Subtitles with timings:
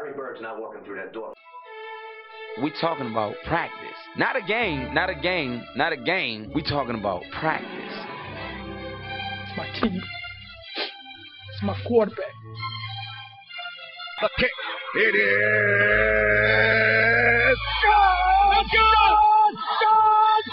[0.00, 1.34] Larry Bird's not walking through that door.
[2.62, 3.88] We talking about practice.
[4.16, 6.50] Not a game, not a game, not a game.
[6.54, 7.68] We talking about practice.
[9.44, 10.00] It's my team.
[11.52, 12.32] It's my quarterback.
[14.22, 14.50] The kick.
[14.96, 15.98] It is.
[17.84, 18.64] God!
[18.72, 19.54] God!
[19.82, 20.44] God!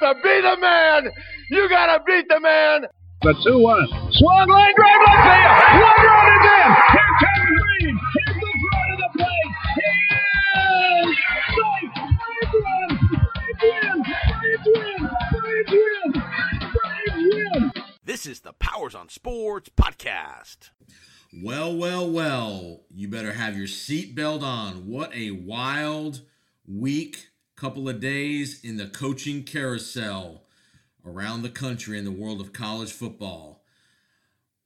[0.00, 0.14] God!
[0.14, 1.12] To be the man,
[1.50, 2.86] you gotta beat the man.
[3.22, 4.07] The 2 1.
[4.18, 5.56] Swung line drive left field.
[5.80, 6.68] One run is in.
[6.90, 7.94] Here comes Green.
[8.16, 9.52] Here's the front of the plate.
[9.78, 9.90] He
[10.98, 11.18] is
[11.54, 11.92] safe.
[12.18, 12.88] Braves win.
[13.62, 13.96] Braves win.
[14.02, 14.98] Braves win.
[15.30, 16.22] Braves win.
[16.74, 17.72] Braves win.
[18.04, 20.70] This is the Powers on Sports podcast.
[21.32, 24.88] Well, well, well, you better have your seatbelt on.
[24.88, 26.22] What a wild
[26.66, 30.42] week, couple of days in the coaching carousel
[31.06, 33.62] around the country in the world of college football.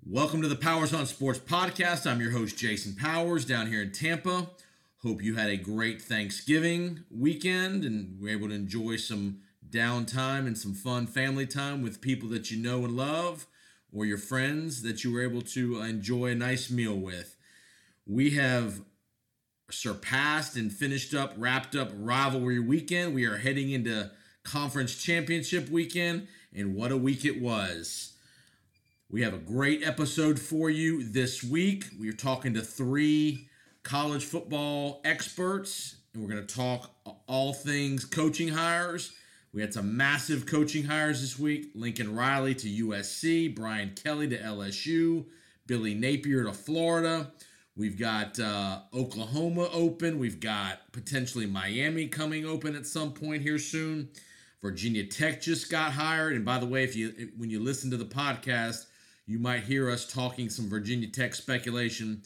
[0.04, 2.10] Welcome to the Powers on Sports podcast.
[2.10, 4.50] I'm your host, Jason Powers, down here in Tampa.
[5.04, 9.38] Hope you had a great Thanksgiving weekend and were able to enjoy some
[9.70, 13.46] downtime and some fun family time with people that you know and love
[13.92, 17.36] or your friends that you were able to uh, enjoy a nice meal with.
[18.04, 18.80] We have
[19.70, 23.14] surpassed and finished up, wrapped up rivalry weekend.
[23.14, 24.10] We are heading into
[24.42, 28.11] conference championship weekend, and what a week it was.
[29.12, 31.84] We have a great episode for you this week.
[32.00, 33.46] We are talking to three
[33.82, 36.90] college football experts, and we're going to talk
[37.26, 39.12] all things coaching hires.
[39.52, 44.38] We had some massive coaching hires this week Lincoln Riley to USC, Brian Kelly to
[44.38, 45.26] LSU,
[45.66, 47.32] Billy Napier to Florida.
[47.76, 50.18] We've got uh, Oklahoma open.
[50.18, 54.08] We've got potentially Miami coming open at some point here soon.
[54.62, 56.32] Virginia Tech just got hired.
[56.32, 58.86] And by the way, if you when you listen to the podcast,
[59.26, 62.22] you might hear us talking some Virginia Tech speculation.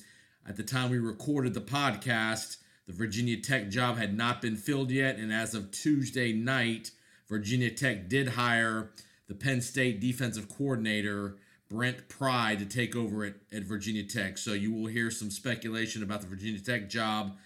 [0.48, 4.90] At the time we recorded the podcast, the Virginia Tech job had not been filled
[4.90, 6.92] yet, and as of Tuesday night,
[7.28, 8.92] Virginia Tech did hire
[9.28, 11.36] the Penn State defensive coordinator
[11.68, 14.38] Brent Pry to take over at, at Virginia Tech.
[14.38, 17.36] So you will hear some speculation about the Virginia Tech job.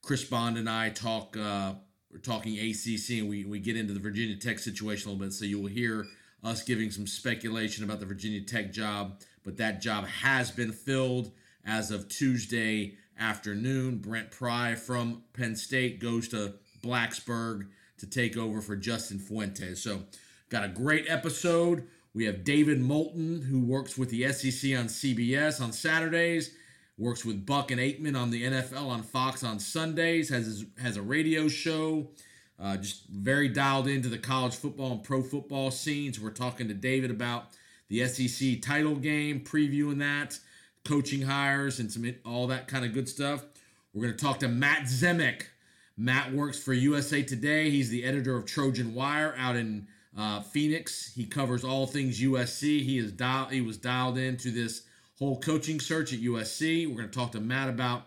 [0.00, 1.74] Chris Bond and I talk uh,
[2.12, 5.32] we're talking ACC and we, we get into the Virginia Tech situation a little bit.
[5.32, 6.06] So you will hear
[6.44, 11.32] us giving some speculation about the Virginia Tech job, but that job has been filled
[11.64, 13.98] as of Tuesday afternoon.
[13.98, 17.68] Brent Pry from Penn State goes to Blacksburg
[17.98, 19.82] to take over for Justin Fuentes.
[19.82, 20.02] So
[20.50, 21.86] got a great episode.
[22.12, 26.54] We have David Moulton, who works with the SEC on CBS on Saturdays,
[26.96, 30.96] works with Buck and Aikman on the NFL on Fox on Sundays, has his, has
[30.96, 32.08] a radio show,
[32.64, 36.18] uh, just very dialed into the college football and pro football scenes.
[36.18, 37.48] We're talking to David about
[37.88, 40.38] the SEC title game, previewing that,
[40.82, 43.44] coaching hires, and some all that kind of good stuff.
[43.92, 45.42] We're going to talk to Matt Zemek.
[45.98, 47.68] Matt works for USA Today.
[47.68, 49.86] He's the editor of Trojan Wire out in
[50.16, 51.12] uh, Phoenix.
[51.14, 52.82] He covers all things USC.
[52.82, 54.84] He is dial- he was dialed into this
[55.18, 56.88] whole coaching search at USC.
[56.88, 58.04] We're going to talk to Matt about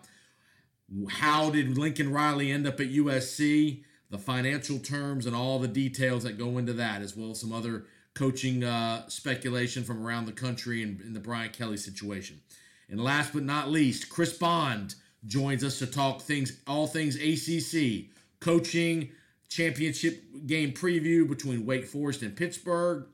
[1.08, 6.22] how did Lincoln Riley end up at USC, the financial terms, and all the details
[6.24, 10.32] that go into that, as well as some other coaching uh, speculation from around the
[10.32, 12.40] country and in the Brian Kelly situation.
[12.88, 14.94] And last but not least, Chris Bond
[15.26, 18.06] joins us to talk things, all things ACC,
[18.40, 19.10] coaching,
[19.48, 23.06] championship game preview between Wake Forest and Pittsburgh.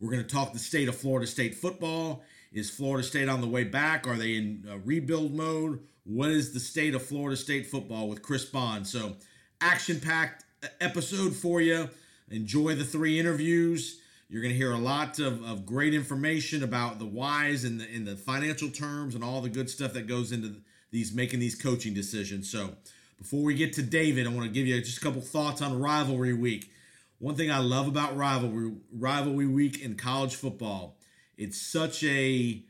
[0.00, 2.22] We're going to talk the state of Florida State football.
[2.52, 4.06] Is Florida State on the way back?
[4.06, 5.80] Are they in uh, rebuild mode?
[6.04, 8.86] What is the state of Florida State football with Chris Bond?
[8.86, 9.16] So,
[9.60, 10.44] action packed
[10.80, 11.88] episode for you.
[12.30, 14.00] Enjoy the three interviews.
[14.28, 17.88] You're going to hear a lot of, of great information about the whys and the,
[17.90, 20.56] in the financial terms and all the good stuff that goes into
[20.90, 22.50] these making these coaching decisions.
[22.50, 22.74] So,
[23.18, 25.78] before we get to David, I want to give you just a couple thoughts on
[25.78, 26.70] rivalry week.
[27.18, 30.96] One thing I love about rivalry rivalry week in college football,
[31.36, 32.62] it's such a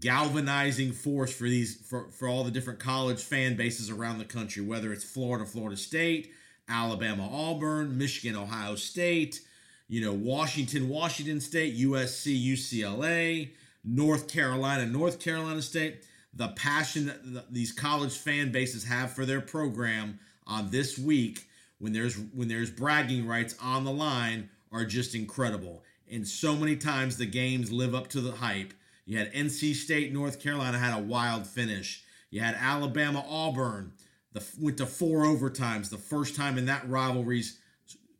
[0.00, 4.62] galvanizing force for these for, for all the different college fan bases around the country,
[4.62, 6.32] whether it's Florida, Florida State,
[6.68, 9.40] Alabama, Auburn, Michigan, Ohio State,
[9.88, 13.50] you know, Washington, Washington State, USC, UCLA,
[13.84, 16.04] North Carolina, North Carolina State.
[16.34, 21.46] The passion that these college fan bases have for their program on this week
[21.78, 25.82] when there's when there's bragging rights on the line are just incredible.
[26.10, 28.72] And so many times the games live up to the hype.
[29.12, 32.02] You had NC State, North Carolina had a wild finish.
[32.30, 33.92] You had Alabama, Auburn,
[34.32, 37.58] the went to four overtimes, the first time in that rivalry's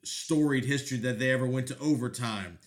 [0.03, 2.59] storied history that they ever went to overtime.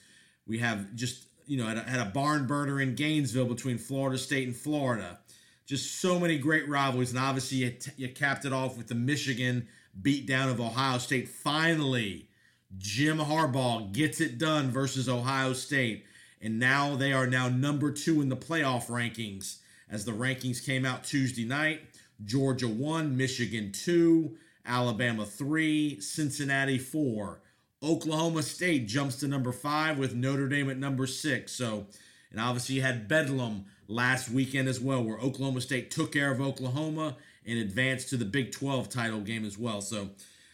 [0.48, 4.18] We have just you know, had a, had a barn burner in Gainesville between Florida
[4.18, 5.20] State and Florida.
[5.68, 8.96] Just so many great rivalries, and obviously you, t- you capped it off with the
[8.96, 9.68] Michigan
[10.02, 11.30] beatdown of Ohio State.
[11.30, 12.28] Finally,
[12.76, 16.06] Jim Harbaugh gets it done versus Ohio State,
[16.42, 19.58] and now they are now number two in the playoff rankings
[19.90, 21.82] as the rankings came out Tuesday night.
[22.24, 27.42] Georgia one, Michigan two, Alabama three, Cincinnati four.
[27.84, 31.52] Oklahoma State jumps to number five with Notre Dame at number six.
[31.52, 31.86] So,
[32.32, 36.42] and obviously you had Bedlam last weekend as well, where Oklahoma State took care of
[36.42, 39.82] Oklahoma and advanced to the Big 12 title game as well.
[39.82, 40.10] So,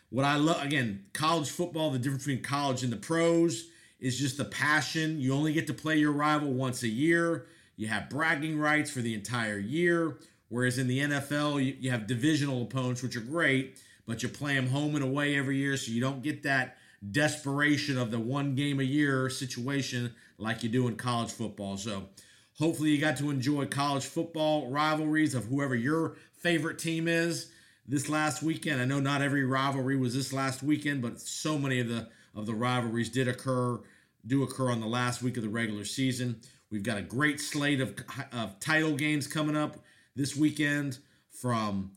[0.10, 3.68] what I love again, college football, the difference between college and the pros
[4.02, 5.22] is just the passion.
[5.22, 7.46] You only get to play your rival once a year.
[7.78, 10.18] You have bragging rights for the entire year.
[10.50, 14.68] Whereas in the NFL, you, have divisional opponents, which are great, but you play them
[14.68, 16.76] home and away every year, so you don't get that
[17.10, 21.78] desperation of the one game a year situation like you do in college football.
[21.78, 22.10] So
[22.60, 27.50] hopefully you got to enjoy college football rivalries of whoever your favorite team is
[27.88, 28.82] this last weekend.
[28.82, 32.46] I know not every rivalry was this last weekend, but so many of the of
[32.46, 33.80] the rivalries did occur
[34.26, 36.42] do occur on the last week of the regular season.
[36.70, 37.96] We've got a great slate of,
[38.32, 39.78] of title games coming up
[40.16, 41.92] this weekend from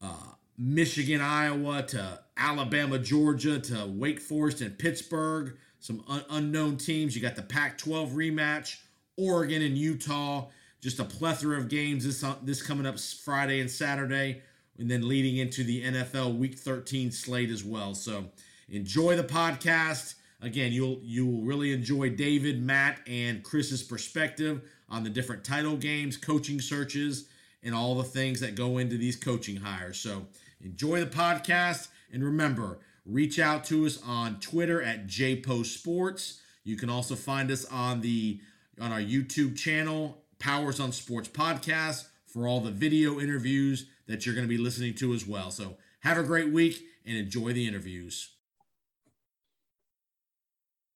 [0.00, 5.56] uh, Michigan, Iowa to Alabama, Georgia to Wake Forest and Pittsburgh.
[5.80, 7.14] Some un- unknown teams.
[7.14, 8.78] You got the Pac 12 rematch,
[9.16, 10.46] Oregon and Utah.
[10.80, 14.42] Just a plethora of games this, uh, this coming up Friday and Saturday,
[14.78, 17.94] and then leading into the NFL Week 13 slate as well.
[17.94, 18.26] So
[18.68, 20.14] enjoy the podcast.
[20.44, 26.16] Again, you'll you'll really enjoy David, Matt, and Chris's perspective on the different title games,
[26.16, 27.26] coaching searches,
[27.62, 29.98] and all the things that go into these coaching hires.
[29.98, 30.26] So
[30.60, 31.88] enjoy the podcast.
[32.12, 36.38] And remember, reach out to us on Twitter at JPostSports.
[36.62, 38.40] You can also find us on the
[38.80, 44.34] on our YouTube channel, Powers on Sports Podcast, for all the video interviews that you're
[44.34, 45.50] going to be listening to as well.
[45.50, 48.33] So have a great week and enjoy the interviews.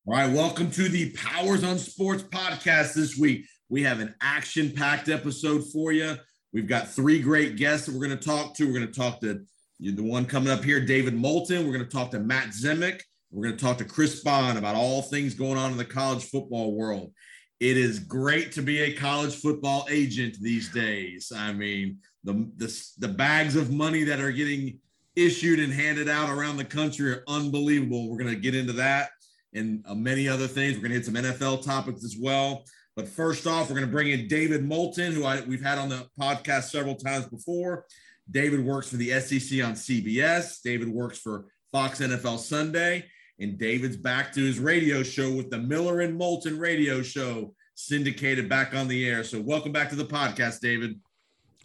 [0.09, 3.45] All right, welcome to the Powers on Sports podcast this week.
[3.69, 6.17] We have an action packed episode for you.
[6.51, 8.65] We've got three great guests that we're going to talk to.
[8.65, 9.45] We're going to talk to
[9.81, 11.67] the one coming up here, David Moulton.
[11.67, 13.03] We're going to talk to Matt Zemek.
[13.31, 16.25] We're going to talk to Chris Bond about all things going on in the college
[16.25, 17.13] football world.
[17.61, 21.31] It is great to be a college football agent these days.
[21.37, 24.79] I mean, the, the, the bags of money that are getting
[25.17, 28.09] issued and handed out around the country are unbelievable.
[28.09, 29.11] We're going to get into that
[29.59, 30.75] and uh, many other things.
[30.75, 32.65] We're going to hit some NFL topics as well.
[32.97, 35.89] But first off, we're going to bring in David Moulton, who I, we've had on
[35.89, 37.85] the podcast several times before.
[38.31, 40.63] David works for the SEC on CBS.
[40.63, 43.05] David works for Fox NFL Sunday.
[43.39, 48.49] And David's back to his radio show with the Miller and Moulton radio show syndicated
[48.49, 49.23] back on the air.
[49.23, 50.99] So welcome back to the podcast, David.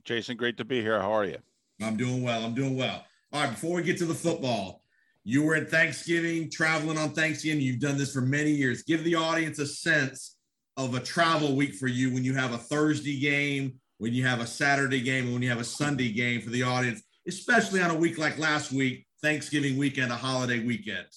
[0.04, 1.02] Jason, great to be here.
[1.02, 1.38] How are you?
[1.82, 2.46] I'm doing well.
[2.46, 3.04] I'm doing well.
[3.32, 4.83] All right, before we get to the football,
[5.24, 7.62] you were at Thanksgiving, traveling on Thanksgiving.
[7.62, 8.84] You've done this for many years.
[8.84, 10.38] Give the audience a sense
[10.76, 14.42] of a travel week for you when you have a Thursday game, when you have
[14.42, 17.92] a Saturday game, and when you have a Sunday game for the audience, especially on
[17.92, 21.08] a week like last week, Thanksgiving weekend, a holiday weekend.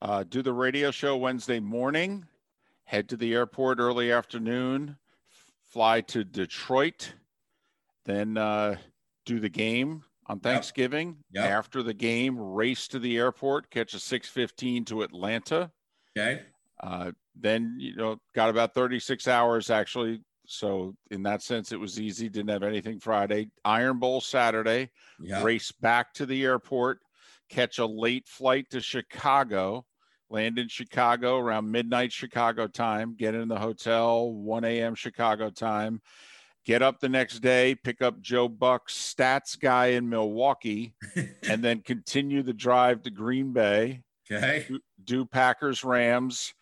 [0.00, 2.24] Uh, do the radio show Wednesday morning,
[2.84, 4.96] head to the airport early afternoon,
[5.64, 7.12] fly to Detroit,
[8.04, 8.76] then uh,
[9.26, 11.16] do the game on Thanksgiving.
[11.32, 11.44] Yep.
[11.44, 11.50] Yep.
[11.52, 15.70] After the game, race to the airport, catch a 615 to Atlanta.
[16.16, 16.42] Okay.
[16.80, 20.20] Uh, then, you know, got about 36 hours actually.
[20.46, 22.28] So, in that sense, it was easy.
[22.28, 23.50] Didn't have anything Friday.
[23.64, 25.42] Iron Bowl Saturday, Yeah.
[25.42, 27.00] race back to the airport,
[27.50, 29.84] catch a late flight to Chicago,
[30.30, 34.94] land in Chicago around midnight Chicago time, get in the hotel, 1 a.m.
[34.94, 36.00] Chicago time,
[36.68, 40.94] get up the next day, pick up Joe Buck's stats guy in Milwaukee,
[41.48, 44.66] and then continue the drive to Green Bay, Okay.
[45.02, 46.52] do Packers Rams,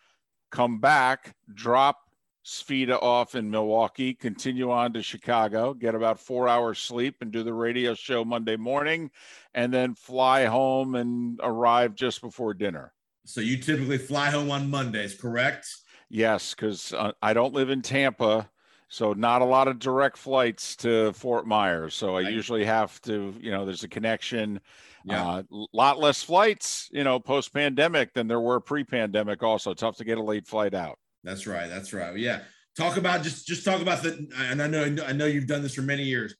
[0.49, 1.97] come back, drop
[2.45, 7.43] Sfida off in Milwaukee, continue on to Chicago, get about four hours sleep, and do
[7.43, 9.11] the radio show Monday morning,
[9.53, 12.93] and then fly home and arrive just before dinner.
[13.25, 15.67] So you typically fly home on Mondays, correct?
[16.09, 18.49] Yes, because uh, I don't live in Tampa,
[18.87, 21.93] so not a lot of direct flights to Fort Myers.
[21.93, 22.33] So I Right.
[22.33, 24.59] usually have to, you know, there's a connection.
[25.03, 25.25] Yeah.
[25.25, 29.43] Uh, a lot less flights, you know, post pandemic than there were pre pandemic.
[29.43, 30.99] Also, tough to get a late flight out.
[31.23, 31.67] That's right.
[31.69, 32.15] That's right.
[32.17, 32.41] Yeah.
[32.77, 35.73] Talk about just just talk about the and I know I know you've done this
[35.73, 36.35] for many years.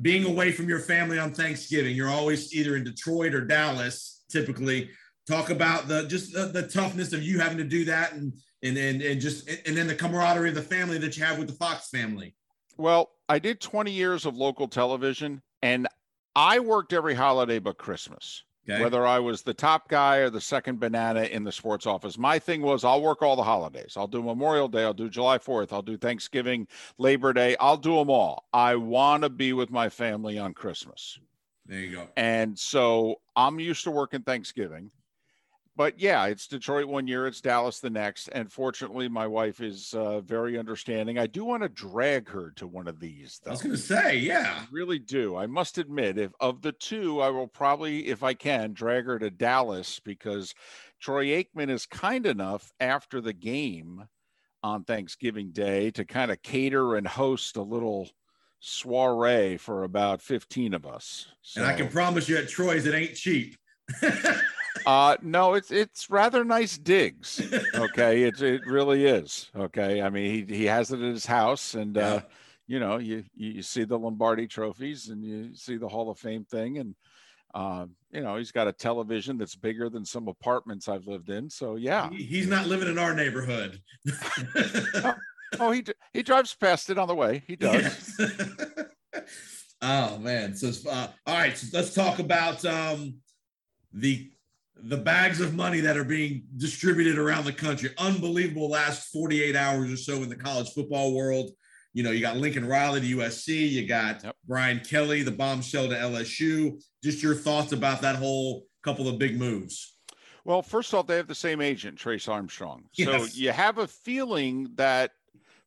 [0.00, 4.24] Being away from your family on Thanksgiving, you're always either in Detroit or Dallas.
[4.30, 4.90] Typically,
[5.26, 8.32] talk about the just the, the toughness of you having to do that and
[8.62, 11.48] and and, and just and then the camaraderie of the family that you have with
[11.48, 12.34] the Fox family.
[12.76, 15.86] Well, I did 20 years of local television and
[16.34, 18.44] I worked every holiday but Christmas.
[18.68, 18.80] Okay.
[18.80, 22.38] Whether I was the top guy or the second banana in the sports office, my
[22.38, 23.94] thing was I'll work all the holidays.
[23.96, 27.96] I'll do Memorial Day, I'll do July 4th, I'll do Thanksgiving, Labor Day, I'll do
[27.96, 28.44] them all.
[28.52, 31.18] I want to be with my family on Christmas.
[31.66, 32.08] There you go.
[32.16, 34.92] And so I'm used to working Thanksgiving.
[35.82, 38.28] But yeah, it's Detroit one year, it's Dallas the next.
[38.28, 41.18] And fortunately, my wife is uh, very understanding.
[41.18, 44.60] I do want to drag her to one of these, I was gonna say, yeah.
[44.60, 45.34] I really do.
[45.34, 49.18] I must admit, if of the two, I will probably, if I can, drag her
[49.18, 50.54] to Dallas because
[51.00, 54.04] Troy Aikman is kind enough after the game
[54.62, 58.08] on Thanksgiving Day to kind of cater and host a little
[58.60, 61.26] soiree for about 15 of us.
[61.56, 63.56] And I can promise you at Troy's it ain't cheap.
[64.86, 67.40] uh no it's it's rather nice digs
[67.74, 71.74] okay it, it really is okay i mean he, he has it at his house
[71.74, 72.06] and Yeah.
[72.14, 72.20] uh
[72.66, 76.44] you know you you see the lombardi trophies and you see the hall of fame
[76.44, 76.94] thing and
[77.54, 81.50] um you know he's got a television that's bigger than some apartments i've lived in
[81.50, 83.78] so yeah He- He's not living in our neighborhood.
[85.60, 88.20] oh he he drives past it on the way he does Yes.
[89.82, 90.54] oh man.
[90.54, 93.16] So uh, all right, so let's talk about um
[93.92, 94.30] the
[94.84, 97.90] the bags of money that are being distributed around the country.
[97.98, 101.50] Unbelievable last 48 hours or so in the college football world.
[101.94, 104.36] You know, you got Lincoln Riley to USC, you got Yep.
[104.46, 106.82] Brian Kelly, the bombshell to LSU.
[107.04, 109.96] Just your thoughts about that whole couple of big moves.
[110.44, 112.84] Well, first off, they have the same agent, Trace Armstrong.
[112.94, 113.36] So Yes.
[113.36, 115.12] you have a feeling that,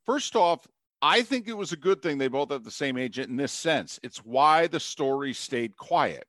[0.05, 0.67] first off,
[1.01, 3.51] I think it was a good thing they both have the same agent in this
[3.53, 3.99] sense.
[4.03, 6.25] It's why the story stayed quiet.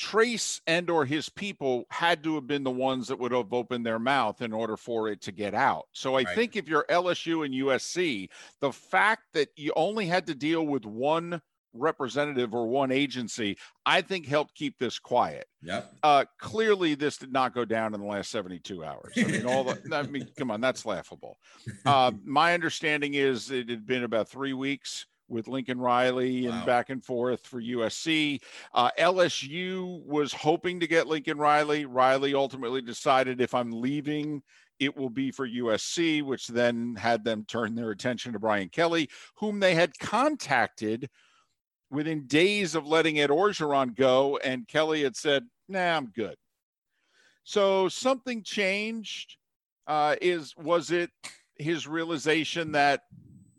[0.00, 3.84] Trace and or his people had to have been the ones that would have opened
[3.84, 5.88] their mouth in order for it to get out.
[5.92, 6.26] So I Right.
[6.26, 8.30] think if you're LSU and USC,
[8.60, 11.42] the fact that you only had to deal with one
[11.74, 16.00] representative or one agency, I think helped keep this quiet Yep.
[16.02, 19.64] uh clearly this did not go down in the last 72 hours i mean all
[19.64, 21.38] the i mean come on that's laughable
[21.86, 26.66] uh, my understanding is it had been about three weeks with lincoln riley and Wow.
[26.66, 28.42] back and forth for usc
[28.74, 34.42] uh, lsu was hoping to get lincoln riley riley ultimately decided if i'm leaving
[34.80, 39.10] it will be for USC, which then had them turn their attention to Brian Kelly,
[39.34, 41.10] whom they had contacted
[41.90, 46.36] within days of letting Ed Orgeron go, and Kelly had said, "Nah, I'm good."
[47.44, 49.36] So something changed.
[49.86, 51.10] Uh, is was it
[51.56, 53.02] his realization that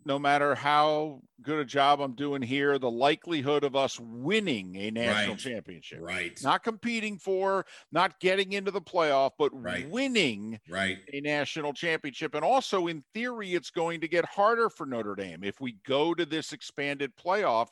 [0.04, 4.90] no matter how good a job I'm doing here, the likelihood of us winning a
[4.90, 5.38] national Right.
[5.38, 6.42] championship, Right.
[6.42, 9.88] not competing for, not getting into the playoff, but Right.
[9.88, 10.98] winning Right.
[11.12, 12.34] a national championship.
[12.34, 15.44] And also, in theory, it's going to get harder for Notre Dame.
[15.44, 17.68] If we go to this expanded playoff,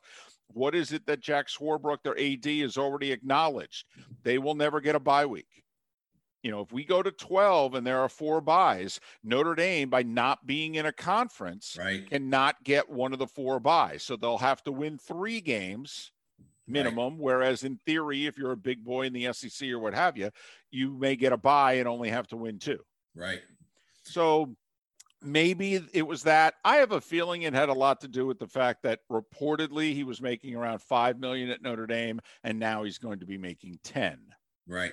[0.48, 3.86] what is it that Jack Swarbrick, their AD, has already acknowledged?
[4.22, 5.64] They will never get a bye week.
[6.42, 10.02] You know, if we go to 12 and there are four byes, Notre Dame, by
[10.02, 12.08] not being in a conference, Right.
[12.08, 14.02] cannot get one of the four byes.
[14.02, 16.12] So they'll have to win three games
[16.66, 17.18] minimum.
[17.18, 20.30] Whereas in theory, if you're a big boy in the SEC or what have you,
[20.70, 22.78] you may get a bye and only have to win two.
[23.14, 23.40] Right.
[24.04, 24.54] So
[25.20, 26.54] maybe it was that.
[26.64, 29.92] I have a feeling it had a lot to do with the fact that reportedly
[29.94, 33.36] he was making around five million at Notre Dame, and now he's going to be
[33.36, 34.18] making ten.
[34.66, 34.92] Right.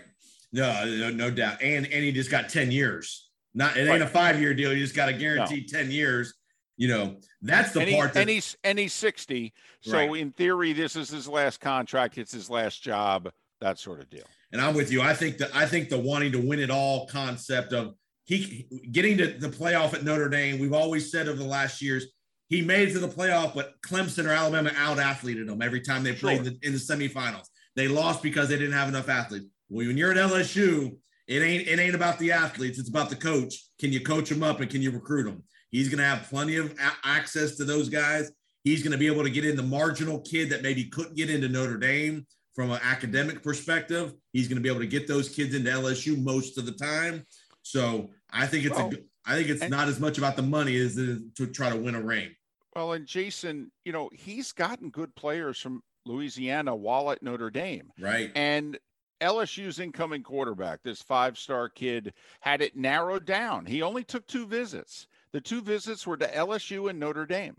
[0.53, 1.61] No, no, no doubt.
[1.61, 3.29] And and he just got 10 years.
[3.53, 4.01] Not it ain't Right.
[4.01, 4.73] a five year deal.
[4.73, 6.33] You just got a guaranteed 10 years.
[6.77, 9.53] You know, that's the and, he- part that and he's and he's sixty.
[9.81, 10.15] So Right.
[10.21, 12.17] in theory, this is his last contract.
[12.17, 13.31] It's his last job.
[13.61, 14.25] That sort of deal.
[14.51, 15.01] and I'm with you.
[15.01, 19.17] I think that I think the wanting to win it all concept of he getting
[19.17, 20.59] to the playoff at Notre Dame.
[20.59, 22.05] We've always said over the last years
[22.49, 26.03] he made it to the playoff, but Clemson or Alabama out athleted them every time
[26.03, 26.45] they played Sure.
[26.47, 27.47] in, the, in the semifinals.
[27.75, 29.47] They lost because they didn't have enough athletes.
[29.69, 30.97] Well, when you're at LSU,
[31.27, 32.79] it ain't it ain't about the athletes.
[32.79, 33.65] It's about the coach.
[33.79, 35.43] Can you coach them up and can you recruit them?
[35.71, 38.31] He's going to have plenty of a- access to those guys.
[38.63, 41.29] He's going to be able to get in the marginal kid that maybe couldn't get
[41.29, 44.13] into Notre Dame from an academic perspective.
[44.31, 47.25] He's going to be able to get those kids into LSU most of the time.
[47.61, 50.37] So I think it's Well, a good- I think it's and- not as much about
[50.37, 52.33] the money as to try to win a ring.
[52.73, 57.91] Well, and Jason, you know, he's gotten good players from Louisiana while at Notre Dame.
[57.99, 58.31] Right.
[58.35, 58.77] And
[59.21, 63.65] LSU's incoming quarterback, this five star kid, had it narrowed down.
[63.65, 65.07] He only took two visits.
[65.31, 67.57] The two visits were to LSU and Notre Dame.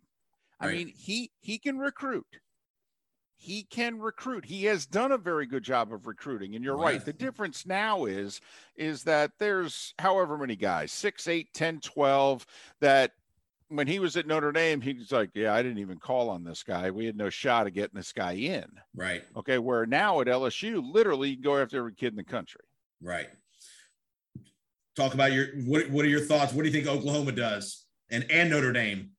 [0.60, 2.26] I mean, he he can recruit.
[3.36, 4.44] he can recruit.
[4.44, 6.54] He has done a very good job of recruiting.
[6.56, 6.94] And you're oh, right.
[6.94, 7.04] Right.
[7.04, 8.40] The difference now is
[8.76, 12.46] is that there's however many guys, 6, 8, 10, 12
[12.80, 13.12] that
[13.68, 16.62] when he was at Notre Dame, he's like, Yeah, I didn't even call on this
[16.62, 16.90] guy.
[16.90, 18.66] We had no shot of getting this guy in.
[18.94, 19.22] Right.
[19.37, 19.58] Okay.
[19.58, 22.62] Where now at LSU, literally you can go after every kid in the country.
[23.02, 23.28] Right.
[24.96, 26.52] Talk about your what what are your thoughts?
[26.52, 27.87] What do you think Oklahoma does?
[28.10, 29.10] And and Notre Dame.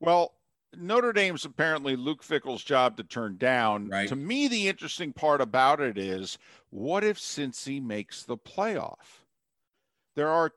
[0.00, 0.32] Well,
[0.76, 3.88] Notre Dame's apparently Luke Fickell's job to turn down.
[3.88, 4.08] Right.
[4.08, 6.38] To me, the interesting part about it is
[6.70, 9.24] what if Cincy makes the playoff?
[10.16, 10.48] There are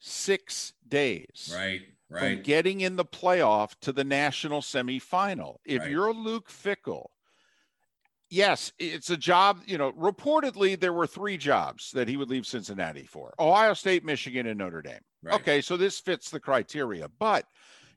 [0.00, 1.82] 26 days Right.
[2.08, 2.42] from Right.
[2.42, 5.58] getting in the playoff to the national semifinal.
[5.64, 5.90] If Right.
[5.90, 7.06] you're Luke Fickell,
[8.30, 9.62] yes, it's a job.
[9.66, 14.04] You know, reportedly, there were three jobs that he would leave Cincinnati for Ohio State,
[14.04, 15.00] Michigan, and Notre Dame.
[15.22, 15.34] Right.
[15.34, 17.08] Okay, so this fits the criteria.
[17.08, 17.46] But,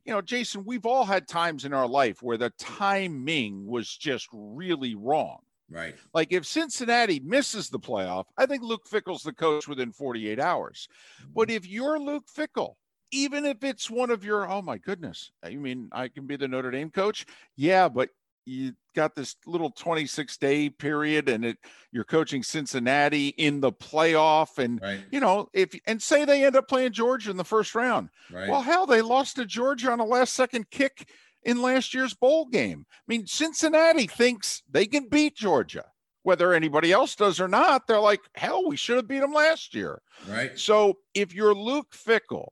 [0.06, 4.28] you know, Jason, we've all had times in our life where the timing was just
[4.32, 5.42] really wrong.
[5.70, 5.96] Right.
[6.14, 10.88] Like if Cincinnati misses the playoff, I think Luke Fickell's the coach within 48 hours.
[11.34, 11.58] But mm-hmm.
[11.58, 12.76] if you're Luke Fickell,
[13.12, 16.48] even if it's one of your, oh my goodness, you mean I can be the
[16.48, 17.26] Notre Dame coach?
[17.56, 18.10] Yeah, but
[18.46, 21.58] you got this little 26 day period and it
[21.92, 25.02] you're coaching Cincinnati in the playoff and Right.
[25.12, 28.10] you know if and say they end up playing Georgia in the first round.
[28.32, 28.50] Right.
[28.50, 31.10] Well, hell, they lost to Georgia on a last second kick
[31.50, 32.86] in last year's bowl game.
[32.90, 35.86] I mean, Cincinnati thinks they can beat Georgia.
[36.24, 39.74] Whether anybody else does or not, they're like, hell, we should have beat them last
[39.74, 40.02] year.
[40.28, 40.58] right.
[40.60, 42.50] So if you're Luke Fickell,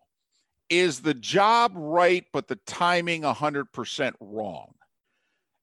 [0.69, 4.73] is the job right, but the timing 100% wrong?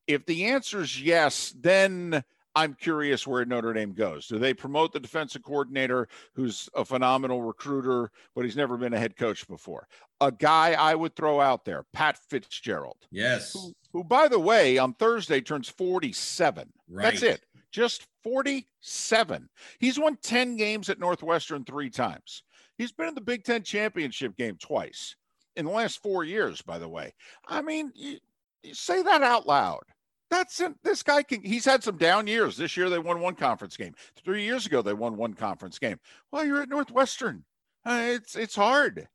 [0.06, 2.24] If the answer is yes, then
[2.56, 4.28] I'm curious where Notre Dame goes.
[4.28, 8.98] Do they promote the defensive coordinator who's a phenomenal recruiter, but he's never been a
[8.98, 9.88] head coach before?
[10.20, 13.52] A guy I would throw out there, Pat Fitzgerald, Yes.
[13.52, 16.72] who, who by the way, on Thursday turns 47.
[16.88, 17.02] Right.
[17.02, 17.44] That's it.
[17.72, 19.48] Just 47.
[19.80, 22.44] He's won 10 games at Northwestern three times.
[22.78, 25.16] He's been in the Big Ten championship game twice
[25.56, 27.12] in the last four years, by the way.
[27.48, 28.18] I mean, you,
[28.62, 29.82] you say that out loud.
[30.34, 30.60] That's.
[30.82, 32.56] This guy can, he's had some down years.
[32.56, 33.94] This year they won one conference game.
[34.24, 35.98] Three years ago they won one conference game.
[36.32, 37.44] Well, you're at Northwestern.
[37.86, 39.06] Uh, it's, it's hard.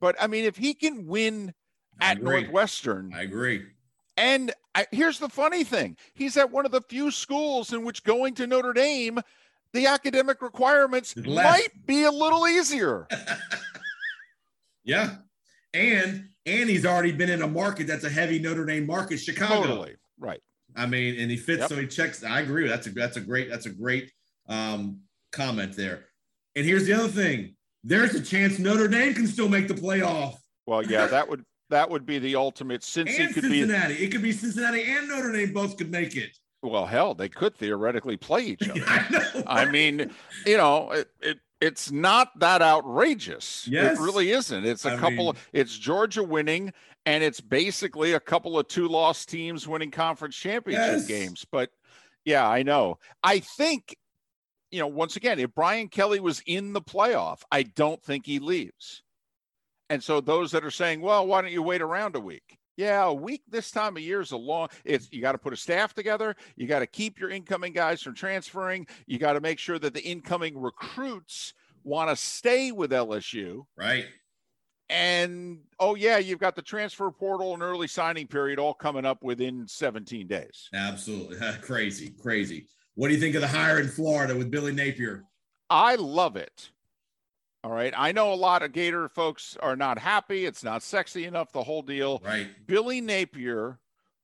[0.00, 1.54] But I mean, if he can win
[2.00, 2.40] I at agree.
[2.42, 3.62] Northwestern, I agree.
[4.16, 8.02] and I, here's the funny thing he's at one of the few schools in which
[8.04, 9.20] going to Notre Dame,
[9.72, 11.44] the academic requirements less.
[11.44, 13.06] might be a little easier.
[14.84, 15.16] Yeah.
[15.72, 19.62] And and he's already been in a market that's a heavy Notre Dame market, Chicago.
[19.66, 19.94] totally.
[20.18, 20.40] Right.
[20.76, 21.68] I mean, and he fits, Yep.
[21.68, 22.24] so he checks.
[22.24, 22.66] I agree.
[22.68, 24.10] That's a that's a great that's a great
[24.48, 25.00] um,
[25.32, 26.06] comment there.
[26.56, 30.34] And here's the other thing: there's a chance Notre Dame can still make the playoff,
[30.66, 33.94] Well, yeah, that would that would be the ultimate since and could be Cincinnati.
[33.94, 36.36] It could be Cincinnati and Notre Dame both could make it.
[36.62, 38.82] well, hell, they could theoretically play each other.
[38.86, 39.42] I know.
[39.46, 40.10] I mean,
[40.46, 43.66] you know, it, it it's not that outrageous.
[43.68, 43.98] Yes.
[43.98, 44.64] It really isn't.
[44.66, 46.72] It's a I couple mean- of it's Georgia winning
[47.06, 51.06] and it's basically a couple of two loss teams winning conference championship Yes.
[51.06, 51.46] games.
[51.50, 51.70] But
[52.24, 52.98] yeah, I know.
[53.22, 53.96] I think
[54.70, 58.40] you know, once again, if Brian Kelly was in the playoff, I don't think he
[58.40, 59.02] leaves.
[59.88, 62.58] And so those that are saying, well, why don't you wait around a week?
[62.76, 64.68] Yeah, a week this time of year is a long.
[64.84, 66.34] It's you got to put a staff together.
[66.56, 68.88] You got to keep your incoming guys from transferring.
[69.06, 73.66] You got to make sure that the incoming recruits want to stay with LSU.
[73.76, 74.06] right.
[74.90, 79.22] And oh yeah, you've got the transfer portal and early signing period all coming up
[79.22, 80.68] within 17 days.
[80.74, 82.66] Absolutely crazy, crazy.
[82.94, 85.24] What do you think of the hire in Florida with Billy Napier?
[85.70, 86.70] I love it.
[87.64, 87.94] All right.
[87.96, 90.44] I know a lot of Gator folks are not happy.
[90.44, 92.20] It's not sexy enough, the whole deal.
[92.24, 92.48] Right.
[92.66, 93.78] Billy Napier,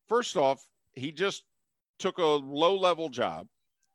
[0.07, 1.45] first off, he just
[1.99, 3.47] took a low level job,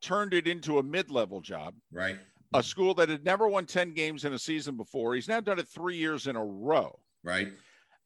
[0.01, 2.17] turned it into a mid level job, Right.
[2.59, 5.15] A school that had never won 10 games in a season before.
[5.15, 6.99] He's now done it three years in a row.
[7.23, 7.49] Right.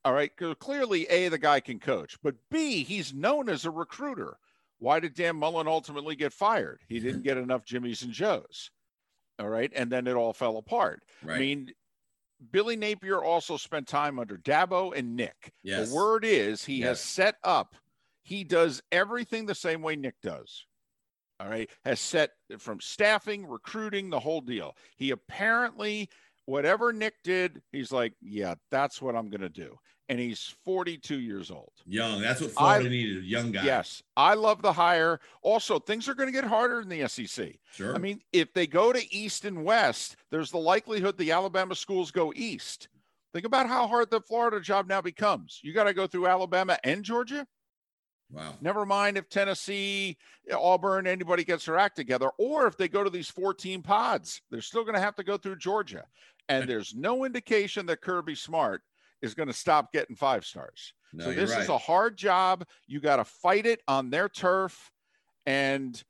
[0.06, 0.32] All right.
[0.60, 4.38] Clearly, A, the guy can coach, but B, he's known as a recruiter.
[4.80, 6.80] Why did Dan Mullen ultimately get fired?
[6.88, 8.72] He didn't get enough Jimmys and Joes.
[9.38, 9.72] All right.
[9.76, 11.04] And then it all fell apart.
[11.22, 11.36] Right.
[11.36, 11.72] I mean,
[12.52, 15.52] Billy Napier also spent time under Dabo and Nick.
[15.64, 15.90] Yes.
[15.90, 17.76] The word is he has set up,
[18.22, 20.66] he does everything the same way Nick does.
[21.40, 21.70] All right.
[21.86, 24.76] Has set from staffing, recruiting, the whole deal.
[24.98, 26.10] He apparently,
[26.46, 29.78] whatever Nick did, he's like, yeah, that's what I'm going to do.
[30.10, 31.72] And he's 42 years old.
[31.86, 32.20] Young.
[32.22, 33.24] That's what Florida I- needed.
[33.24, 33.64] Young guy.
[33.64, 34.02] Yes.
[34.18, 35.20] I love the hire.
[35.44, 37.56] Also, things are going to get harder in the SEC.
[37.74, 37.96] Sure.
[37.96, 42.10] I mean, if they go to East and West, there's the likelihood the Alabama schools
[42.10, 42.90] go East.
[43.34, 45.60] Think about how hard the Florida job now becomes.
[45.62, 47.46] You got to go through Alabama and Georgia.
[48.32, 48.54] Wow.
[48.62, 50.18] Never mind if Tennessee,
[50.54, 54.62] Auburn, anybody gets their act together, or if they go to these 14 pods, they're
[54.62, 56.06] still going to have to go through Georgia.
[56.48, 58.82] And there's no indication that Kirby Smart
[59.22, 60.94] is going to stop getting five stars.
[61.14, 61.62] No, so this right.
[61.62, 62.66] is a hard job.
[62.88, 64.92] You got to fight it on their turf.
[65.46, 66.02] And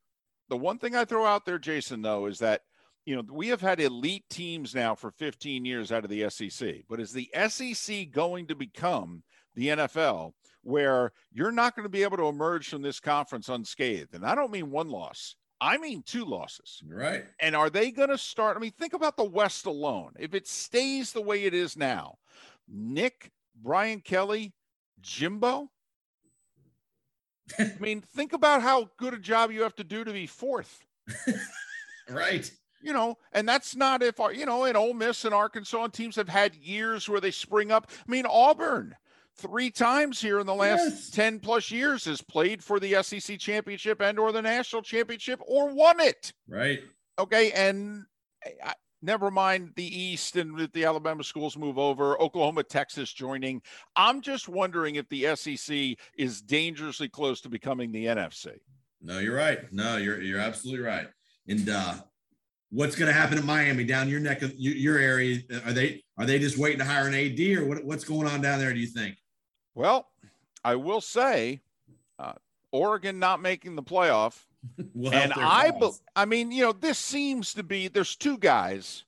[0.50, 2.62] the one thing I throw out there, Jason, though, is that
[3.06, 6.84] you know we have had elite teams now for 15 years out of the SEC.
[6.90, 9.24] But is the SEC going to become
[9.56, 14.14] the NFL, where you're not going to be able to emerge from this conference unscathed?
[14.14, 15.36] And I don't mean one loss.
[15.62, 16.82] I mean two losses.
[16.88, 17.26] Right.
[17.40, 18.56] And are they going to start?
[18.56, 20.14] I mean, think about the West alone.
[20.18, 22.16] If it stays the way it is now,
[22.68, 24.54] Nick, Brian Kelly,
[25.02, 25.70] Jimbo.
[27.60, 30.86] I mean, think about how good a job you have to do to be fourth.
[32.10, 32.52] Right.
[32.82, 36.16] You know, and that's not if you know, in Ole Miss and Arkansas and teams
[36.16, 37.92] have had years where they spring up.
[37.92, 38.96] I mean, Auburn
[39.40, 41.10] three times here in the last Yes.
[41.12, 45.74] 10 plus years has played for the SEC championship and or the national championship or
[45.74, 46.34] won it.
[46.48, 46.82] Right.
[47.18, 48.06] Okay, and
[48.64, 53.62] I, never mind the East and the Alabama schools move over, Oklahoma, Texas joining.
[53.96, 58.58] I'm just wondering if the SEC is dangerously close to becoming the NFC.
[59.02, 59.72] No, you're right.
[59.72, 61.08] No, you're you're absolutely right.
[61.48, 61.96] And uh
[62.72, 65.40] what's going to happen in Miami down your neck of your, your area?
[65.66, 68.42] Are they are they just waiting to hire an AD or what, what's going on
[68.42, 68.74] down there?
[68.74, 69.16] Do you think?
[69.80, 70.08] Well,
[70.64, 71.62] I will say,
[72.20, 72.34] uh,
[72.74, 74.46] Oregon not making the playoff,
[74.78, 75.90] help and I, be.
[76.18, 77.88] I mean, you know, this seems to be.
[77.88, 79.06] There's two guys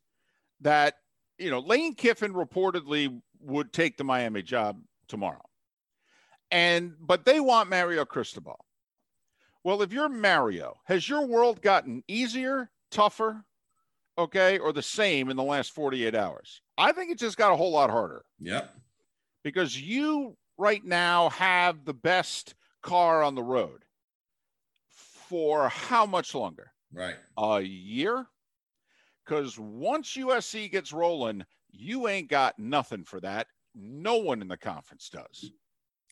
[0.61, 0.95] that
[1.37, 1.59] you know.
[1.59, 4.79] Lane Kiffin reportedly would take the Miami job
[5.09, 5.43] tomorrow,
[6.51, 8.63] and but they want Mario Cristobal.
[9.65, 13.43] Well, if you're Mario, has your world gotten easier, tougher,
[14.17, 16.61] okay, or the same in the last 48 hours?
[16.77, 18.73] I think it just got a whole lot harder Yep.
[19.43, 23.83] because you right now have the best car on the road
[25.27, 26.71] for how much longer?
[26.93, 27.15] Right.
[27.37, 28.27] A year?
[29.25, 33.47] Because once USC gets rolling, you ain't got nothing for that.
[33.73, 35.51] No one in the conference does.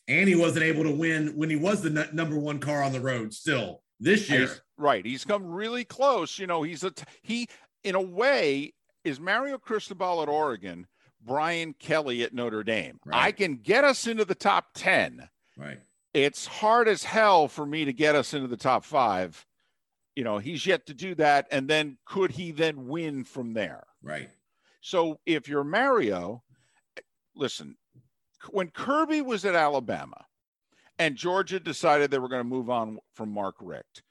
[0.08, 3.00] And he wasn't able to win when he was the number one car on the
[3.00, 3.32] road.
[3.32, 4.40] Still this year.
[4.40, 5.04] He's- right.
[5.04, 6.38] He's come really close.
[6.38, 7.46] You know, he's a t- he
[7.84, 8.72] in a way
[9.04, 10.86] is Mario Cristobal at Oregon,
[11.24, 12.98] Brian Kelly at Notre Dame.
[13.10, 15.28] I can get us into the top 10.
[15.56, 15.80] Right.
[16.14, 19.46] it's hard as hell for me to get us into the top five.
[20.16, 21.46] You know, he's yet to do that.
[21.50, 23.84] And then could he then win from there?
[24.02, 24.30] Right.
[24.80, 26.42] So if you're Mario,
[27.34, 27.76] listen,
[28.50, 30.24] when Kirby was at Alabama
[30.98, 34.02] and Georgia decided they were going to move on from Mark Richt,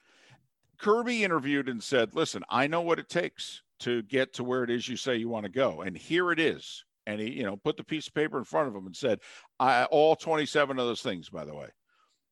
[0.78, 4.70] Kirby interviewed and said, listen, I know what it takes to get to where it
[4.70, 5.82] is you say you want to go.
[5.82, 6.86] And here it is.
[7.10, 9.20] And he, you know, put the piece of paper in front of him and said,
[9.60, 11.68] I, all 27 of those things, by the way.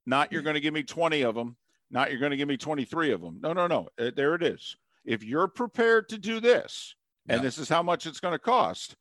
[0.05, 1.57] Not you're going to give me 20 of them.
[1.89, 3.39] Not you're going to give me 23 of them.
[3.41, 3.87] No, no, no.
[3.99, 4.77] Uh, there it is.
[5.03, 6.93] If you're prepared to do this,
[7.27, 7.43] and Yeah.
[7.43, 8.95] this is how much it's going to cost,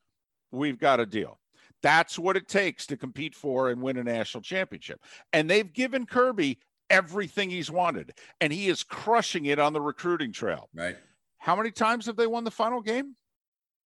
[0.51, 1.39] we've got a deal.
[1.83, 5.01] That's what it takes to compete for and win a national championship.
[5.35, 6.59] And they've given Kirby
[6.89, 10.71] everything he's wanted, and he is crushing it on the recruiting trail.
[10.75, 10.97] Right.
[11.37, 13.15] How many times have they won the final game,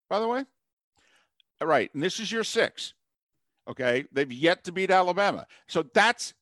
[0.09, 0.45] by the way?
[1.61, 1.93] All right.
[1.93, 2.93] And this is your six.
[3.69, 4.05] Okay.
[4.11, 5.45] They've yet to beat Alabama.
[5.67, 6.33] So that's,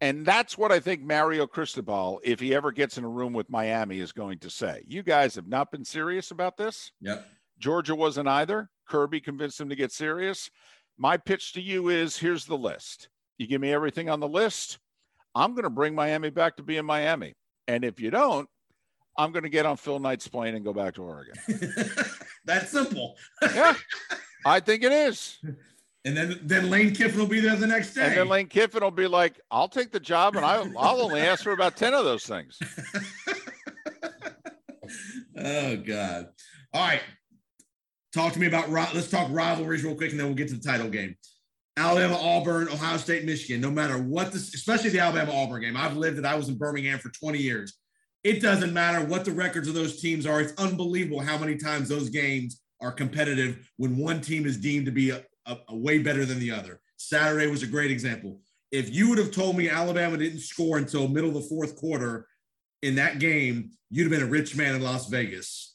[0.00, 3.48] and that's what I think Mario Cristobal, if he ever gets in a room with
[3.48, 4.82] Miami, is going to say.
[4.86, 6.92] You guys have not been serious about this.
[7.00, 7.26] Yep.
[7.58, 8.68] Georgia wasn't either.
[8.88, 10.50] Kirby convinced him to get serious.
[10.96, 13.08] My pitch to you is here's the list.
[13.38, 14.78] You give me everything on the list.
[15.34, 17.34] I'm going to bring Miami back to being Miami.
[17.68, 18.48] And if you don't,
[19.16, 21.34] I'm going to get on Phil Knight's plane and go back to Oregon.
[22.44, 23.16] That's simple.
[23.42, 23.74] Yeah,
[24.44, 25.38] I think it is.
[26.04, 28.06] And then then Lane Kiffin will be there the next day.
[28.06, 31.20] And then Lane Kiffin will be like, I'll take the job and I'll, I'll only
[31.20, 32.58] ask for about 10 of those things.
[35.36, 36.28] oh God.
[36.72, 37.02] All right.
[38.14, 40.66] Talk to me about let's talk rivalries real quick and then we'll get to the
[40.66, 41.16] title game.
[41.76, 43.60] Alabama, Auburn, Ohio State, Michigan.
[43.60, 45.76] No matter what this, especially the Alabama Auburn game.
[45.76, 46.24] I've lived it.
[46.24, 47.74] I was in Birmingham for 20 years.
[48.24, 50.40] It doesn't matter what the records of those teams are.
[50.40, 54.92] It's unbelievable how many times those games are competitive when one team is deemed to
[54.92, 56.80] be a, a, a way better than the other.
[56.96, 58.40] Saturday was a great example.
[58.70, 62.26] If you would have told me Alabama didn't score until middle of the fourth quarter
[62.82, 65.74] in that game, you'd have been a rich man in Las Vegas.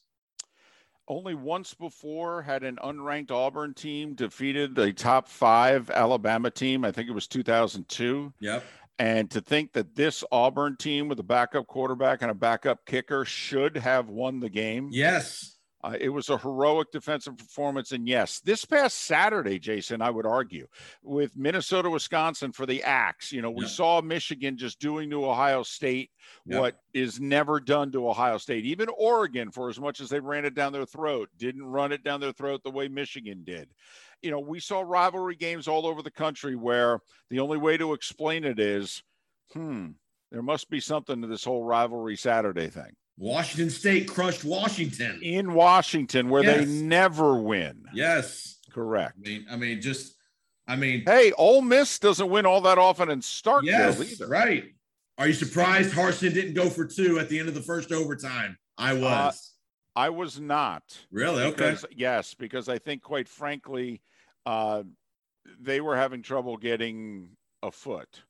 [1.07, 6.85] Only once before had an unranked Auburn team defeated a top five Alabama team.
[6.85, 8.33] I think it was 2002.
[8.39, 8.63] Yep.
[8.99, 13.25] And to think that this Auburn team with a backup quarterback and a backup kicker
[13.25, 14.89] should have won the game.
[14.91, 15.52] Yes.
[15.83, 17.91] Uh, it was a heroic defensive performance.
[17.91, 20.67] And yes, this past Saturday, Jason, I would argue
[21.01, 23.69] with Minnesota, Wisconsin for the Axe, you know, we Yeah.
[23.69, 26.11] saw Michigan just doing to Ohio State
[26.45, 26.59] Yeah.
[26.59, 28.65] what is never done to Ohio State.
[28.65, 32.03] Even Oregon, for as much as they ran it down their throat, didn't run it
[32.03, 33.73] down their throat the way Michigan did.
[34.21, 37.91] You know, we saw rivalry games all over the country where the only way to
[37.91, 39.03] explain it is,
[39.51, 39.91] hmm,
[40.31, 45.19] there must be something to this whole rivalry Saturday thing Washington State crushed Washington.
[45.21, 46.59] in Washington where Yes.
[46.59, 47.85] they never win.
[47.93, 48.57] Yes.
[48.71, 49.15] Correct.
[49.17, 50.15] I mean, I mean, just,
[50.67, 54.27] I mean, Hey, Ole Miss doesn't win all that often in Starkville yes, either.
[54.27, 54.73] right.
[55.19, 58.57] Are you surprised Harsin didn't go for two at the end of the first overtime?
[58.79, 59.51] I was.
[59.95, 60.81] I was not.
[61.11, 61.43] really?
[61.43, 61.51] Okay.
[61.71, 64.01] Because, yes, because I think, quite frankly,
[64.47, 64.81] uh,
[65.61, 67.29] they were having trouble getting
[67.61, 68.23] a foot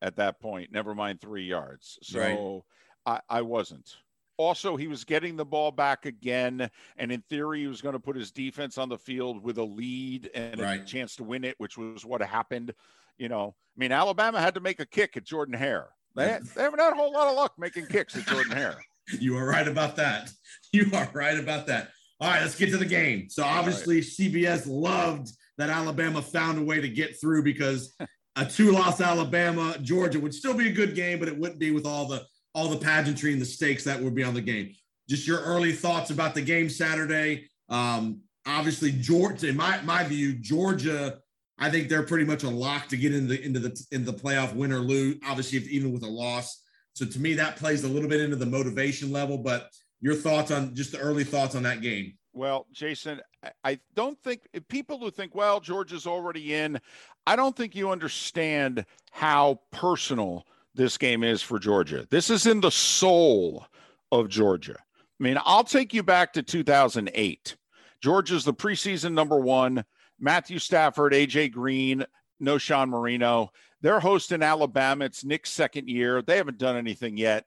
[0.00, 0.70] at that point.
[0.70, 1.98] Never mind three yards.
[2.02, 2.64] So
[3.04, 3.96] I, I wasn't.
[4.38, 8.00] Also, he was getting the ball back again, and in theory, he was going to
[8.00, 11.54] put his defense on the field with a lead and a chance to win it,
[11.58, 12.72] which was what happened.
[13.18, 15.88] You know, I mean, Alabama had to make a kick at Jordan Hare.
[16.14, 18.76] They, they haven't had a whole lot of luck making kicks at Jordan Hare.
[19.18, 20.30] You are right about that.
[20.72, 21.88] You are right about that.
[22.20, 23.28] All right, let's get to the game.
[23.28, 27.96] So obviously CBS loved that Alabama found a way to get through because
[28.36, 31.84] a two-loss Alabama Georgia would still be a good game, but it wouldn't be with
[31.84, 34.74] all the all the pageantry and the stakes that would be on the game.
[35.08, 37.48] Just your early thoughts about the game Saturday.
[37.68, 41.18] Um, obviously, Georgia, in my my view, Georgia.
[41.58, 44.54] I think they're pretty much a lock to get into into the into the playoff
[44.54, 45.16] win or lose.
[45.26, 46.62] Obviously, if, even with a loss.
[46.94, 49.38] So to me, that plays a little bit into the motivation level.
[49.38, 52.14] But your thoughts on just the early thoughts on that game?
[52.34, 56.80] Well, Jason, I- I don't think people who think, well, Georgia's already in,
[57.26, 62.06] I don't think you understand how personal this game is for Georgia.
[62.10, 63.66] This is in the soul
[64.10, 64.76] of Georgia.
[64.78, 67.56] I mean, I'll take you back to 2008.
[68.02, 69.84] Georgia's the preseason number one.
[70.18, 72.04] Matthew Stafford, AJ Green,
[72.42, 73.50] Knowshon Moreno.
[73.80, 75.04] They're hosting Alabama.
[75.04, 76.22] It's Nick's second year.
[76.22, 77.44] They haven't done anything yet.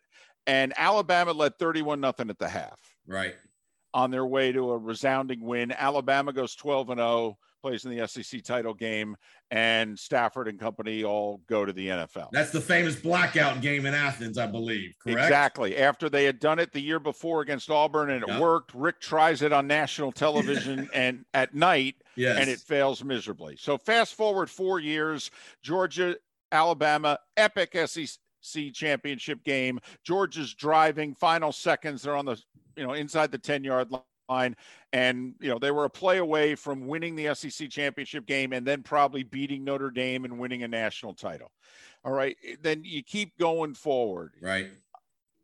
[0.47, 3.35] And Alabama led 31 nothing at the half Right.
[3.93, 5.71] on their way to a resounding win.
[5.71, 9.15] Alabama goes 12 and 0, plays in the SEC title game,
[9.49, 12.29] and Stafford and company all go to the NFL.
[12.31, 14.93] That's the famous blackout game in Athens, I believe.
[15.01, 15.19] Correct.
[15.19, 15.75] Exactly.
[15.77, 18.39] After they had done it the year before against Auburn and it Yeah.
[18.39, 22.37] worked, Richt tries it on national television and at night Yes.
[22.39, 23.57] and it fails miserably.
[23.57, 25.31] So fast forward 4 years,
[25.63, 26.17] Georgia,
[26.51, 29.79] Alabama, epic SEC championship game.
[30.03, 32.39] Georgia's driving final seconds they're on the
[32.77, 34.03] you know inside the 10 yard line
[34.93, 38.65] and you know they were a play away from winning the SEC championship game and
[38.65, 41.51] then probably beating Notre Dame and winning a national title.
[42.03, 44.33] All right, eh, then you keep going forward.
[44.41, 44.69] right.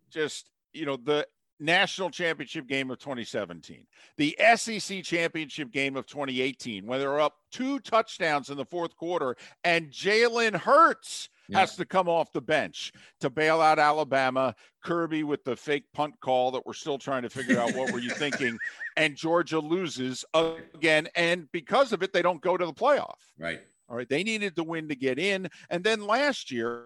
[0.09, 1.25] Just, you know, the
[1.61, 3.85] national championship game of 2017,
[4.17, 9.37] the SEC championship game of 2018, when they're up two touchdowns in the fourth quarter
[9.63, 11.59] and Jalen Hurts Yeah.
[11.59, 14.55] has to come off the bench to bail out Alabama.
[14.83, 17.99] Kirby with the fake punt call that we're still trying to figure out what were
[17.99, 18.57] you thinking.
[18.97, 21.07] And Georgia loses again.
[21.15, 23.17] And because of it, they don't go to the playoff.
[23.37, 23.61] Right.
[23.89, 24.09] All right.
[24.09, 25.49] They needed the win to get in.
[25.69, 26.85] And then last year,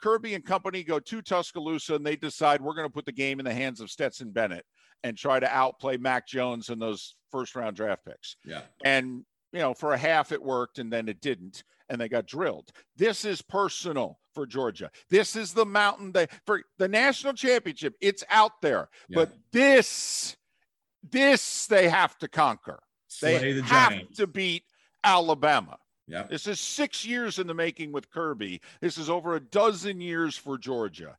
[0.00, 3.38] Kirby and company go to Tuscaloosa and they decide we're going to put the game
[3.38, 4.64] in the hands of Stetson Bennett
[5.04, 8.36] and try to outplay Mac Jones and those first round draft picks.
[8.44, 8.62] Yeah.
[8.84, 11.62] And, you know, for a half it worked and then it didn't.
[11.88, 12.70] And they got drilled.
[12.96, 14.90] This is personal for Georgia.
[15.10, 17.94] This is the mountain they for the national championship.
[18.00, 18.88] It's out there.
[19.08, 19.16] Yeah.
[19.16, 20.36] But this,
[21.08, 22.80] this they have to conquer.
[23.22, 24.16] They the have Giants.
[24.18, 24.64] to beat
[25.02, 25.78] Alabama.
[26.06, 26.24] Yeah.
[26.28, 28.60] This is six years in the making with Kirby.
[28.80, 31.16] This is over a dozen years for Georgia.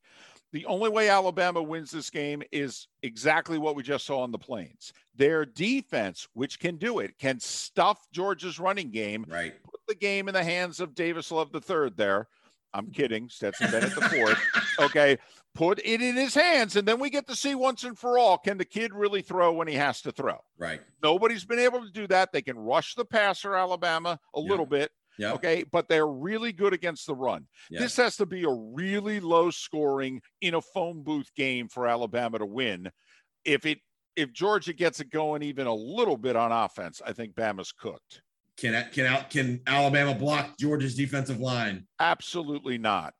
[0.51, 4.39] The only way Alabama wins this game is exactly what we just saw on the
[4.39, 4.93] plains.
[5.15, 9.53] Their defense, which can do it, can stuff Georgia's running game, Right.
[9.89, 12.27] The game in the hands of Davis Love the third there.
[12.73, 13.27] I'm kidding.
[13.29, 14.39] Stetson Bennett the fourth.
[14.79, 15.17] Okay.
[15.55, 18.37] Put it in his hands, and then we get to see once and for all
[18.37, 20.37] can the kid really throw when he has to throw?
[20.57, 20.79] Right.
[21.03, 22.31] Nobody's been able to do that.
[22.31, 24.49] They can rush the passer, Alabama, a Yeah.
[24.49, 24.91] little bit.
[25.17, 25.33] Yeah.
[25.33, 25.65] Okay.
[25.69, 27.45] But they're really good against the run.
[27.69, 27.81] Yeah.
[27.81, 32.39] This has to be a really low scoring in a phone booth game for Alabama
[32.39, 32.89] to win.
[33.43, 33.79] If it
[34.15, 38.21] if Georgia gets it going even a little bit on offense, I think Bama's cooked.
[38.59, 41.85] Can can Al- can Alabama block Georgia's defensive line?
[41.99, 43.13] Absolutely not.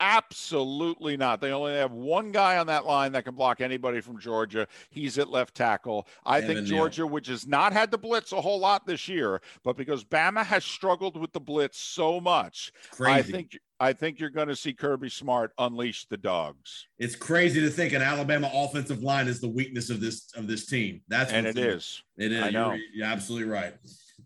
[0.00, 1.40] Absolutely not.
[1.40, 4.66] They only have one guy on that line that can block anybody from Georgia.
[4.90, 6.08] He's at left tackle.
[6.26, 6.66] I think.
[6.66, 10.44] Georgia, which has not had to blitz a whole lot this year, but because Bama
[10.44, 13.12] has struggled with the blitz so much, Crazy.
[13.12, 17.60] I think I think you're going to see Kirby Smart unleash the dogs, it's crazy
[17.60, 21.02] to think an Alabama offensive line is the weakness of this of this team.
[21.06, 22.02] That's and it in- is.
[22.16, 22.42] It is.
[22.42, 22.72] I know.
[22.72, 23.74] You're, you're absolutely right.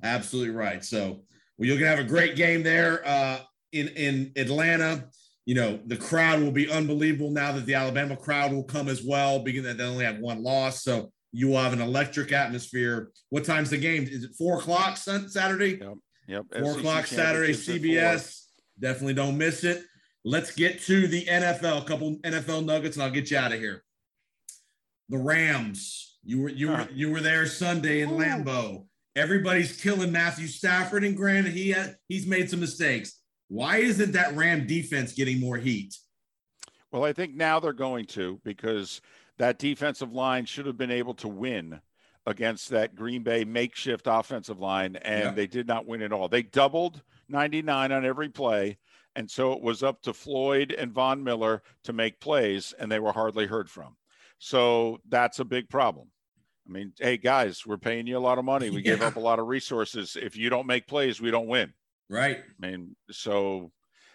[0.03, 0.85] Absolutely right.
[0.85, 1.23] So,
[1.59, 3.41] well, you're gonna have a great game there uh,
[3.73, 5.09] in in Atlanta.
[5.45, 9.05] You know, the crowd will be unbelievable now that the Alabama crowd will come as
[9.05, 10.83] well, being that they only have one loss.
[10.83, 13.11] So you will have an electric atmosphere.
[13.31, 14.05] What time's the game?
[14.05, 15.79] Is it four o'clock Saturday?
[15.81, 15.95] Yep.
[16.29, 16.45] Yep.
[16.61, 18.19] Four SEC o'clock Saturday, championships at four.
[18.19, 18.43] CBS.
[18.81, 19.85] Definitely don't miss it.
[20.25, 21.83] Let's get to the NFL.
[21.83, 23.85] A couple NFL nuggets, and I'll get you out of here.
[25.09, 26.19] The Rams.
[26.25, 28.87] You were you were you were there Sunday in Lambeau.
[29.17, 33.19] Everybody's killing Matthew Stafford, and granted, he had, he's made some mistakes.
[33.49, 35.97] Why isn't that Ram defense getting more heat?
[36.93, 39.01] Well, I think now they're going to because
[39.39, 41.81] that defensive line should have been able to win
[42.27, 45.31] against that Green Bay makeshift offensive line, and Yeah.
[45.31, 46.29] they did not win at all.
[46.29, 48.77] They doubled 99 on every play,
[49.15, 52.99] and so it was up to Floyd and Von Miller to make plays, and they
[52.99, 53.97] were hardly heard from.
[54.39, 56.09] So that's a big problem.
[56.67, 58.71] I mean, hey guys, we're paying you a lot of money.
[58.71, 58.95] We Yeah.
[58.95, 60.17] up a lot of resources.
[60.17, 61.73] If you don't make plays, we don't win.
[62.09, 62.43] Right.
[62.63, 63.73] I mean, so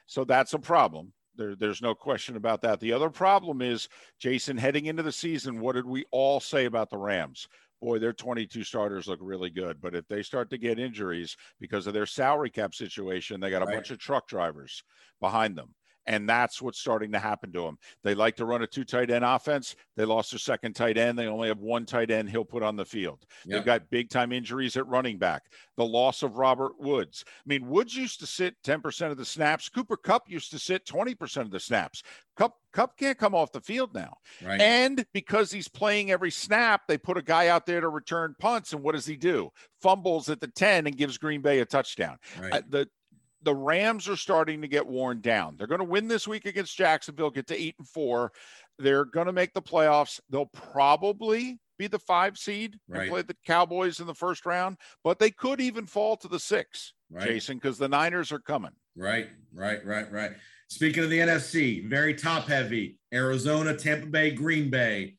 [0.08, 1.14] so that's a problem.
[1.36, 2.82] There, there's no question about that.
[2.82, 3.88] The other problem is,
[4.20, 7.48] Jason, heading into the season, what did we all say about the Rams?
[7.82, 11.88] Boy, their 22 starters look really good, but if they start to get injuries because
[11.88, 13.76] of their salary cap situation, they got a Right.
[13.76, 14.84] bunch of truck drivers
[15.22, 15.74] behind them.
[16.08, 17.78] And that's what's starting to happen to them.
[18.04, 19.76] They like to run a two tight end offense.
[19.96, 21.18] They lost their second tight end.
[21.18, 23.26] They only have one tight end he'll put on the field.
[23.46, 23.56] Yep.
[23.56, 25.44] They've got big time injuries at running back.
[25.78, 27.24] The loss of Robert Woods.
[27.28, 29.70] I mean, Woods used to sit 10% of the snaps.
[29.70, 32.04] Cooper Kupp used to sit 20% of the snaps.
[32.36, 34.16] Kupp Kupp can't come off the field now.
[34.44, 34.60] Right.
[34.62, 38.74] And because he's playing every snap, they put a guy out there to return punts.
[38.74, 39.50] And what does he do?
[39.82, 42.18] Fumbles at the 10 and gives Green Bay a touchdown.
[42.40, 42.54] right.
[42.54, 42.90] Uh, the
[43.44, 45.56] the Rams are starting to get worn down.
[45.58, 48.32] They're going to win this week against Jacksonville, get to eight and four.
[48.80, 50.20] They're going to make the playoffs.
[50.30, 53.02] They'll probably be the five seed Right.
[53.04, 56.40] and play the Cowboys in the first round, but they could even fall to the
[56.40, 57.28] six, Right.
[57.28, 58.72] Jason, because the Niners are coming.
[58.96, 60.32] Right, right, right, right.
[60.68, 62.98] Speaking of the NFC, very top heavy.
[63.14, 65.16] Arizona, Tampa Bay, Green Bay.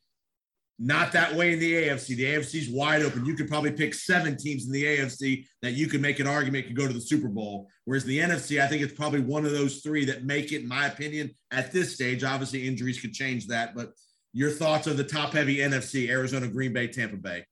[0.85, 2.17] Not that way in the AFC.
[2.17, 3.25] The AFC is wide open.
[3.25, 6.67] You could probably pick seven teams in the AFC that you could make an argument
[6.67, 7.69] could go to the Super Bowl.
[7.85, 10.69] Whereas the NFC, I think it's probably one of those three that make it, in
[10.69, 12.25] my opinion, at this stage.
[12.25, 13.77] Obviously, injuries could change that.
[13.77, 13.93] But
[14.33, 17.45] your thoughts of the top heavy NFC, Arizona, Green Bay, Tampa Bay.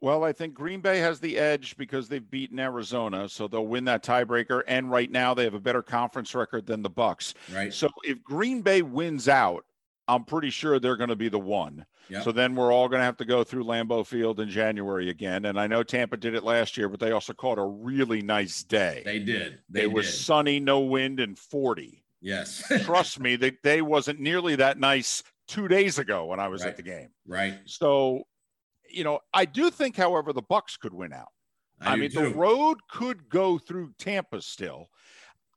[0.00, 3.84] Well, I think Green Bay has the edge because they've beaten Arizona, so they'll win
[3.84, 4.62] that tiebreaker.
[4.66, 7.34] And right now, they have a better conference record than the Bucs.
[7.54, 7.72] Right.
[7.72, 9.66] So if Green Bay wins out,
[10.06, 11.86] I'm pretty sure they're going to be the one.
[12.10, 12.24] Yep.
[12.24, 15.46] So then we're all going to have to go through Lambeau Field in January again.
[15.46, 18.62] And I know Tampa did it last year, but they also caught a really nice
[18.62, 19.02] day.
[19.04, 19.60] They did.
[19.70, 22.04] They it was sunny, no wind, and 40.
[22.20, 22.62] Yes.
[22.84, 26.70] Trust me, the day wasn't nearly that nice two days ago when I was Right.
[26.70, 27.08] at the game.
[27.26, 27.54] right.
[27.66, 28.24] So,
[28.90, 31.28] you know, I do think, however, the Bucs could win out.
[31.80, 32.20] I, do mean, too.
[32.20, 34.88] the road could go through Tampa still.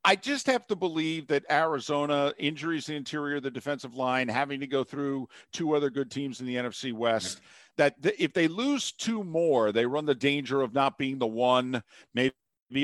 [0.08, 4.62] I just have to believe that Arizona, injuries the interior of the defensive line, having
[4.62, 7.42] to go through two other good teams in the NFC West,
[7.76, 11.28] that th- if they lose two more, they run the danger of not being the
[11.28, 12.34] one, maybe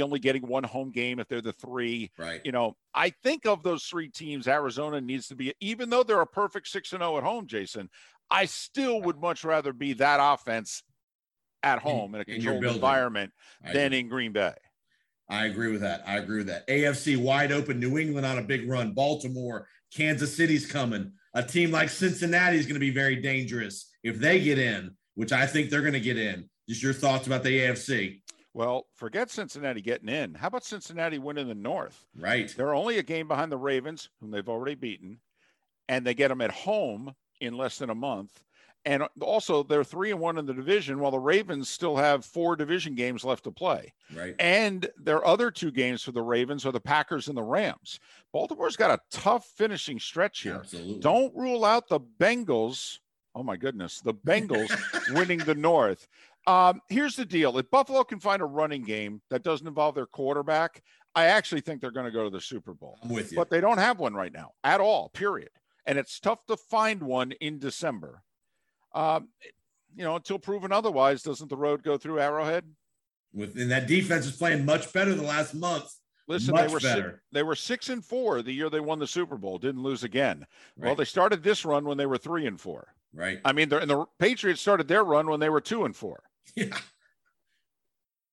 [0.02, 2.12] only getting one home game if they're the three.
[2.18, 2.42] Right.
[2.44, 6.20] You know, I think of those three teams, Arizona needs to be, even though they're
[6.20, 7.90] a perfect 6 and 0 at home, Jason,
[8.30, 10.84] I still would much rather be that offense
[11.64, 12.76] at home in, a in your controlled building.
[12.76, 13.32] environment
[13.72, 14.52] than in Green Bay.
[15.30, 16.04] I agree with that.
[16.06, 16.68] I agree with that.
[16.68, 21.14] AFC wide open, New England on a big run, Baltimore, Kansas City's coming.
[21.34, 25.32] A team like Cincinnati is going to be very dangerous if they get in, which
[25.32, 26.50] I think they're going to get in.
[26.70, 28.22] Just your thoughts about the AFC.
[28.54, 30.36] Well, forget Cincinnati getting in.
[30.36, 32.06] How about Cincinnati winning the North?
[32.16, 32.54] Right.
[32.56, 35.20] They're only a game behind the Ravens, whom they've already beaten,
[35.90, 38.44] and they get them at home in less than a month.
[38.86, 42.56] And also, they're three and one in the division, while the Ravens still have four
[42.58, 43.94] division games left to play.
[44.14, 44.36] Right.
[44.40, 48.00] And their other two games for the Ravens are the Packers and the Rams.
[48.34, 50.56] Baltimore's got a tough finishing stretch here.
[50.56, 51.00] Absolutely.
[51.00, 53.00] Don't rule out the Bengals.
[53.36, 54.70] Oh my goodness, the Bengals
[55.16, 56.08] winning the North.
[56.46, 60.06] Um, here's the deal: if Buffalo can find a running game that doesn't involve their
[60.06, 60.84] quarterback,
[61.16, 63.00] I actually think they're going to go to the Super Bowl.
[63.02, 63.38] I'm with you.
[63.38, 65.10] But they don't have one right now at all.
[65.10, 65.50] Period.
[65.86, 68.24] And it's tough to find one in December.
[68.94, 69.30] Um,
[69.96, 72.66] you know, until proven otherwise, doesn't the road go through Arrowhead?
[73.34, 75.92] With and that defense is playing much better the last month.
[76.28, 77.22] Listen, Much they were si- better.
[77.32, 80.46] they were six and four the year they won the Super Bowl, didn't lose again.
[80.78, 82.94] Well, they started this run when they were three and four.
[83.14, 83.40] right.
[83.44, 86.24] I mean, the, and the Patriots started their run when they were two and four.
[86.56, 86.78] Yeah.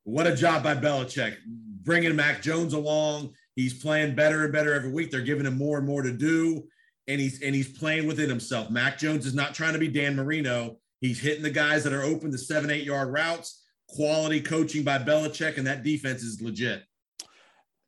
[0.04, 3.34] What a job by Belichick bringing Mac Jones along.
[3.56, 5.10] He's playing better and better every week.
[5.10, 6.64] They're giving him more and more to do,
[7.10, 8.70] and he's and he's playing within himself.
[8.70, 10.78] Mac Jones is not trying to be Dan Marino.
[11.00, 13.64] He's hitting the guys that are open, the seven eight yard routes.
[13.88, 16.84] Quality coaching by Belichick, and that defense is legit.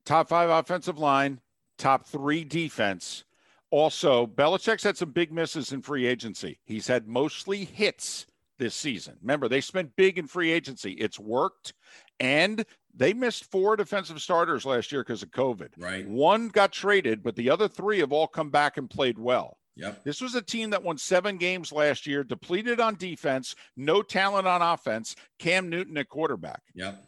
[0.05, 1.41] Top five offensive line,
[1.79, 3.25] top three defense.
[3.71, 6.59] Also, Belichick's had some big misses in free agency.
[6.65, 8.27] He's had mostly hits
[8.59, 9.17] this season.
[9.23, 10.93] Remember, they spent big in free agency.
[10.95, 11.73] It's worked,
[12.19, 12.65] and
[12.95, 15.71] they missed four defensive starters last year because of COVID.
[15.79, 16.07] Right.
[16.07, 19.57] One got traded, but the other three have all come back and played well.
[19.77, 20.05] Yep.
[20.05, 24.47] This was a team that won seven games last year, depleted on defense, no talent
[24.47, 26.61] on offense, Cam Newton at quarterback.
[26.75, 27.03] Yep.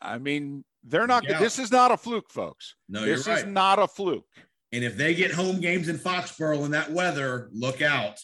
[0.00, 1.38] I- mean, they're not Yeah.
[1.38, 2.74] This is not a fluke, folks.
[2.88, 4.26] No, this you're this is not a fluke.
[4.72, 8.18] And if they get home games in Foxborough in that weather, look out.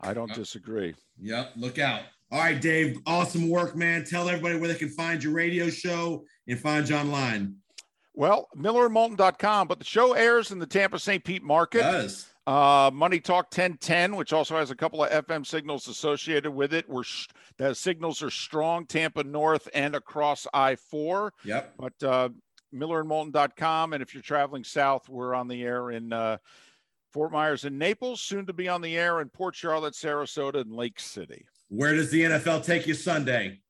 [0.00, 0.94] I don't uh, disagree.
[1.20, 2.02] Yep, look out.
[2.30, 2.98] All right, Dave.
[3.06, 4.04] Awesome work, man.
[4.04, 7.56] Tell everybody where they can find your radio show and find you online.
[8.14, 11.22] Well, millerandmolton.com, but the show airs in the Tampa St.
[11.24, 11.82] Pete market.
[11.82, 12.26] Does.
[12.46, 16.88] Uh, Money Talk 1010, which also has a couple of FM signals associated with it.
[16.88, 21.32] We're sh- the signals are strong, Tampa North and across I 4.
[21.44, 21.74] Yep.
[21.78, 22.28] But uh,
[22.74, 23.94] millerandmolton.com.
[23.94, 26.36] And if you're traveling south, we're on the air in uh,
[27.12, 30.72] Fort Myers and Naples, soon to be on the air in Port Charlotte, Sarasota, and
[30.72, 31.46] Lake City.
[31.68, 33.60] Where does the NFL take you Sunday?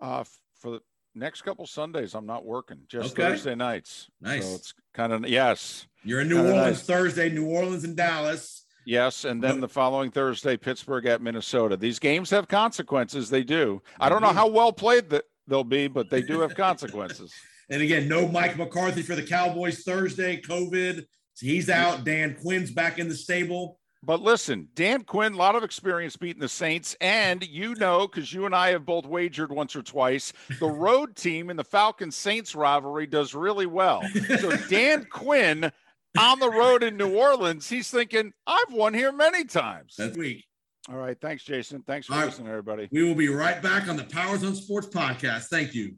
[0.00, 0.24] Uh,
[0.60, 0.80] for the
[1.14, 3.30] next couple Sundays, I'm not working, just Okay.
[3.30, 4.08] Thursday nights.
[4.20, 4.46] Nice.
[4.46, 5.86] So it's kind of, yes.
[6.04, 6.86] You're in New Kinda Orleans nice.
[6.86, 8.64] Thursday, New Orleans and Dallas.
[8.84, 11.76] Yes, and then the following Thursday, Pittsburgh at Minnesota.
[11.76, 13.28] These games have consequences.
[13.28, 13.82] They do.
[13.98, 17.32] I don't know how well played that they'll be, but they do have consequences.
[17.68, 21.04] And again, no Mike McCarthy for the Cowboys Thursday, COVID.
[21.34, 22.04] So he's out.
[22.04, 23.80] Dan Quinn's back in the stable.
[24.06, 28.32] But listen, Dan Quinn, a lot of experience beating the Saints, and you know, because
[28.32, 32.14] you and I have both wagered once or twice, the road team in the Falcons
[32.14, 34.02] Saints rivalry does really well.
[34.38, 35.72] So Dan Quinn
[36.16, 39.96] on the road in New Orleans, he's thinking, I've won here many times.
[39.98, 40.44] That's week.
[40.88, 41.20] All right.
[41.20, 41.82] Thanks, Jason.
[41.84, 42.26] Thanks for All right.
[42.26, 42.88] listening, everybody.
[42.92, 45.46] We will be right back on the Powers on Sports podcast.
[45.46, 45.96] Thank you.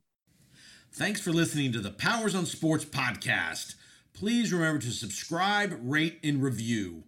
[0.95, 3.75] Thanks for listening to the Powers on Sports podcast.
[4.15, 7.05] Please remember to subscribe, rate, and review.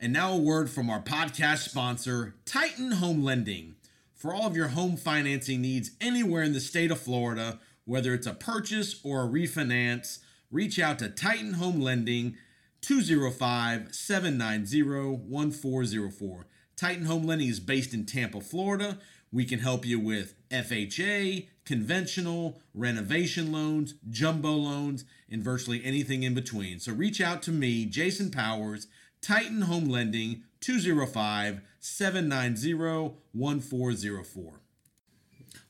[0.00, 3.74] And now a word from our podcast sponsor, Titan Home Lending.
[4.14, 8.26] For all of your home financing needs anywhere in the state of Florida, whether it's
[8.26, 10.20] a purchase or a refinance,
[10.52, 12.36] reach out to Titan Home Lending
[12.80, 16.46] 205 790 1404.
[16.76, 18.98] Titan Home Lending is based in Tampa, Florida.
[19.32, 26.34] We can help you with FHA, conventional, renovation loans, jumbo loans, and virtually anything in
[26.34, 26.78] between.
[26.78, 28.86] So reach out to me, Jason Powers,
[29.20, 34.60] Titan Home Lending 205 790 1404.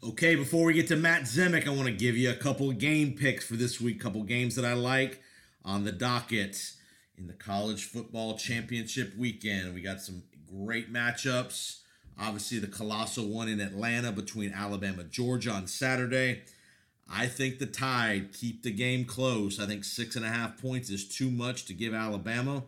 [0.05, 3.15] Okay, before we get to Matt Zemek, I want to give you a couple game
[3.15, 5.21] picks for this week, couple games that I like
[5.65, 6.73] on the docket
[7.17, 9.75] in the college football championship weekend.
[9.75, 11.81] We got some great matchups.
[12.19, 16.43] Obviously, the colossal one in Atlanta between Alabama Georgia on Saturday.
[17.11, 19.59] I think the Tide keep the game close.
[19.59, 22.65] I think six and a half points is too much to give Alabama.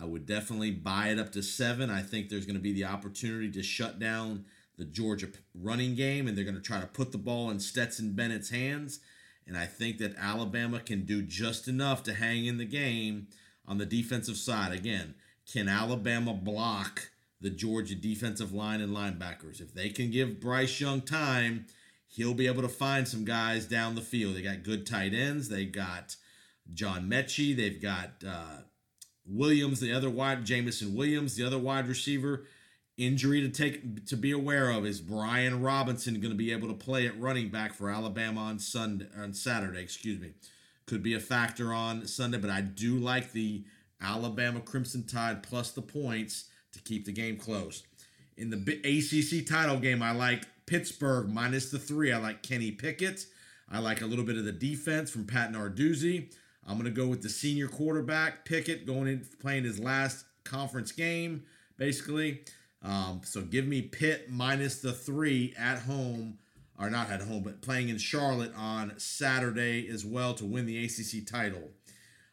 [0.00, 1.90] I would definitely buy it up to seven.
[1.90, 4.44] I think there's going to be the opportunity to shut down
[4.76, 8.12] the Georgia running game, and they're going to try to put the ball in Stetson
[8.12, 9.00] Bennett's hands.
[9.46, 13.28] And I think that Alabama can do just enough to hang in the game
[13.66, 14.72] on the defensive side.
[14.72, 15.14] Again,
[15.50, 19.60] can Alabama block the Georgia defensive line and linebackers?
[19.60, 21.66] If they can give Bryce Young time,
[22.06, 24.36] he'll be able to find some guys down the field.
[24.36, 25.48] They got good tight ends.
[25.48, 26.16] They got
[26.72, 27.56] John Metchie.
[27.56, 28.58] They've got uh,
[29.28, 32.44] Williams, the other wide, Jameson Williams, the other wide receiver.
[32.96, 36.74] Injury to take to be aware of is Brian Robinson going to be able to
[36.74, 40.32] play at running back for Alabama on Sunday on Saturday, excuse me.
[40.86, 43.64] Could be a factor on Sunday, but I do like the
[44.00, 47.84] Alabama Crimson Tide plus the points to keep the game close.
[48.36, 52.12] In the ACC title game, I like Pittsburgh minus the three.
[52.12, 53.26] I like Kenny Pickett.
[53.70, 56.32] I like a little bit of the defense from Pat Narduzzi.
[56.68, 60.92] I'm going to go with the senior quarterback Pickett going in playing his last conference
[60.92, 61.44] game,
[61.78, 62.42] basically.
[62.82, 66.38] Um, so give me Pitt minus the three at home,
[66.78, 70.84] or not at home, but playing in Charlotte on Saturday as well to win the
[70.84, 71.70] ACC title.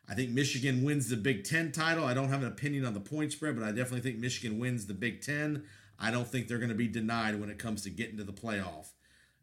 [0.07, 2.03] I think Michigan wins the Big Ten title.
[2.03, 4.85] I don't have an opinion on the point spread, but I definitely think Michigan wins
[4.85, 5.63] the Big Ten.
[5.97, 8.33] I don't think they're going to be denied when it comes to getting to the
[8.33, 8.89] playoff.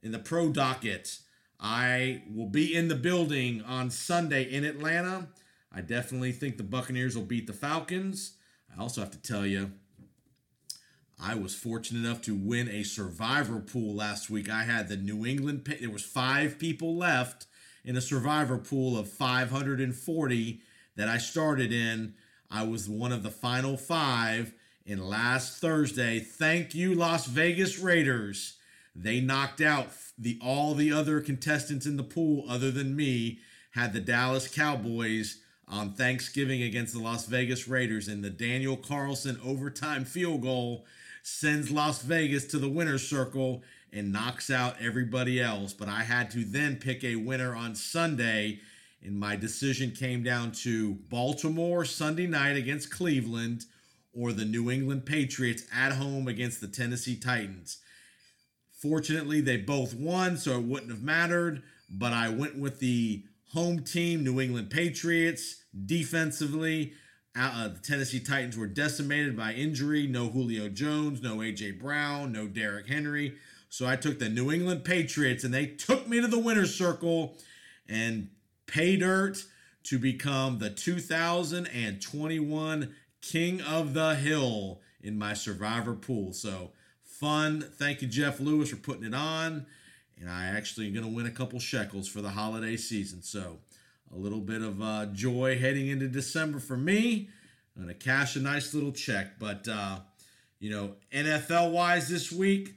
[0.03, 1.19] In the pro docket,
[1.63, 5.29] I will be in the building on Sunday in Atlanta.
[5.73, 8.35] I definitely think the Buccaneers will beat the Falcons.
[8.77, 9.71] I also have to tell you,
[11.23, 14.51] I was fortunate enough to win a survivor pool last week.
[14.51, 15.73] I had the New England.
[15.81, 17.47] There was five people left
[17.85, 20.61] in a survivor pool of 540
[20.97, 22.15] that I started in.
[22.51, 24.53] I was one of the final five.
[24.85, 28.57] And last Thursday, thank you, Las Vegas Raiders.
[28.95, 29.89] They knocked out
[30.19, 33.41] the all the other contestants in the pool other than me.
[33.73, 39.41] Had the Dallas Cowboys on Thanksgiving against the Las Vegas Raiders, and the Daniel Carlson
[39.43, 40.85] overtime field goal
[41.23, 43.63] sends Las Vegas to the winner's circle
[43.93, 45.73] and knocks out everybody else.
[45.73, 48.61] But I had to then pick a winner on Sunday,
[49.03, 53.65] and my decision came down to Baltimore Sunday night against Cleveland
[54.15, 57.79] or the New England Patriots at home against the Tennessee Titans.
[58.83, 63.23] Fortunately, they both won, so it wouldn't have mattered, but I went with the
[63.53, 65.63] home team, New England Patriots.
[65.87, 66.95] Defensively,
[67.39, 70.09] uh, the Tennessee Titans were decimated by injury.
[70.09, 71.71] No Julio Jones, no A.J.
[71.73, 73.37] Brown, no Derrick Henry.
[73.69, 77.37] So I took the New England Patriots and they took me to the winner's circle
[77.89, 78.31] and
[78.67, 79.45] pay dirt
[79.85, 86.33] to become the 2021 King of the Hill in my survivor pool.
[86.33, 86.73] So
[87.23, 87.61] fun.
[87.61, 89.65] Thank you, Jeff Lewis, for putting it on.
[90.21, 93.23] And I actually am going to win a couple shekels for the holiday season.
[93.23, 93.59] So
[94.13, 97.29] a little bit of uh, joy heading into December for me.
[97.77, 99.39] I'm going to cash a nice little check.
[99.39, 100.01] But, uh,
[100.59, 102.75] you know, NFL wise this week,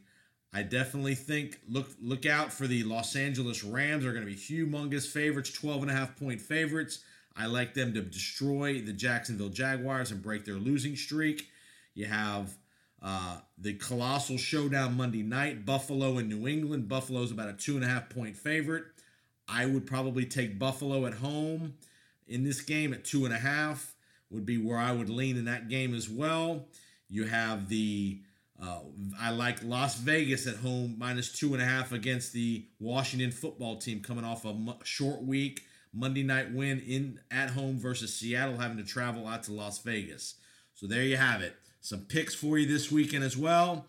[0.53, 4.03] I definitely think look look out for the Los Angeles Rams.
[4.03, 6.99] They're going to be humongous favorites, 12 and a half point favorites.
[7.35, 11.47] I like them to destroy the Jacksonville Jaguars and break their losing streak.
[11.95, 12.55] You have
[13.01, 16.87] uh, the colossal showdown Monday night, Buffalo and New England.
[16.87, 18.85] Buffalo's about a two and a half point favorite.
[19.47, 21.75] I would probably take Buffalo at home
[22.27, 23.93] in this game at two and a half,
[24.31, 26.65] would be where I would lean in that game as well.
[27.07, 28.21] You have the
[28.61, 28.79] uh,
[29.19, 33.77] I like Las Vegas at home minus two and a half against the Washington football
[33.77, 38.77] team coming off a short week Monday night win in at home versus Seattle, having
[38.77, 40.35] to travel out to Las Vegas.
[40.73, 41.55] So there you have it.
[41.85, 43.85] Some picks for you this weekend as well.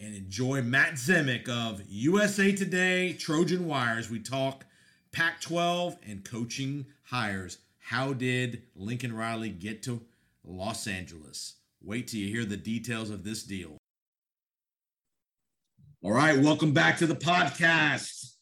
[0.00, 4.10] And enjoy Matt Zemek of USA Today Trojan Wires.
[4.10, 4.64] We talk
[5.12, 7.58] Pac 12 and coaching hires.
[7.78, 10.02] How did Lincoln Riley get to
[10.42, 11.54] Los Angeles?
[11.80, 13.76] Wait till you hear the details of this deal.
[16.02, 18.32] All right, welcome back to the podcast.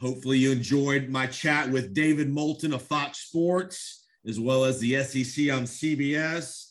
[0.00, 5.04] Hopefully, you enjoyed my chat with David Moulton of Fox Sports, as well as the
[5.04, 6.64] SEC on CBS.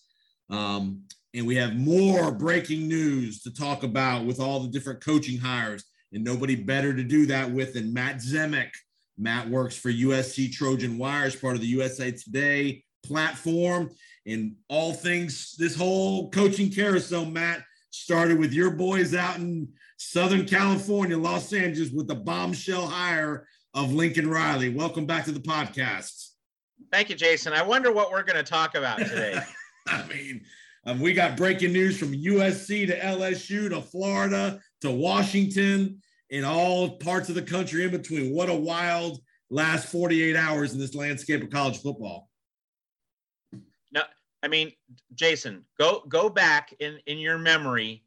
[0.49, 1.03] Um,
[1.37, 5.83] and we have more breaking news to talk about with all the different coaching hires.
[6.11, 8.71] And nobody better to do that with than Matt Zemek.
[9.19, 13.91] Matt works for USC Trojan Wires, part of the USA Today platform.
[14.25, 17.61] And all things, this whole coaching carousel, Matt,
[17.91, 19.67] started with your boys out in
[19.97, 24.69] Southern California, Los Angeles, with the bombshell hire of Lincoln Riley.
[24.69, 26.31] Welcome back to the podcast.
[26.91, 27.53] Thank you, Jason.
[27.53, 29.39] I wonder what we're going to talk about today.
[29.87, 30.41] I mean,
[30.87, 36.97] um, we got breaking news from USC to LSU to Florida to Washington in all
[36.97, 38.33] parts of the country in between.
[38.33, 39.19] What a wild
[39.49, 42.29] last 48 hours in this landscape of college football.
[43.91, 44.01] No,
[44.41, 44.71] I mean,
[45.13, 48.03] Jason, go go back in in your memory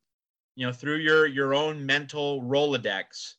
[0.61, 3.37] you know, through your your own mental Rolodex,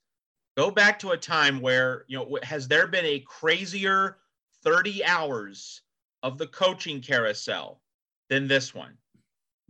[0.57, 4.17] go back to a time where, you know, has there been a crazier
[4.63, 5.81] 30 hours
[6.23, 7.81] of the coaching carousel
[8.29, 8.97] than this one?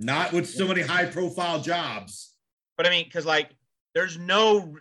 [0.01, 2.33] Not with so many high profile jobs.
[2.77, 3.51] But I mean, because like
[3.93, 4.75] there's no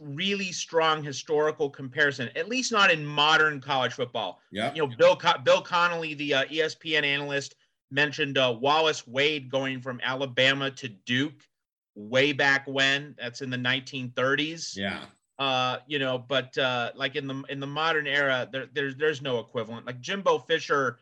[0.00, 4.40] really strong historical comparison, at least not in modern college football.
[4.50, 4.72] Yeah.
[4.74, 7.54] You know, Bill Co- Bill Connelly, the uh, ESPN analyst,
[7.90, 11.42] mentioned uh, Wallace Wade going from Alabama to Duke
[11.94, 13.14] way back when.
[13.18, 14.76] That's in the 1930s.
[14.76, 15.04] Yeah.
[15.38, 19.20] Uh, you know, but uh, like in the in the modern era, there, there's there's
[19.20, 19.84] no equivalent.
[19.86, 20.98] Like Jimbo Fisher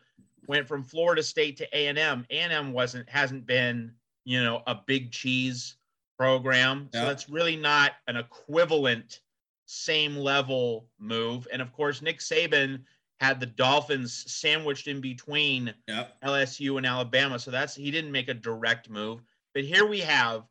[0.47, 2.25] went from Florida State to A and M.
[2.29, 3.93] A and M wasn't hasn't been
[4.23, 5.75] you know a big cheese
[6.17, 9.21] program, so that's really not an equivalent
[9.65, 11.47] same level move.
[11.51, 12.83] And of course, Nick Saban
[13.19, 16.15] had the Dolphins sandwiched in between yep.
[16.23, 19.21] LSU and Alabama, so that's he didn't make a direct move.
[19.53, 20.43] But here we have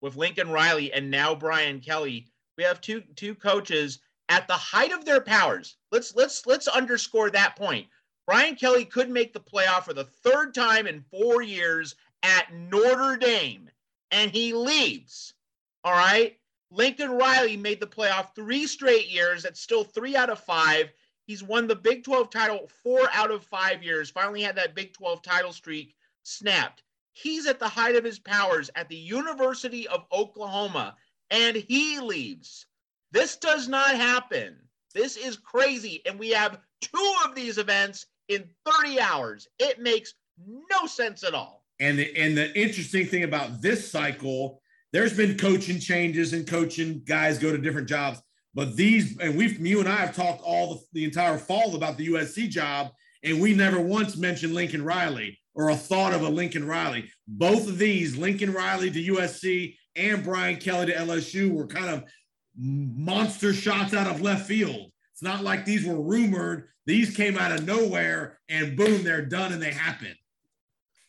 [0.00, 2.26] with Lincoln Riley and now Brian Kelly,
[2.56, 5.76] we have two two coaches at the height of their powers.
[5.90, 7.86] Let's let's let's underscore that point.
[8.30, 13.16] Brian Kelly could make the playoff for the third time in 4 years at Notre
[13.16, 13.68] Dame
[14.12, 15.34] and he leaves.
[15.82, 16.38] All right?
[16.70, 19.42] Lincoln Riley made the playoff three straight years.
[19.42, 20.92] That's still three out of five.
[21.26, 24.10] He's won the Big 12 title four out of five years.
[24.10, 26.84] Finally had that Big 12 title streak snapped.
[27.10, 30.94] He's at the height of his powers at the University of Oklahoma,
[31.32, 32.66] and he leaves.
[33.10, 34.56] This does not happen.
[34.94, 36.00] This is crazy.
[36.06, 39.48] And we have two of these events in 30 hours.
[39.58, 40.14] It makes
[40.70, 41.64] no sense at all.
[41.80, 44.62] And the and the interesting thing about this cycle,
[44.92, 48.22] there's been coaching changes and coaching guys go to different jobs.
[48.54, 51.96] But these, and we've, you and I have talked all the, the entire fall about
[51.96, 52.90] the USC job,
[53.22, 57.10] and we never once mentioned Lincoln Riley or a thought of a Lincoln Riley.
[57.28, 62.04] Both of these, Lincoln Riley to USC and Brian Kelly to LSU, were kind of
[62.56, 64.90] monster shots out of left field.
[65.20, 66.68] It's not like these were rumored.
[66.86, 70.16] These came out of nowhere, and boom, they're done and they happen.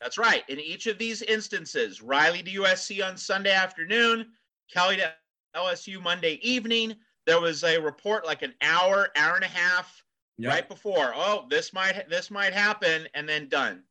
[0.02, 0.44] That's right.
[0.50, 4.28] In each of these instances, Riley to USC on Sunday afternoon,
[4.70, 5.14] Kelly to
[5.56, 6.94] LSU Monday evening.
[7.26, 10.04] There was a report like an hour, hour and a half
[10.40, 10.52] Yep.
[10.52, 11.14] right before.
[11.16, 13.82] Oh, this might this might happen, and then done.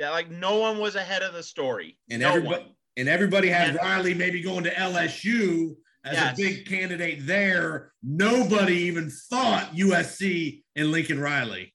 [0.00, 1.96] Yeah, like no one was ahead of the story.
[2.10, 2.74] And no everybody, one.
[2.96, 6.38] and everybody had And- Riley maybe going to LSU as Yes.
[6.38, 7.92] a big candidate there.
[8.02, 11.74] Nobody even thought USC and Lincoln Riley.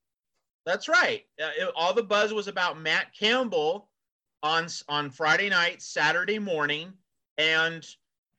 [0.66, 1.26] That's right.
[1.42, 3.90] Uh, it- all the buzz was about Matt Campbell
[4.42, 6.94] on on Friday night, Saturday morning,
[7.38, 7.86] and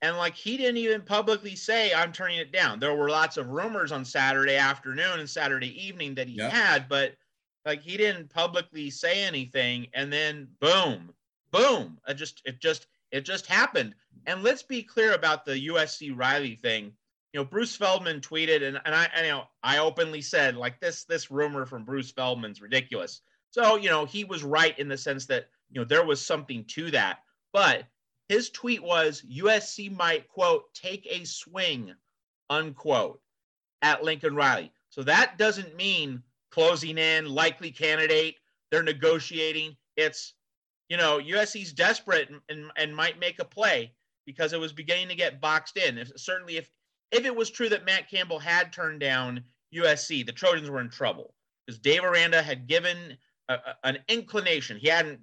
[0.02, 2.80] and like he didn't even publicly say I'm turning it down.
[2.80, 6.52] There were lots of rumors on Saturday afternoon and Saturday evening that he Yep.
[6.52, 7.16] had, but
[7.64, 9.88] like he didn't publicly say anything.
[9.94, 11.14] And then boom,
[11.52, 13.94] boom, it just it just it just happened.
[14.26, 16.92] And let's be clear about the USC Riley thing
[17.36, 20.80] you know, Bruce Feldman tweeted, and, and I, I, you know, I openly said like
[20.80, 23.20] this, this rumor from Bruce Feldman's ridiculous.
[23.50, 26.64] So, you know, he was right in the sense that, you know, there was something
[26.68, 27.18] to that.
[27.52, 27.84] But
[28.30, 31.92] his tweet was USC might, quote, take a swing,
[32.48, 33.20] unquote,
[33.82, 34.72] at Lincoln Riley.
[34.88, 38.36] So that doesn't mean closing in, likely candidate,
[38.70, 39.76] they're negotiating.
[39.94, 40.32] It's,
[40.88, 43.92] you know, USC's desperate and, and, and might make a play
[44.26, 45.98] because it was beginning to get boxed in.
[45.98, 46.70] If, certainly, if
[47.12, 49.42] if it was true that Matt Campbell had turned down
[49.74, 51.34] USC, the Trojans were in trouble
[51.66, 53.16] because Dave Aranda had given
[53.48, 54.76] a, a- an inclination.
[54.76, 55.20] He hadn't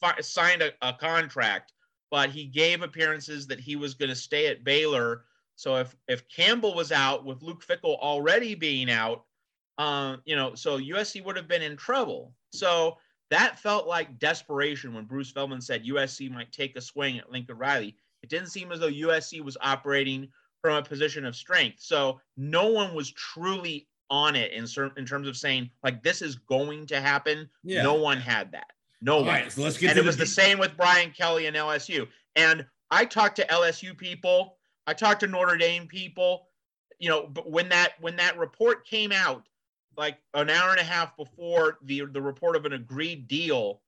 [0.00, 1.72] fi- signed a, a contract,
[2.10, 5.24] but he gave appearances that he was going to stay at Baylor.
[5.56, 9.24] So if if Campbell was out with Luke Fickell already being out,
[9.78, 12.34] um, you know, so USC would have been in trouble.
[12.52, 12.98] So
[13.30, 17.56] that felt like desperation when Bruce Feldman said USC might take a swing at Lincoln
[17.56, 17.96] Riley.
[18.22, 20.28] It didn't seem as though USC was operating
[20.60, 21.80] from a position of strength.
[21.80, 26.22] So no one was truly on it in certain in terms of saying like this
[26.22, 27.48] is going to happen.
[27.64, 27.82] Yeah.
[27.82, 28.70] No one had that.
[29.00, 29.28] No All one.
[29.28, 32.06] right, so let's get and it was the same with Brian Kelly and LSU.
[32.36, 34.58] And I talked to LSU people.
[34.86, 36.46] I talked to Notre Dame people.
[37.00, 39.48] You know, but when that when that report came out,
[39.96, 43.80] like an hour and a half before the the report of an agreed deal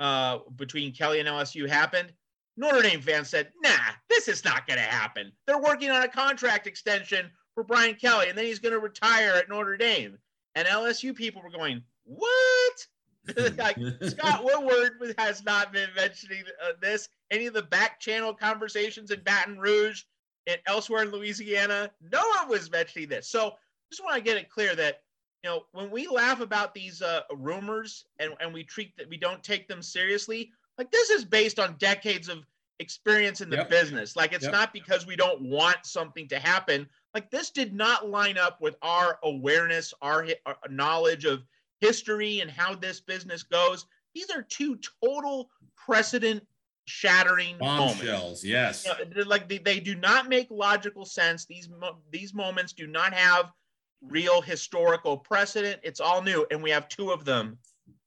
[0.00, 2.12] uh, between Kelly and LSU happened,
[2.58, 5.32] Notre Dame fans said, "Nah, this is not going to happen.
[5.46, 9.34] They're working on a contract extension for Brian Kelly, and then he's going to retire
[9.34, 10.18] at Notre Dame."
[10.56, 12.86] And LSU people were going, "What?"
[13.58, 17.08] like Scott Woodward has not been mentioning uh, this.
[17.30, 20.02] Any of the back channel conversations in Baton Rouge
[20.48, 23.28] and elsewhere in Louisiana, no one was mentioning this.
[23.28, 23.54] So
[23.90, 25.02] just want to get it clear that
[25.44, 29.16] you know when we laugh about these uh, rumors and and we treat that we
[29.16, 32.46] don't take them seriously, like this is based on decades of
[32.78, 33.70] experience in the Yep.
[33.70, 34.14] business.
[34.14, 34.52] Like it's Yep.
[34.52, 36.88] not because we don't want something to happen.
[37.12, 41.42] Like this did not line up with our awareness, our, our uh, knowledge of
[41.80, 43.86] history and how this business goes.
[44.14, 46.46] These are two total precedent
[46.84, 47.98] shattering moments.
[47.98, 48.44] bombshells.
[48.44, 48.86] Yes.
[48.86, 51.44] You know, like they, they do not make logical sense.
[51.46, 53.52] These mo- these moments do not have
[54.00, 55.80] real historical precedent.
[55.82, 57.58] It's all new, and we have two of them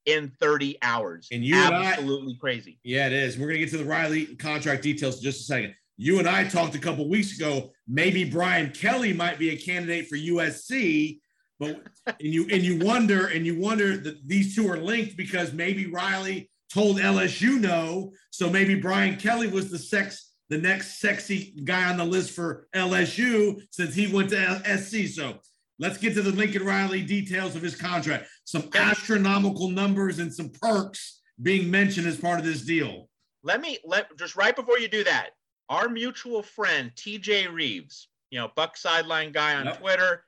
[0.06, 1.28] in 30 hours.
[1.32, 2.80] And you and I- absolutely crazy.
[2.84, 3.38] Yeah, it is.
[3.38, 5.76] We're gonna get to the Riley contract details in just a second.
[5.97, 7.72] You and I talked a couple weeks ago.
[7.88, 11.20] Maybe Brian Kelly might be a candidate for USC,
[11.60, 15.54] but and you and you wonder and you wonder that these two are linked because
[15.54, 21.54] maybe Riley told LSU no, so maybe Brian Kelly was the sex the next sexy
[21.64, 25.08] guy on the list for LSU since he went to SC.
[25.08, 25.39] So
[25.80, 28.28] let's get to the Lincoln Riley details of his contract.
[28.52, 33.08] Some astronomical numbers and some perks being mentioned as part of this deal.
[33.43, 35.30] Let me let just right before you do that.
[35.70, 39.80] Our mutual friend TJ Reeves, you know, Buck sideline guy on Yep.
[39.80, 40.26] Twitter,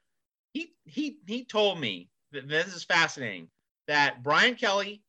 [0.53, 3.49] he he he told me that this is fascinating
[3.89, 5.03] that Brian Kelly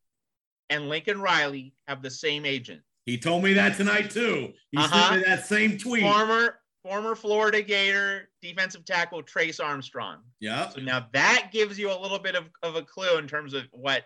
[0.68, 2.82] and Lincoln Riley have the same agent.
[3.06, 4.52] He told me that tonight too.
[4.72, 5.10] He Uh-huh.
[5.10, 6.02] sent me that same tweet.
[6.02, 10.18] Former former Florida Gator defensive tackle Trace Armstrong.
[10.38, 10.68] Yeah.
[10.68, 13.64] So now that gives you a little bit of, of a clue in terms of
[13.72, 14.04] what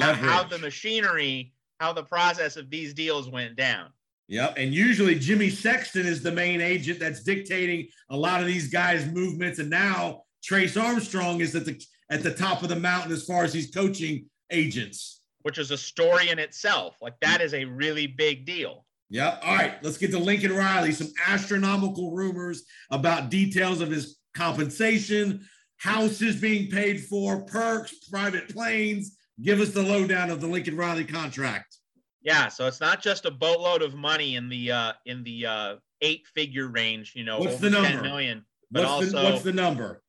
[0.00, 3.88] how, how the machinery, how the process of these deals went down.
[4.28, 4.54] Yep.
[4.58, 9.04] And usually Jimmy Sexton is the main agent that's dictating a lot of these guys'
[9.06, 9.58] movements.
[9.58, 13.42] And now Trace Armstrong is at the at the top of the mountain as far
[13.42, 15.20] as he's coaching agents.
[15.42, 16.96] which is a story in itself.
[17.00, 17.44] Like that mm.
[17.44, 18.84] is a really big deal.
[19.10, 19.40] Yep.
[19.44, 19.74] All right.
[19.82, 20.92] Let's get to Lincoln Riley.
[20.92, 25.44] Some astronomical rumors about details of his compensation,
[25.78, 29.16] houses being paid for, perks, private planes.
[29.42, 31.76] Give us the lowdown of the Lincoln Riley contract.
[32.22, 35.76] Yeah, so it's not just a boatload of money in the uh in the uh
[36.02, 38.02] eight figure range, you know, What's the number?
[38.02, 38.44] million.
[38.70, 40.02] But What's, the, also what's the number?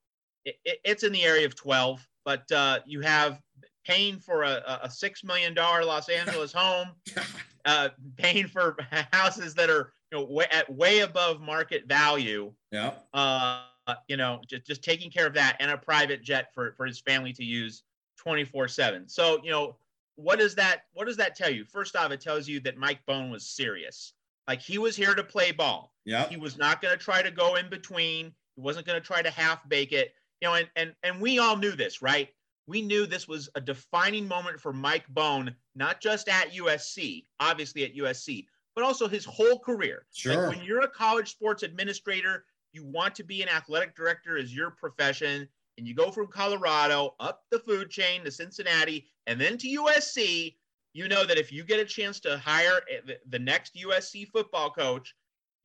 [0.45, 3.39] it, it- it's in the area of 12, but uh you have
[3.85, 6.89] paying for a, a- six million dollar Los Angeles home,
[7.65, 8.77] uh paying for
[9.13, 12.51] houses that are you know way, at way above market value.
[12.71, 12.93] Yeah.
[13.13, 16.85] uh, you know, just, just taking care of that and a private jet for, for
[16.85, 17.83] his family to use
[18.17, 19.07] 24 seven.
[19.09, 19.75] So, you know,
[20.15, 21.65] what does that, what does that tell you?
[21.65, 24.13] First off, it tells you that Mike Bohn was serious.
[24.47, 25.93] Like he was here to play ball.
[26.05, 26.27] Yeah.
[26.27, 28.27] He was not going to try to go in between.
[28.55, 31.39] He wasn't going to try to half bake it, you know, and, and, and we
[31.39, 32.29] all knew this, right?
[32.67, 37.83] We knew this was a defining moment for Mike Bohn, not just at USC, obviously
[37.83, 38.45] at USC,
[38.75, 40.05] but also his whole career.
[40.25, 40.49] Like, Sure.
[40.49, 44.71] when you're a college sports administrator, you want to be an athletic director as your
[44.71, 49.67] profession, and you go from Colorado up the food chain to Cincinnati and then to
[49.67, 50.57] USC.
[50.93, 54.69] You know that if you get a chance to hire the- the next USC football
[54.71, 55.15] coach,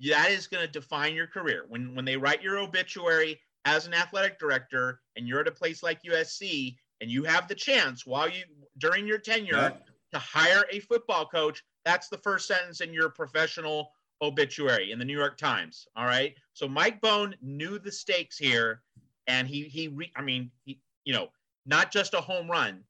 [0.01, 1.64] that is going to define your career.
[1.66, 5.82] When when they write your obituary as an athletic director, and you're at a place
[5.82, 8.44] like USC, and you have the chance while you
[8.78, 9.88] during your tenure Yep.
[10.12, 13.92] to hire a football coach, that's the first sentence in your professional
[14.22, 15.86] obituary in the New York Times.
[15.97, 16.34] All right.
[16.55, 18.82] So Mike Bohn knew the stakes here,
[19.26, 21.28] and he he re, I mean he you know
[21.66, 22.82] not just a home run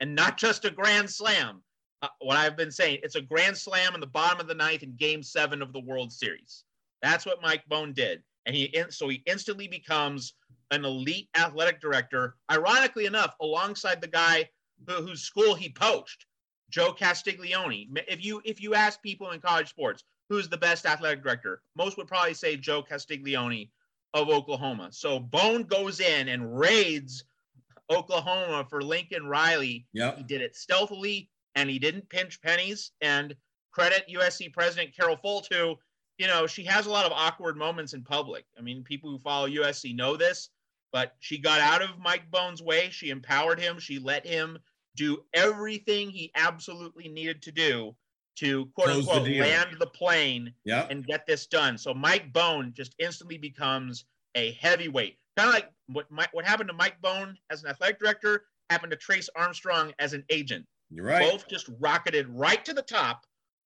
[0.00, 1.62] and not just a grand slam.
[2.02, 4.82] Uh, what I've been saying, it's a grand slam in the bottom of the ninth
[4.82, 6.64] in Game Seven of the World Series.
[7.00, 10.34] That's what Mike Bohn did, and he in, so he instantly becomes
[10.70, 12.36] an elite athletic director.
[12.50, 14.48] Ironically enough, alongside the guy
[14.86, 16.26] who, whose school he poached,
[16.70, 17.88] Joe Castiglione.
[18.08, 21.96] If you if you ask people in college sports who's the best athletic director, most
[21.96, 23.70] would probably say Joe Castiglione
[24.14, 24.88] of Oklahoma.
[24.92, 27.24] So Bohn goes in and raids
[27.90, 29.86] Oklahoma for Lincoln Riley.
[30.16, 32.92] He did it stealthily and he didn't pinch pennies.
[33.00, 33.34] And
[33.72, 35.76] credit USC President Carol Folt, who,
[36.18, 38.44] you know, she has a lot of awkward moments in public.
[38.58, 40.50] I mean, people who follow USC know this,
[40.92, 42.88] but she got out of Mike Bohn's way.
[42.90, 43.78] She empowered him.
[43.78, 44.58] She let him
[44.96, 47.96] do everything he absolutely needed to do
[48.36, 49.44] to quote Close unquote deal.
[49.44, 50.90] land the plane Yep.
[50.90, 51.76] and get this done.
[51.78, 54.04] So Mike Bohn just instantly becomes
[54.36, 55.18] a heavyweight.
[55.36, 58.90] Kind of like what Mi- what happened to Mike Bohn as an athletic director happened
[58.92, 60.64] to Trace Armstrong as an agent.
[60.90, 61.28] You're right.
[61.30, 63.24] Both just rocketed right to the top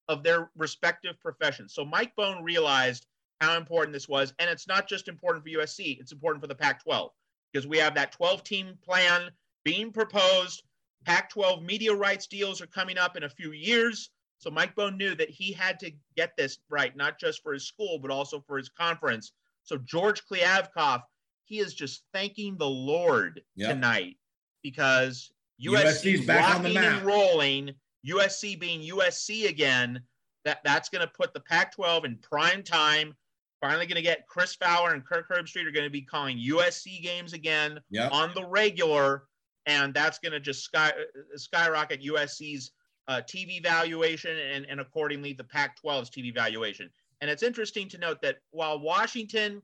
[0.08, 1.74] of their respective professions.
[1.74, 3.06] So Mike Bohn realized
[3.40, 6.54] how important this was, and it's not just important for USC; it's important for the
[6.54, 7.10] Pac-12
[7.52, 9.30] because we have that 12-team plan
[9.64, 10.62] being proposed.
[11.04, 14.10] Pac-12 media rights deals are coming up in a few years.
[14.38, 17.66] So Mike Bohn knew that he had to get this right, not just for his
[17.66, 19.32] school, but also for his conference.
[19.64, 21.02] So George Kliavkoff,
[21.44, 23.70] he is just thanking the Lord Yep.
[23.70, 24.16] tonight
[24.62, 25.30] because
[25.60, 26.98] USC 's USC back on the map.
[26.98, 27.74] and rolling,
[28.06, 30.00] USC being USC again.
[30.44, 33.14] That that's going to put the Pac-12 in prime time.
[33.60, 37.02] Finally, going to get Chris Fowler and Kirk Herbstreit are going to be calling USC
[37.02, 38.12] games again Yep.
[38.12, 39.24] on the regular,
[39.66, 42.70] and that's going to just sky uh, skyrocket USC's
[43.08, 46.88] uh, TV valuation and, and accordingly the Pac-12's TV valuation.
[47.20, 49.60] And it's interesting to note that while Washington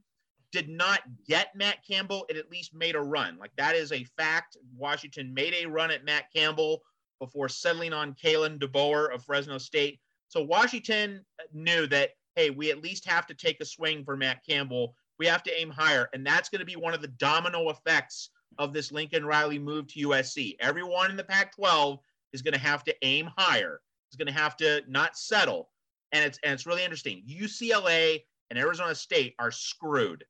[0.51, 3.39] did not get Matt Campbell, it at least made a run.
[3.39, 4.57] Like that is a fact.
[4.77, 6.83] Washington made a run at Matt Campbell
[7.25, 9.99] before settling on Kalen DeBoer of Fresno State.
[10.29, 14.45] So Washington knew that hey, we at least have to take a swing for Matt
[14.45, 14.97] Campbell.
[15.21, 18.31] We have to aim higher, and that's going to be one of the domino effects
[18.59, 20.57] of this Lincoln Riley move to USC.
[20.59, 21.99] Everyone in the Pac-12
[22.33, 23.81] is going to have to aim higher.
[24.13, 25.71] Is going to have to not settle.
[26.13, 27.23] And it's and it's really interesting.
[27.29, 30.25] UCLA and Arizona State are screwed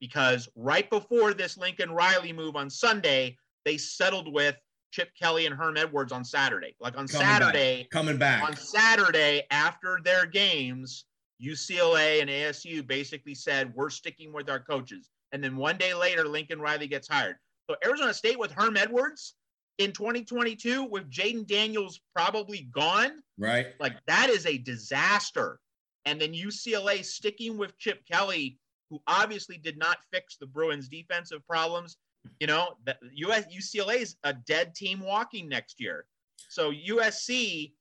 [0.00, 4.56] because right before this Lincoln Riley move on Sunday, they settled with
[4.90, 6.74] Chip Kelly and Herm Edwards on Saturday.
[6.80, 7.40] Like on Coming back.
[7.42, 8.42] Saturday, Coming back.
[8.42, 11.04] on Saturday after their games,
[11.42, 15.08] UCLA and ASU basically said we're sticking with our coaches.
[15.32, 17.36] And then one day later, Lincoln Riley gets hired.
[17.68, 19.34] So Arizona State with Herm Edwards
[19.78, 23.68] in 2022, with Jayden Daniels probably gone, Right.
[23.78, 25.60] like that is a disaster.
[26.04, 28.58] And then UCLA sticking with Chip Kelly
[28.90, 31.96] who obviously did not fix the Bruins' defensive problems.
[32.38, 36.06] You know, the US UCLA is a dead team walking next year.
[36.48, 37.72] So USC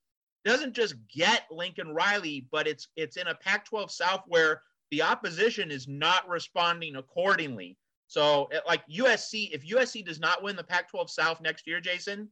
[0.46, 4.62] doesn't just get Lincoln Riley, but it's it's in a Pac-12 South where
[4.92, 7.78] the opposition is not responding accordingly.
[8.08, 12.28] So, like USC, if USC does not win the Pac-12 South next year, Jason,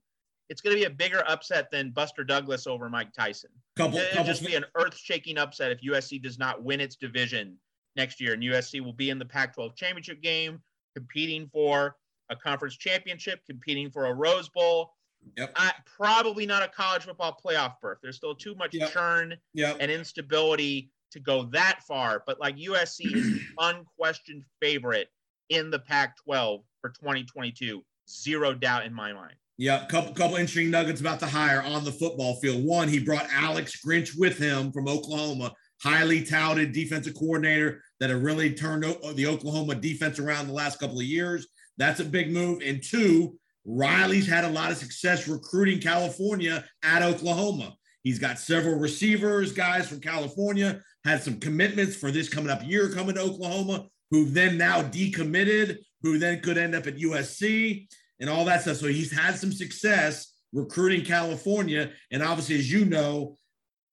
[0.50, 3.52] it's going to be a bigger upset than Buster Douglas over Mike Tyson.
[3.76, 7.58] Couple, It'll couple just be an earth-shaking upset if USC does not win its division
[7.96, 10.60] next year, and USC will be in the Pac-12 championship game,
[11.02, 11.96] competing for
[12.30, 14.92] a conference championship, competing for a Rose Bowl.
[15.38, 15.54] Yep.
[15.56, 18.00] I, probably not a college football playoff berth.
[18.02, 18.92] There's still too much Yep.
[18.92, 19.78] churn Yep.
[19.80, 22.24] and instability to go that far.
[22.26, 25.10] But like USC is the unquestioned favorite
[25.50, 27.84] in the Pac-12 for 2022.
[28.10, 29.36] Zero doubt in my mind.
[29.60, 32.64] Yep, couple couple interesting nuggets about the hire on the football field.
[32.64, 35.52] One, he brought Alex Grinch with him from Oklahoma,
[35.82, 41.00] highly touted defensive coordinator that had really turned the Oklahoma defense around the last couple
[41.00, 41.48] of years.
[41.78, 42.62] That's a big move.
[42.66, 47.76] And two, Riley's had a lot of success recruiting California at Oklahoma.
[48.04, 52.90] He's got several receivers, guys from California, had some commitments for this coming up year
[52.90, 57.88] coming to Oklahoma, who then now decommitted, who then could end up at USC
[58.20, 58.78] and all that stuff.
[58.78, 61.92] So he's had some success recruiting California.
[62.12, 63.38] And obviously, as you know,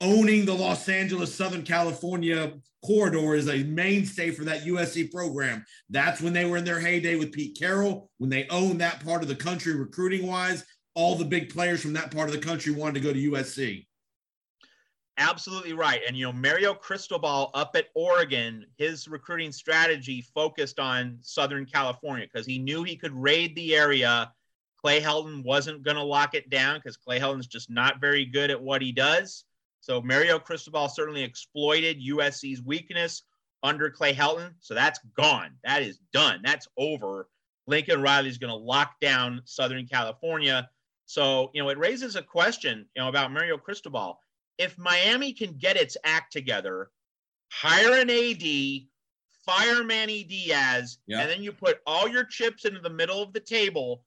[0.05, 2.53] owning the Los Angeles, Southern California
[2.85, 5.65] corridor is a mainstay for that USC program.
[5.89, 9.23] That's when they were in their heyday with Pete Carroll, when they owned that part
[9.23, 10.65] of the country recruiting wise.
[10.95, 13.87] All the big players from that part of the country wanted to go to USC.
[15.17, 16.03] Absolutely right.
[16.07, 22.27] And you know, Mario Cristobal up at Oregon, his recruiting strategy focused on Southern California
[22.31, 24.31] because he knew he could raid the area.
[24.77, 28.51] Clay Helton wasn't going to lock it down because Clay Helton's just not very good
[28.51, 29.45] at what he does.
[29.85, 33.25] So Mario Cristobal certainly exploited USC's weakness
[33.63, 34.55] under Clay Helton.
[34.61, 35.51] So that's gone.
[35.63, 36.41] That is done.
[36.43, 37.29] That's over.
[37.67, 40.71] Lincoln Riley's going to lock down Southern California.
[41.05, 44.19] So, you know, it raises a question, you know, about Mario Cristobal
[44.57, 46.91] if Miami can get its act together,
[47.53, 48.87] hire an AD,
[49.45, 51.21] fire Manny Diaz, Yeah.
[51.21, 54.03] and then you put all your chips into the middle of the table,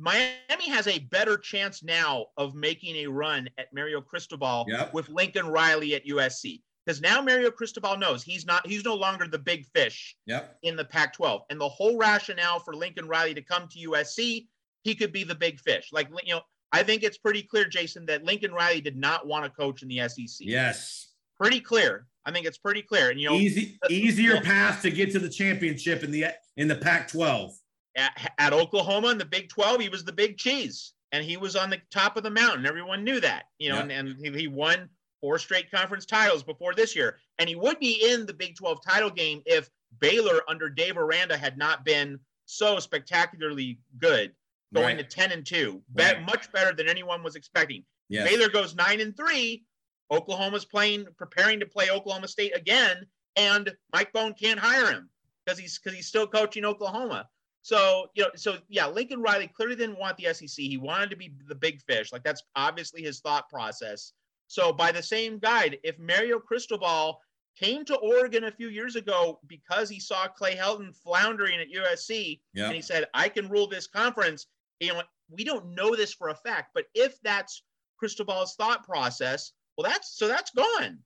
[0.00, 4.94] Miami has a better chance now of making a run at Mario Cristobal Yep.
[4.94, 6.62] with Lincoln Riley at USC.
[6.86, 10.58] Because now Mario Cristobal knows he's not he's no longer the big fish Yep.
[10.62, 11.42] in the Pac-12.
[11.50, 14.48] And the whole rationale for Lincoln Riley to come to USC,
[14.82, 15.90] he could be the big fish.
[15.92, 16.40] Like you know,
[16.72, 19.88] I think it's pretty clear, Jason, that Lincoln Riley did not want to coach in
[19.88, 20.46] the SEC.
[20.46, 21.08] Yes.
[21.38, 22.06] Pretty clear.
[22.24, 23.10] I think it's pretty clear.
[23.10, 26.26] And you know, Easy, easier path to get to the championship in the
[26.56, 27.52] in the Pac-12.
[28.00, 30.92] At, at Oklahoma in the Big 12, he was the big cheese.
[31.12, 32.66] And he was on the top of the mountain.
[32.66, 33.44] Everyone knew that.
[33.58, 33.82] You know, Yeah.
[33.82, 34.88] and, and he, he won
[35.20, 37.18] four straight conference titles before this year.
[37.38, 39.68] And he would be in the Big 12 title game if
[40.00, 44.32] Baylor under Dave Aranda had not been so spectacularly good.
[44.72, 45.10] going Right.
[45.10, 46.24] to 10 and 2 Right.
[46.24, 48.28] much better than anyone was expecting Yes.
[48.28, 49.64] baylor goes 9 and 3
[50.12, 55.10] oklahoma's playing preparing to play oklahoma state again and mike bohn can't hire him
[55.44, 57.28] because he's because he's still coaching oklahoma
[57.62, 61.16] so you know so yeah lincoln riley clearly didn't want the sec he wanted to
[61.16, 64.12] be the big fish like that's obviously his thought process
[64.46, 67.20] so by the same guide if mario cristobal
[67.58, 72.40] came to oregon a few years ago because he saw clay helton floundering at usc
[72.54, 72.66] Yeah.
[72.66, 74.46] and he said, I can rule this conference.
[74.78, 77.64] You know, we don't know this for a fact, but if that's
[77.98, 80.98] Cristobal's thought process, well, that's so that's gone.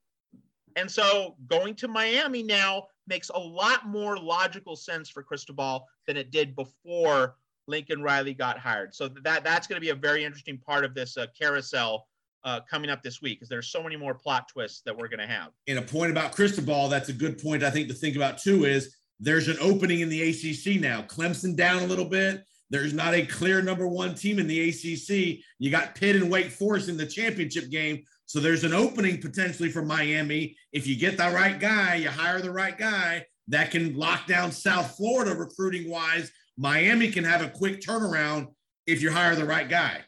[0.76, 6.16] And so going to Miami now makes a lot more logical sense for Cristobal than
[6.16, 7.36] it did before
[7.66, 8.94] Lincoln Riley got hired.
[8.94, 12.06] So that that's going to be a very interesting part of this uh, carousel
[12.44, 15.20] uh, coming up this week because there's so many more plot twists that we're going
[15.20, 15.48] to have.
[15.66, 18.64] and a point about Cristobal that's a good point I think to think about too
[18.64, 21.02] is there's an opening in the ACC now.
[21.02, 22.44] Clemson down a little bit.
[22.70, 25.42] There's not a clear number one team in the ACC.
[25.58, 28.02] You got Pitt and Wake Forest in the championship game.
[28.26, 30.56] So there's an opening potentially for Miami.
[30.72, 34.50] If you get the right guy, you hire the right guy that can lock down
[34.50, 36.32] South Florida recruiting wise.
[36.56, 38.48] Miami can have a quick turnaround
[38.86, 40.00] if you hire the right guy.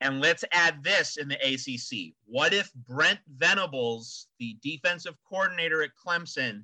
[0.00, 2.14] And let's add this in the ACC.
[2.26, 6.62] What if Brent Venables, the defensive coordinator at Clemson,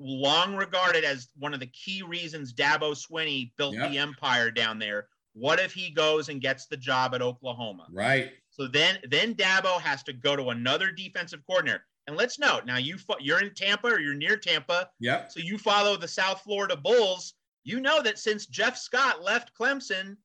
[0.00, 3.90] long regarded as one of the key reasons Dabo Swinney built Yep.
[3.90, 7.86] the empire down there, what if he goes and gets the job at Oklahoma?
[7.90, 8.32] Right.
[8.62, 11.84] So then, then Dabo has to go to another defensive coordinator.
[12.06, 15.26] And let's note now you fo- you're in Tampa or you're near Tampa, Yeah.
[15.26, 17.34] so you follow the South Florida Bulls.
[17.64, 20.16] You know that since Jeff Scott left Clemson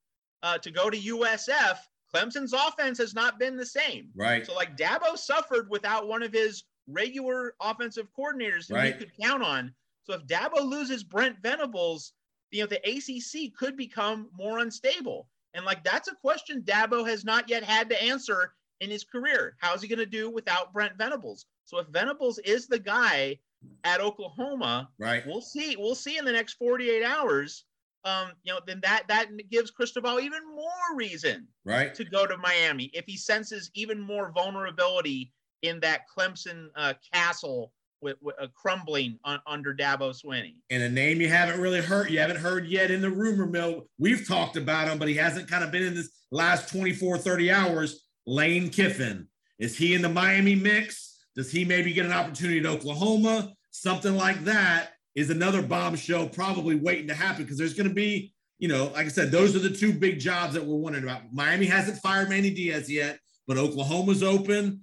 [0.44, 1.80] uh, to go to USF,
[2.14, 4.10] Clemson's offense has not been the same.
[4.16, 4.46] Right.
[4.46, 8.94] So like Dabo suffered without one of his regular offensive coordinators who Right.
[8.94, 9.74] he could count on.
[10.04, 12.14] So if Dabo loses Brent Venables,
[12.52, 15.28] you know, the ACC could become more unstable.
[15.58, 19.58] And like that's a question Dabo has not yet had to answer in his career.
[19.60, 21.48] How's he going to do without Brent Venables?
[21.66, 23.40] So if Venables is the guy
[23.84, 25.26] at Oklahoma, Right.
[25.26, 25.76] we'll see.
[25.76, 27.66] We'll see in the next 48 hours.
[28.06, 31.94] Um, you know, then that that gives Cristobal even more reason Right.
[31.96, 35.34] to go to Miami if he senses even more vulnerability
[35.64, 40.56] in that Clemson uh, castle with, with uh, crumbling un, under Dabo Swinney.
[40.70, 43.88] And a name you haven't really heard, you haven't heard yet in the rumor mill.
[43.98, 47.52] We've talked about him, but he hasn't kind of been in this last 24, 30
[47.52, 48.08] hours.
[48.26, 49.28] Lane Kiffin.
[49.58, 51.18] Is he in the Miami mix?
[51.36, 53.54] Does he maybe get an opportunity at Oklahoma?
[53.72, 58.34] Something like that is another bombshell probably waiting to happen because there's going to be,
[58.60, 61.34] you know, like I said, those are the two big jobs that we're wondering about.
[61.34, 64.82] Miami hasn't fired Manny Diaz yet, but Oklahoma's open.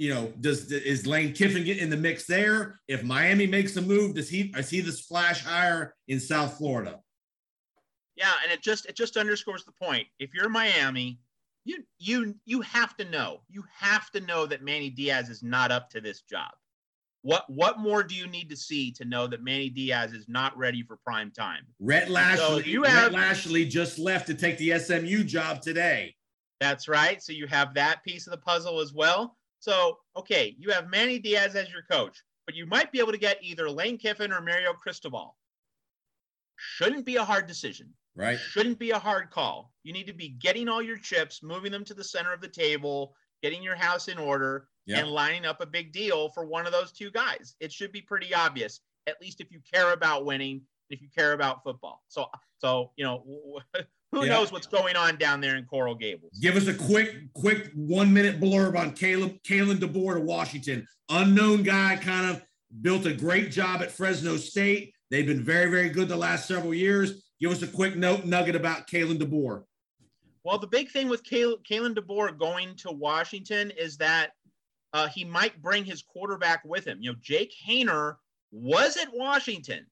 [0.00, 2.80] You know, does is Lane Kiffin get in the mix there?
[2.88, 7.00] If Miami makes a move, does he is he the splash hire in South Florida?
[8.16, 10.06] Yeah, and it just it just underscores the point.
[10.18, 11.20] If you're Miami,
[11.66, 13.42] you you you have to know.
[13.50, 16.48] You have to know that Manny Diaz is not up to this job.
[17.20, 20.56] What what more do you need to see to know that Manny Diaz is not
[20.56, 21.66] ready for prime time?
[21.78, 26.16] Rhett Lashlee, you Rhett have- Lashlee just left to take the SMU job today.
[26.58, 27.22] That's right.
[27.22, 29.36] So you have that piece of the puzzle as well.
[29.60, 33.18] So, okay, you have Manny Diaz as your coach, but you might be able to
[33.18, 35.36] get either Lane Kiffin or Mario Cristobal.
[36.56, 37.94] Shouldn't be a hard decision.
[38.16, 38.38] Right.
[38.38, 39.72] Shouldn't be a hard call.
[39.82, 42.48] You need to be getting all your chips, moving them to the center of the
[42.48, 44.98] table, getting your house in order, Yeah.
[45.00, 47.54] and lining up a big deal for one of those two guys.
[47.60, 51.32] It should be pretty obvious, at least if you care about winning, if you care
[51.32, 52.02] about football.
[52.08, 53.60] So, so you know,
[54.12, 54.32] who Yeah.
[54.34, 56.38] knows what's going on down there in Coral Gables?
[56.40, 60.86] Give us a quick, quick one minute blurb on Caleb Kalen DeBoer to Washington.
[61.08, 62.42] Unknown guy, kind of
[62.82, 64.94] built a great job at Fresno State.
[65.10, 67.32] They've been very, very good the last several years.
[67.40, 69.64] Give us a quick note nugget about Kalen DeBoer.
[70.44, 74.32] Well, the big thing with Kal- Kalen DeBoer going to Washington is that
[74.92, 76.98] uh, he might bring his quarterback with him.
[77.00, 78.16] You know, Jake Haener
[78.50, 79.86] was at Washington.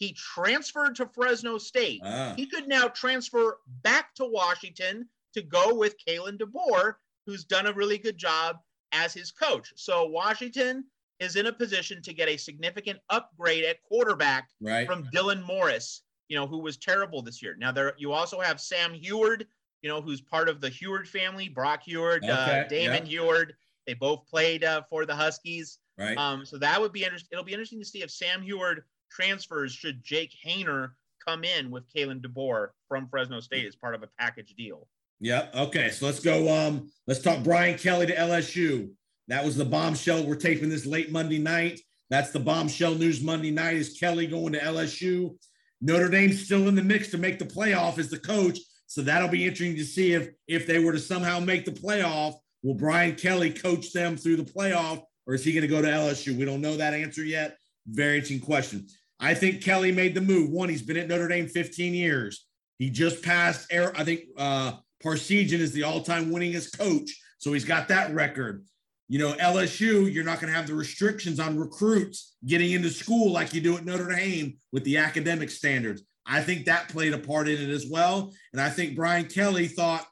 [0.00, 2.00] He transferred to Fresno State.
[2.02, 2.32] Ah.
[2.34, 6.94] He could now transfer back to Washington to go with Kalen DeBoer,
[7.26, 8.56] who's done a really good job
[8.92, 9.72] as his coach.
[9.76, 10.84] So Washington
[11.20, 14.86] is in a position to get a significant upgrade at quarterback Right.
[14.86, 17.54] from Dylan Morris, you know, who was terrible this year.
[17.58, 19.46] Now there you also have Sam Huard,
[19.82, 23.52] you know, who's part of the Huard family, Brock Huard, uh, Okay, Damon Huard.
[23.86, 25.78] They both played uh, for the Huskies.
[25.98, 26.16] Right.
[26.16, 27.28] Um, so that would be interesting.
[27.32, 30.90] It'll be interesting to see if Sam Huard transfers should Jake Haener
[31.26, 34.88] come in with Kalen DeBoer from Fresno State as part of a package deal.
[35.20, 35.54] Yep.
[35.54, 35.90] Okay.
[35.90, 36.48] So let's go.
[36.52, 38.90] Um, let's talk Brian Kelly to LSU.
[39.28, 40.24] That was the bombshell.
[40.24, 41.80] We're taping this late Monday night.
[42.08, 43.76] That's the bombshell news Monday night.
[43.76, 45.36] Is Kelly going to LSU?
[45.80, 48.58] Notre Dame's still in the mix to make the playoff as the coach.
[48.86, 52.34] So that'll be interesting to see if if they were to somehow make the playoff,
[52.62, 55.88] will Brian Kelly coach them through the playoff, or is he going to go to
[55.88, 56.36] LSU?
[56.36, 57.56] We don't know that answer yet.
[57.86, 58.88] Very interesting question.
[59.20, 60.50] I think Kelly made the move.
[60.50, 62.46] One, he's been at Notre Dame 15 years.
[62.78, 63.70] He just passed.
[63.72, 64.72] I think uh,
[65.04, 68.64] Parseghian is the all-time winningest coach, so he's got that record.
[69.08, 73.32] You know, LSU, you're not going to have the restrictions on recruits getting into school
[73.32, 76.02] like you do at Notre Dame with the academic standards.
[76.24, 78.32] I think that played a part in it as well.
[78.52, 80.06] And I think Brian Kelly thought,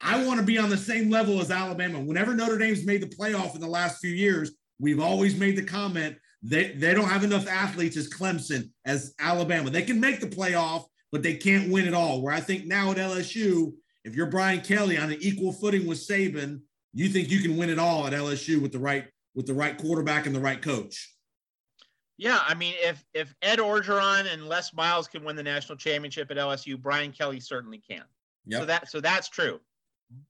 [0.00, 2.00] I want to be on the same level as Alabama.
[2.00, 5.64] Whenever Notre Dame's made the playoff in the last few years, we've always made the
[5.64, 9.70] comment they, they don't have enough athletes as Clemson, as Alabama.
[9.70, 12.22] They can make the playoff, but they can't win it all.
[12.22, 13.72] Where I think now at LSU,
[14.04, 16.60] if you're Brian Kelly on an equal footing with Saban,
[16.92, 19.76] you think you can win it all at LSU with the right with the right
[19.76, 21.12] quarterback and the right coach.
[22.18, 26.30] Yeah, I mean, if if Ed Orgeron and Les Miles can win the national championship
[26.30, 28.04] at LSU, Brian Kelly certainly can.
[28.46, 28.60] Yep.
[28.60, 29.60] So that so that's true.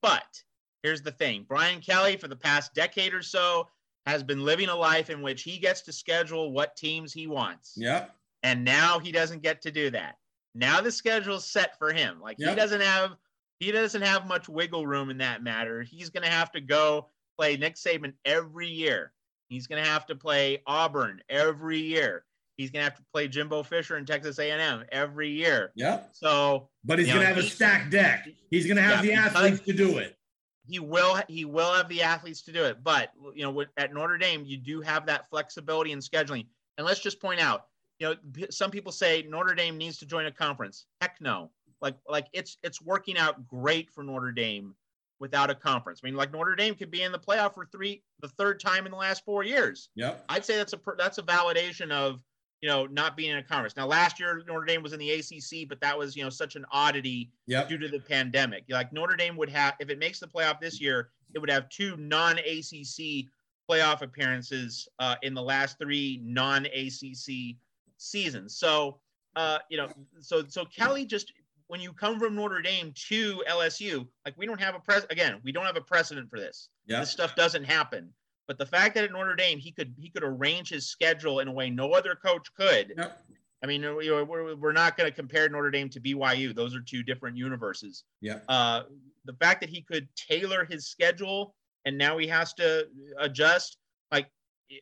[0.02, 0.42] But
[0.82, 3.68] here's the thing: Brian Kelly, for the past decade or so,
[4.06, 7.74] has been living a life in which he gets to schedule what teams he wants.
[7.76, 8.14] Yep.
[8.42, 10.16] And now he doesn't get to do that.
[10.54, 12.20] Now the schedule's set for him.
[12.20, 13.16] Like he doesn't have
[13.58, 15.82] he doesn't have much wiggle room in that matter.
[15.82, 19.12] He's gonna have to go play Nick Saban every year.
[19.48, 22.24] He's gonna have to play Auburn every year.
[22.56, 25.72] He's gonna have to play Jimbo Fisher and Texas A&M every year.
[25.74, 26.10] Yep.
[26.12, 28.26] So But he's going to have a stacked deck.
[28.50, 30.15] He's going to have Yeah, the athletes to do it.
[30.66, 32.82] He will he will have the athletes to do it.
[32.82, 36.46] But you know at notre dame you do have that flexibility in scheduling.
[36.78, 37.66] And let's just point out
[37.98, 40.86] you know some people say notre dame needs to join a conference.
[41.00, 41.50] Heck no.
[41.80, 44.74] Like like it's it's working out great for notre dame
[45.18, 46.00] without a conference.
[46.02, 48.86] I mean like notre dame could be in the playoff for three the third time
[48.86, 49.90] in the last four years.
[49.94, 52.20] Yeah, i'd say that's a that's a validation of
[52.62, 53.76] you know, not being in a conference.
[53.76, 56.56] Now, last year Notre Dame was in the ACC, but that was you know such
[56.56, 57.68] an oddity Yep.
[57.68, 58.64] due to the pandemic.
[58.68, 61.68] Like Notre Dame would have, if it makes the playoff this year, it would have
[61.68, 63.26] two non-ACC
[63.68, 67.56] playoff appearances uh, in the last three non-ACC
[67.98, 68.56] seasons.
[68.56, 69.00] So,
[69.34, 69.88] uh, you know,
[70.20, 71.32] so so Kelly just
[71.68, 75.40] when you come from Notre Dame to LSU, like we don't have a pres again,
[75.44, 76.68] we don't have a precedent for this.
[76.86, 77.02] Yep.
[77.02, 78.12] This stuff doesn't happen.
[78.48, 81.48] But the fact that at Notre Dame he could he could arrange his schedule in
[81.48, 82.94] a way no other coach could.
[82.96, 83.22] Yep.
[83.62, 86.54] I mean, we're, we're not going to compare Notre Dame to BYU.
[86.54, 88.04] Those are two different universes.
[88.20, 88.40] Yeah.
[88.48, 88.82] Uh,
[89.24, 92.86] the fact that he could tailor his schedule and now he has to
[93.18, 93.78] adjust,
[94.12, 94.28] like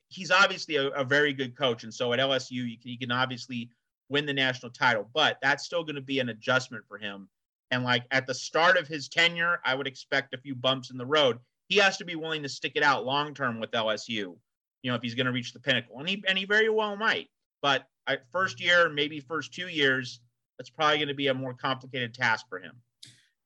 [0.09, 1.85] he's obviously a, a very good coach.
[1.85, 3.71] And so at LSU, you can, he can obviously
[4.09, 7.29] win the national title, but that's still going to be an adjustment for him.
[7.71, 10.99] And like at the start of his tenure, I would expect a few bumps in
[10.99, 11.39] the road.
[11.69, 14.37] He has to be willing to stick it out long term with LSU, you
[14.85, 15.99] know, if he's going to reach the pinnacle.
[15.99, 17.29] And he, and he very well might.
[17.63, 20.21] But I, first year, maybe first two years,
[20.59, 22.73] that's probably going to be a more complicated task for him.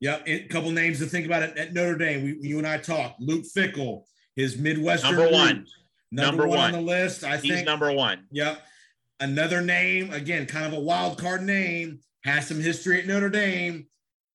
[0.01, 2.23] Yeah, A couple names to think about it at Notre Dame.
[2.23, 3.21] We, you and I talked.
[3.21, 4.03] Luke Fickell,
[4.37, 5.67] his Midwestern Number one.
[6.11, 7.25] Number, Number one, on the list.
[7.25, 7.67] I He's think.
[7.67, 8.25] number one.
[8.31, 8.63] Yep.
[9.21, 13.87] Another name, again, kind of a wild card name, has some history at Notre Dame.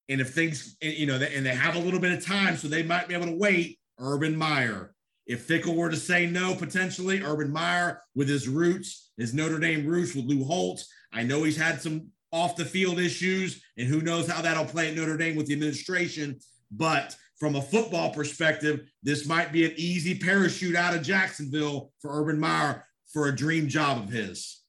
[0.09, 2.83] And if things, you know, and they have a little bit of time, so they
[2.83, 4.93] might be able to wait, Urban Meyer.
[5.25, 9.85] If Fickell were to say no, potentially, Urban Meyer with his roots, his Notre Dame
[9.85, 10.87] roots with Lou Holtz.
[11.13, 14.89] I know he's had some off the field issues, and who knows how that'll play
[14.89, 16.39] at Notre Dame with the administration.
[16.71, 22.19] But from a football perspective, this might be an easy parachute out of Jacksonville for
[22.19, 24.62] Urban Meyer for a dream job of his.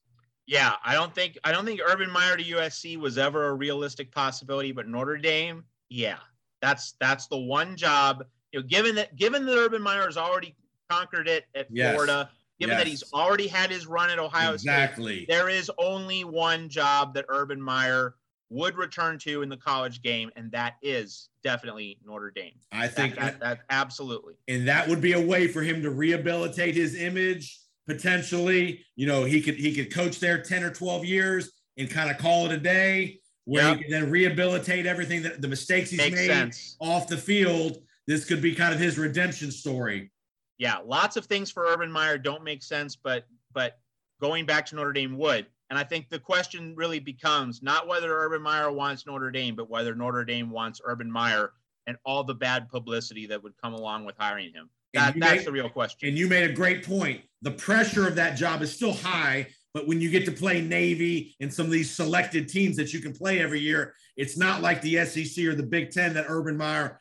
[0.47, 4.11] Yeah, I don't think I don't think Urban Meyer to USC was ever a realistic
[4.11, 6.17] possibility, but Notre Dame, yeah,
[6.61, 8.23] that's that's the one job.
[8.51, 10.55] You know, given that given that Urban Meyer has already
[10.89, 11.93] conquered it at Yes.
[11.93, 12.29] Florida,
[12.59, 15.17] given that he's already had his run at Ohio exactly.
[15.23, 18.15] State, there is only one job that Urban Meyer
[18.51, 22.53] would return to in the college game, and that is definitely Notre Dame.
[22.71, 24.35] I That, think that, that absolutely.
[24.47, 29.23] and that would be a way for him to rehabilitate his image potentially you know
[29.23, 32.51] he could he could coach there 10 or 12 years and kind of call it
[32.51, 33.77] a day where Yep.
[33.77, 36.77] he can then rehabilitate everything that the mistakes he's Makes made sense.
[36.79, 37.77] off the field
[38.07, 40.11] this could be kind of his redemption story
[40.57, 43.77] yeah, lots of things for Urban Meyer don't make sense, but but
[44.21, 45.47] going back to Notre Dame would.
[45.69, 49.69] And I think the question really becomes not whether Urban Meyer wants Notre Dame, but
[49.69, 51.51] whether Notre Dame wants Urban Meyer
[51.87, 54.69] and all the bad publicity that would come along with hiring him.
[54.95, 56.09] That, that's make- the real question.
[56.09, 57.21] and you made a great point.
[57.41, 61.35] The pressure of that job is still high but when you get to play navy
[61.41, 64.81] and some of these selected teams that you can play every year it's not like
[64.81, 66.99] the sec or the big ten that urban meyer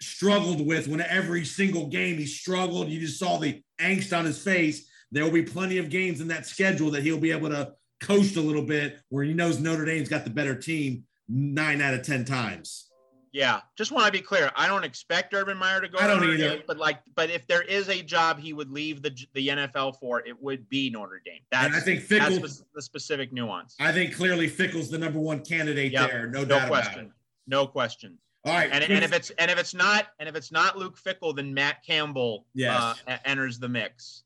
[0.00, 4.42] struggled with when every single game he struggled you just saw the angst on his
[4.42, 4.88] face.
[5.10, 8.36] There will be plenty of games in that schedule that he'll be able to coast
[8.36, 12.02] a little bit where he knows notre dame's got the better team nine out of
[12.02, 12.87] ten times
[13.32, 14.50] Yeah, just want to be clear.
[14.56, 15.98] I don't expect Urban Meyer to go.
[15.98, 16.36] I don't either.
[16.56, 19.98] Dame, but like, but if there is a job he would leave the the NFL
[19.98, 21.40] for, it would be Notre Dame.
[21.50, 23.76] That's and i think that's Fickell the, the specific nuance.
[23.80, 27.04] i think clearly Fickell's the number one candidate Yep, there no, no doubt about question.
[27.06, 27.10] it
[27.46, 28.18] No question.
[28.44, 30.98] all right And, and if it's and if it's not and if it's not Luke
[30.98, 33.02] Fickell, then Matt Campbell Yes.
[33.06, 34.24] uh, enters the mix.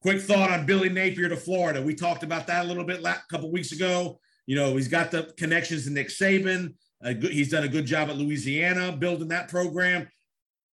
[0.00, 1.80] Quick thought on Billy Napier to Florida.
[1.80, 4.18] We talked about that a little bit a couple weeks ago.
[4.46, 6.74] You know, he's got the connections to Nick Saban.
[7.02, 10.08] Good, he's done a good job at Louisiana building that program.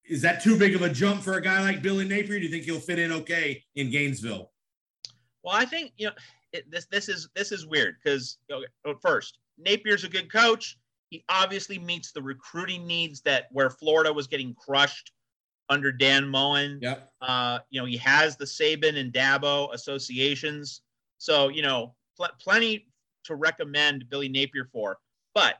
[0.06, 2.40] Is that too big of a jump for a guy like Billy Napier?
[2.40, 4.52] Do you think he'll fit in okay in Gainesville?
[5.44, 6.14] Well, I think you know
[6.52, 6.86] it, this.
[6.86, 8.66] This is this is weird because okay,
[9.02, 10.78] first Napier's a good coach.
[11.10, 15.12] He obviously meets the recruiting needs that where Florida was getting crushed
[15.70, 16.80] under Dan Mullen.
[16.82, 17.12] Yep.
[17.22, 20.82] Uh, you know, he has the Saban and Dabo associations.
[21.18, 22.88] So, you know, pl- plenty
[23.26, 24.98] to recommend Billy Napier for.
[25.34, 25.56] But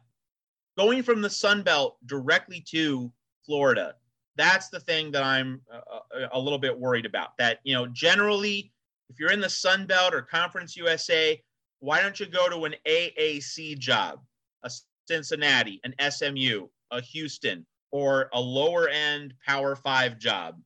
[0.80, 3.12] going from the Sun Belt directly to
[3.46, 3.96] Florida,
[4.38, 7.38] that's the thing that I'm uh, a little bit worried about.
[7.38, 8.72] That, you know, generally,
[9.10, 11.42] if you're in the Sun Belt or Conference USA,
[11.82, 14.22] why don't you go to an AAC job,
[14.64, 14.72] a
[15.06, 20.62] Cincinnati, an SMU, a Houston, or a lower end Power Five job?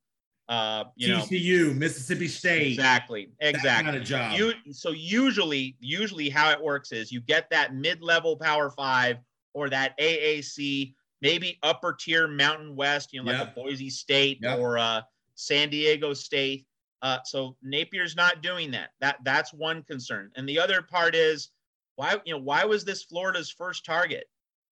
[0.48, 2.68] Uh, you know, TCU, Mississippi State.
[2.68, 3.84] exactly, That exactly.
[3.86, 4.38] kind of job.
[4.38, 9.16] You, so usually, usually how it works is you get that mid-level Power Five
[9.54, 13.56] or that AAC, maybe upper tier Mountain West, you know, like Yep.
[13.56, 14.58] a Boise State Yep.
[14.58, 15.00] or uh,
[15.36, 16.66] San Diego State.
[17.02, 18.90] Uh, so Napier's not doing that.
[19.00, 21.50] That that's one concern, and the other part is
[21.96, 24.24] why you know why was this Florida's first target?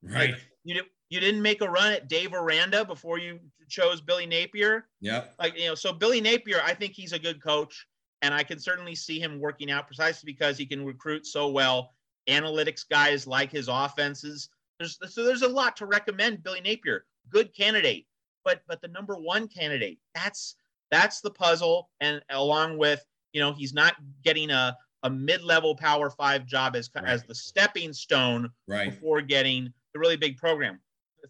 [0.02, 0.34] right.
[0.64, 3.38] You didn't you didn't make a run at Dave Aranda before you
[3.68, 5.24] chose Billy Napier Yeah.
[5.38, 7.86] like you know so billy napier i think he's a good coach
[8.22, 11.92] and I can certainly see him working out precisely because he can recruit so well.
[12.28, 14.48] Analytics guys like his offenses.
[14.82, 17.04] There's so there's a lot to recommend Billy Napier.
[17.30, 18.06] Good candidate,
[18.44, 19.98] but but the number one candidate.
[20.14, 20.56] That's
[20.90, 23.94] that's the puzzle, and along with you know he's not
[24.24, 27.04] getting a a mid-level Power Five job as Right.
[27.06, 28.90] as the stepping stone Right.
[28.90, 30.80] before getting the really big program.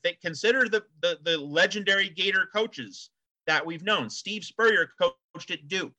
[0.03, 3.11] Think, consider the, the the legendary Gator coaches
[3.47, 4.09] that we've known.
[4.09, 5.93] Steve Spurrier coached at Duke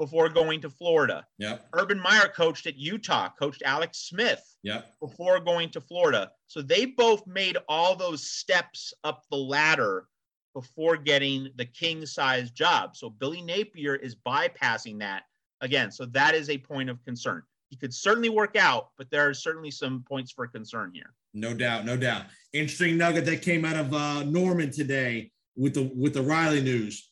[0.00, 1.26] before going to Florida.
[1.38, 1.68] Yep.
[1.74, 4.94] Urban Meyer coached at Utah, coached Alex Smith Yep.
[4.98, 6.32] before going to Florida.
[6.46, 10.06] So they both made all those steps up the ladder
[10.54, 12.96] before getting the king size job.
[12.96, 15.24] So Billy Napier is bypassing that
[15.60, 15.92] again.
[15.92, 17.42] So that is a point of concern.
[17.68, 21.12] He could certainly work out, but there are certainly some points for concern here.
[21.34, 22.24] No doubt, no doubt.
[22.54, 27.09] Interesting nugget that came out of uh, Norman today with the with the Riley news.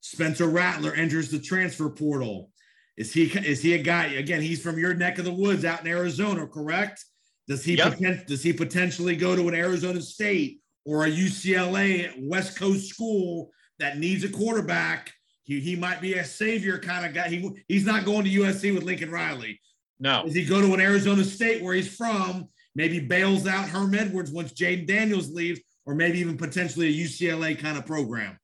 [0.00, 2.50] Spencer Rattler enters the transfer portal.
[2.96, 4.40] Is he is he a guy again?
[4.40, 7.04] He's from your neck of the woods out in Arizona, correct?
[7.48, 7.94] Does he Yep.
[7.94, 13.50] poten- does he potentially go to an Arizona State or a UCLA West Coast school
[13.78, 15.12] that needs a quarterback?
[15.44, 17.28] He, he might be a savior kind of guy.
[17.28, 19.60] He, he's not going to USC with Lincoln Riley.
[20.00, 22.48] No, Does he go to an Arizona State where he's from?
[22.74, 27.58] Maybe bails out Herm Edwards once Jayden Daniels leaves, or maybe even potentially a UCLA
[27.58, 28.36] kind of program.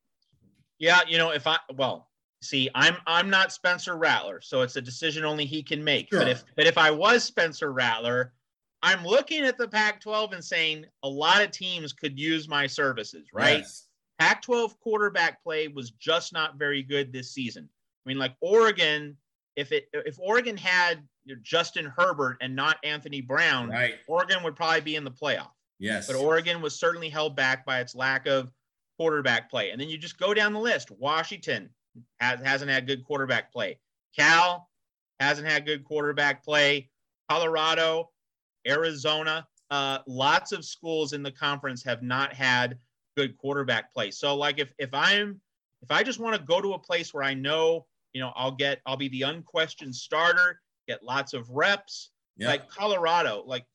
[0.83, 2.09] Yeah, you know, if I well,
[2.41, 6.09] see, I'm I'm not Spencer Rattler, so it's a decision only he can make.
[6.09, 6.19] Sure.
[6.19, 8.33] But if but if I was Spencer Rattler,
[8.81, 13.29] I'm looking at the Pac-12 and saying a lot of teams could use my services,
[13.33, 13.59] right?
[13.59, 13.87] Yes.
[14.19, 17.69] Pac-12 quarterback play was just not very good this season.
[18.05, 19.15] I mean, like Oregon,
[19.55, 21.01] if it if Oregon had
[21.43, 23.95] Justin Herbert and not Anthony Brown, Right.
[24.05, 25.51] Oregon would probably be in the playoff.
[25.79, 26.07] Yes.
[26.07, 28.51] But Oregon was certainly held back by its lack of
[29.03, 29.71] quarterback play.
[29.71, 30.89] And then you just go down the list.
[30.91, 31.69] Washington
[32.21, 33.77] has, hasn't had good quarterback play.
[34.17, 34.69] Cal
[35.19, 36.89] hasn't had good quarterback play.
[37.29, 38.11] Colorado,
[38.65, 42.77] Arizona, uh, lots of schools in the conference have not had
[43.17, 44.09] good quarterback play.
[44.09, 45.41] So like if if I'm
[45.81, 48.51] if I just want to go to a place where I know, you know, I'll
[48.51, 52.47] get I'll be the unquestioned starter, get lots of reps, Yeah.
[52.47, 53.65] like Colorado, like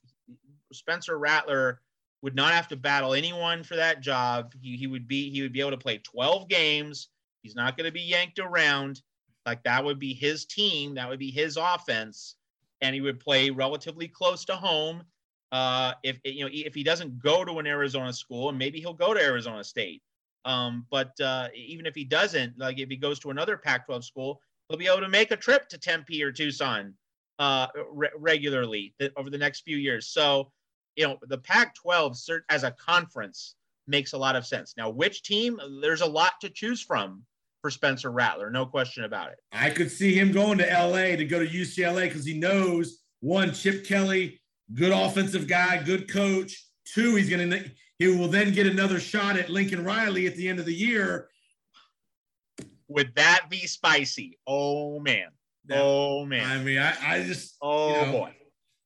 [0.73, 1.83] Spencer Rattler
[2.23, 4.53] would not have to battle anyone for that job.
[4.61, 7.09] He, he would be he would be able to play 12 games.
[7.43, 9.03] He's not going to be yanked around.
[9.47, 12.37] Like that would be his team, that would be his offense,
[12.81, 15.03] and he would play relatively close to home.
[15.51, 18.93] Uh, if you know if he doesn't go to an Arizona school, and maybe he'll
[18.93, 20.03] go to Arizona State.
[20.45, 24.41] Um, but uh, even if he doesn't, like if he goes to another Pac-12 school,
[24.69, 26.95] he'll be able to make a trip to Tempe or Tucson
[27.39, 30.07] uh, re- regularly th- over the next few years.
[30.07, 30.51] So,
[30.99, 33.55] you know, the Pac-12 as a conference
[33.87, 34.75] makes a lot of sense.
[34.77, 35.61] Now, which team?
[35.81, 37.23] There's a lot to choose from
[37.63, 39.39] for Spencer Rattler, no question about it.
[39.53, 43.53] I could see him going to LA to go to UCLA because he knows one,
[43.53, 44.41] Chip Kelly,
[44.75, 46.67] good offensive guy, good coach.
[46.85, 47.63] Two, he's gonna
[47.99, 51.29] he will then get another shot at Lincoln Riley at the end of the year.
[52.89, 54.39] Would that be spicy?
[54.47, 55.29] Oh man.
[55.69, 55.81] Yeah.
[55.81, 56.47] Oh man.
[56.47, 58.35] I mean, I, I just oh you know, boy.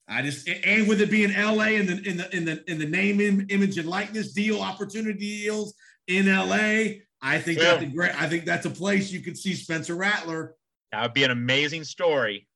[0.08, 2.86] I just and with it being LA in the in the in the in the
[2.86, 5.74] name image and likeness deal opportunity deals
[6.08, 7.64] in LA, I think Yeah.
[7.74, 8.20] that's a great.
[8.20, 10.54] I think that's a place you could see Spencer Rattler.
[10.90, 12.48] That would be an amazing story.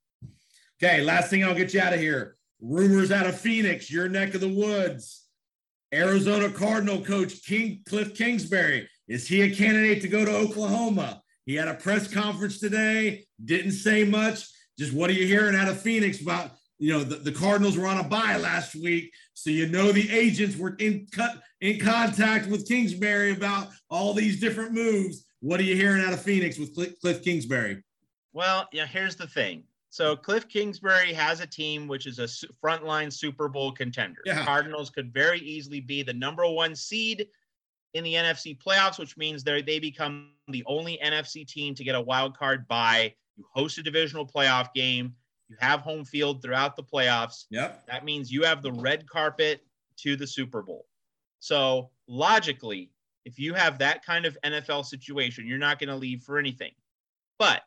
[0.82, 2.36] Okay, last thing I'll get you out of here.
[2.60, 5.22] Rumors out of Phoenix, your neck of the woods.
[5.94, 11.22] Arizona Cardinal coach King Cliff Kingsbury is he a candidate to go to Oklahoma?
[11.46, 14.46] He had a press conference today, didn't say much.
[14.78, 16.50] Just what are you hearing out of Phoenix about?
[16.78, 20.10] You know, the, the Cardinals were on a bye last week, so you know the
[20.10, 25.24] agents were in cut in contact with Kingsbury about all these different moves.
[25.40, 27.82] What are you hearing out of Phoenix with Cliff, Cliff Kingsbury?
[28.32, 29.64] Well, yeah, here's the thing.
[29.88, 34.20] So Cliff Kingsbury has a team which is a su- frontline Super Bowl contender.
[34.26, 34.44] Yeah.
[34.44, 37.28] Cardinals could very easily be the number one seed
[37.94, 41.94] in the NFC playoffs, which means they they become the only NFC team to get
[41.94, 43.14] a wild card bye.
[43.36, 45.14] You host a divisional playoff game.
[45.48, 47.44] You have home field throughout the playoffs.
[47.50, 47.86] Yep.
[47.86, 49.60] That means you have the red carpet
[49.98, 50.86] to the Super Bowl.
[51.38, 52.90] So logically,
[53.24, 56.72] if you have that kind of NFL situation, you're not going to leave for anything.
[57.38, 57.62] But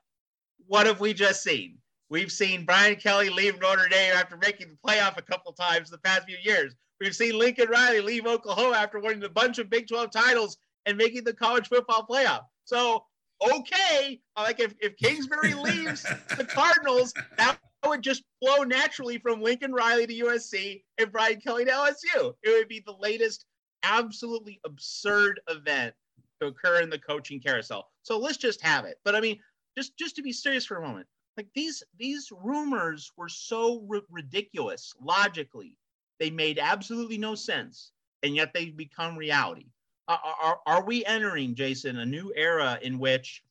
[0.67, 1.77] what have we just seen?
[2.09, 5.99] We've seen Brian Kelly leave Notre Dame after making the playoff a couple times the
[5.99, 6.75] past few years.
[6.99, 10.97] We've seen Lincoln Riley leave Oklahoma after winning a bunch of Big 12 titles and
[10.97, 12.41] making the college football playoff.
[12.65, 13.05] So,
[13.41, 16.03] okay, like if, if Kingsbury leaves
[16.35, 21.65] the Cardinals, that would just flow naturally from Lincoln Riley to USC and Brian Kelly
[21.65, 22.33] to LSU.
[22.43, 23.45] It would be the latest
[23.83, 25.93] absolutely absurd event
[26.41, 27.89] to occur in the coaching carousel.
[28.03, 28.99] So let's just have it.
[29.03, 29.39] But I mean,
[29.77, 31.07] just just to be serious for a moment,
[31.37, 35.77] Like these these rumors were so ri- ridiculous logically.
[36.19, 37.91] They made absolutely no sense,
[38.23, 39.67] and yet they've become reality.
[40.09, 43.43] Are, are, are we entering, Jason, a new era in which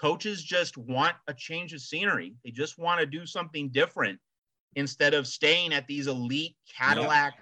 [0.00, 2.34] coaches just want a change of scenery?
[2.44, 4.18] They just want to do something different
[4.76, 7.34] instead of staying at these elite Cadillac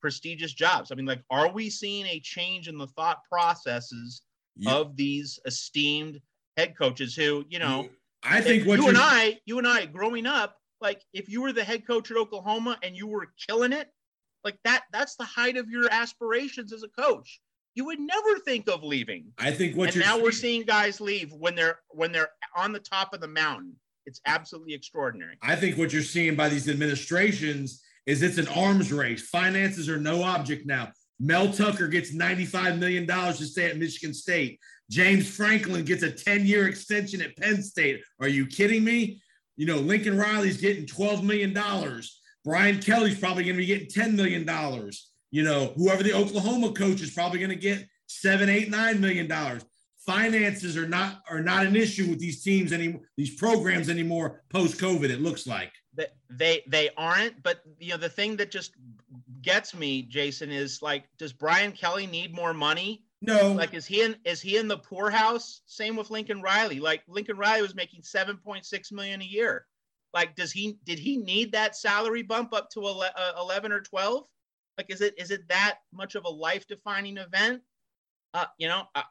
[0.00, 0.92] prestigious jobs.
[0.92, 4.22] I mean, like, are we seeing a change in the thought processes
[4.56, 6.20] You- of these esteemed
[6.56, 7.88] head coaches who, you know,
[8.22, 11.42] I think what you you're and I, you and I growing up, like if you
[11.42, 13.90] were the head coach at Oklahoma and you were killing it,
[14.44, 17.40] like that, that's the height of your aspirations as a coach.
[17.76, 19.32] You would never think of leaving.
[19.38, 22.30] I think what and you're now we're seeing- seeing guys leave when they're when they're
[22.56, 23.74] on the top of the mountain.
[24.06, 25.36] It's absolutely extraordinary.
[25.42, 29.28] I think what you're seeing by these administrations is it's an arms race.
[29.28, 30.92] Finances are no object now.
[31.18, 34.60] Mel Tucker gets $95 million to stay at Michigan State.
[34.90, 38.00] James Franklin gets a 10 year extension at Penn State.
[38.20, 39.20] Are you kidding me?
[39.56, 41.56] You know, Lincoln Riley's getting $12 million.
[42.44, 44.44] Brian Kelly's probably going to be getting $10 million.
[45.36, 49.28] You know, whoever the Oklahoma coach is probably going to get seven, eight, nine million
[49.28, 49.66] dollars.
[49.98, 54.78] Finances are not are not an issue with these teams anymore, these programs anymore post
[54.78, 55.10] COVID.
[55.10, 55.72] It looks like.
[55.94, 58.76] They, they they aren't, but you know the thing that just
[59.42, 63.04] gets me, Jason, is like, does Brian Kelly need more money?
[63.20, 65.60] No, Like, is he in is he in the poorhouse?
[65.66, 66.80] Same with Lincoln Riley.
[66.80, 69.66] Like Lincoln Riley was making seven point six million a year.
[70.14, 74.26] Like, does he did he need that salary bump up to uh, eleven or twelve?
[74.78, 77.62] Like, is it is it that much of a life defining event?
[78.34, 79.04] Uh, you know, I,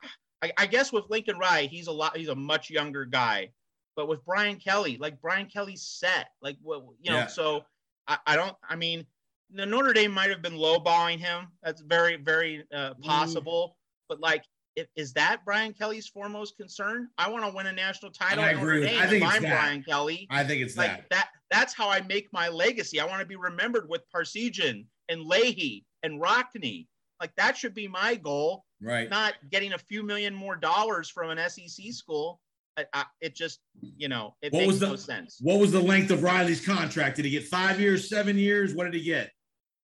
[0.43, 2.15] I, I guess with Lincoln Riley, he's a lot.
[2.15, 3.49] He's a much younger guy.
[3.95, 6.27] But with Brian Kelly, like Brian Kelly's set.
[6.41, 7.27] Like, what you know, Yeah.
[7.27, 7.63] so
[8.07, 8.55] I, I don't.
[8.69, 9.05] I mean,
[9.51, 11.47] the Notre Dame might have been lowballing him.
[11.63, 13.03] That's very very uh, Mm.
[13.03, 13.77] possible.
[14.09, 14.43] But like,
[14.75, 17.07] if, is that Brian Kelly's foremost concern?
[17.17, 18.43] I want to win a national title.
[18.43, 19.49] I at Notre agree with- I think if it's I'm that.
[19.61, 20.27] Brian Kelly.
[20.29, 21.05] I think it's like that.
[21.09, 21.29] that.
[21.49, 22.99] That's how I make my legacy.
[22.99, 26.87] I want to be remembered with Parseghian and Leahy and Rockne.
[27.19, 29.09] Like that should be my goal Right.
[29.09, 32.41] not getting a few million more dollars from an SEC school.
[32.77, 35.37] I, I, it just, you know, it What makes was the- no sense.
[35.41, 37.15] What was the length of Riley's contract?
[37.15, 38.75] Did he get five years, seven years?
[38.75, 39.31] What did he get?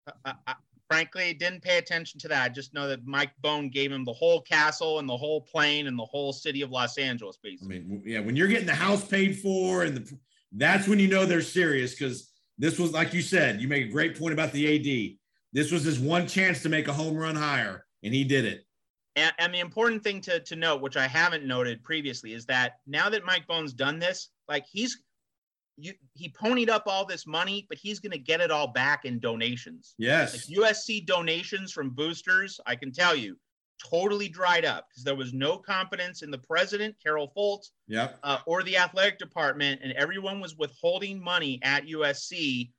[0.08, 0.56] Uh, uh, uh, I, I,
[0.90, 2.44] frankly, didn't pay attention to that.
[2.44, 5.88] I just know that Mike Bohn gave him the whole castle and the whole plane
[5.88, 7.80] and the whole city of Los Angeles, I basically.
[7.80, 10.18] mean, yeah, when you're getting the house paid for, and the,
[10.52, 12.31] that's when you know they're serious because
[12.62, 15.18] this was, like you said, you make a great point about the AD.
[15.52, 18.66] This was his one chance to make a home run higher, and he did it.
[19.16, 22.74] And, and the important thing to, to note, which I haven't noted previously, is that
[22.86, 25.02] now that Mike Bohn's done this, like he's
[25.78, 29.06] you, he ponied up all this money, but he's going to get it all back
[29.06, 29.96] in donations.
[29.98, 30.50] Like Yes.
[30.56, 33.38] USC donations from boosters, I can tell you,
[33.90, 38.20] totally dried up because there was no confidence in the president, Carol Folt, Yep.
[38.24, 42.72] uh, or the athletic department, and everyone was withholding money at USC,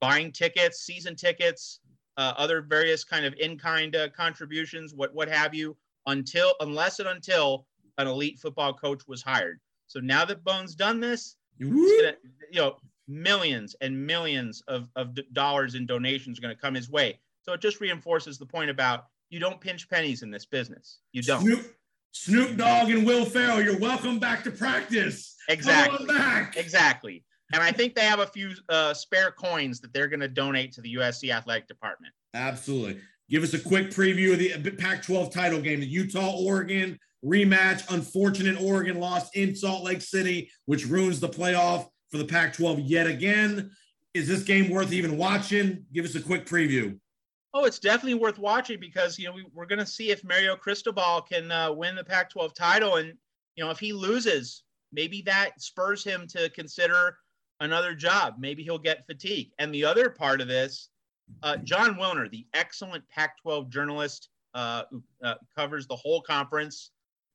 [0.00, 1.80] buying tickets, season tickets,
[2.16, 7.08] uh, other various kind of in-kind uh, contributions, what what have you, until unless and
[7.08, 7.66] until
[7.98, 9.60] an elite football coach was hired.
[9.86, 12.14] So now that Bohn's done this, gonna,
[12.50, 12.76] you know,
[13.08, 17.20] millions and millions of, of dollars in donations are going to come his way.
[17.42, 20.98] So it just reinforces the point about you don't pinch pennies in this business.
[21.12, 21.40] You don't.
[21.40, 21.74] Snoop,
[22.12, 25.36] Snoop Dogg and Will Ferrell, you're welcome back to practice.
[25.48, 25.96] Exactly.
[25.96, 26.56] Come on back.
[26.58, 27.24] Exactly.
[27.54, 30.72] And I think they have a few uh, spare coins that they're going to donate
[30.72, 32.12] to the USC athletic department.
[32.34, 33.00] Absolutely.
[33.30, 37.90] Give us a quick preview of the Pac 12 title game, the Utah Oregon rematch.
[37.90, 42.80] Unfortunate Oregon lost in Salt Lake City, which ruins the playoff for the Pac 12
[42.80, 43.70] yet again.
[44.12, 45.86] Is this game worth even watching?
[45.90, 46.98] Give us a quick preview.
[47.54, 50.56] Oh, it's definitely worth watching because you know we, we're going to see if Mario
[50.56, 53.12] Cristobal can uh, win the Pac-12 title, and
[53.56, 57.18] you know if he loses, maybe that spurs him to consider
[57.60, 58.36] another job.
[58.38, 59.50] Maybe he'll get fatigue.
[59.58, 60.88] And the other part of this,
[61.42, 66.90] uh, Jon Wilner, the excellent Pac-12 journalist uh, who uh, covers the whole conference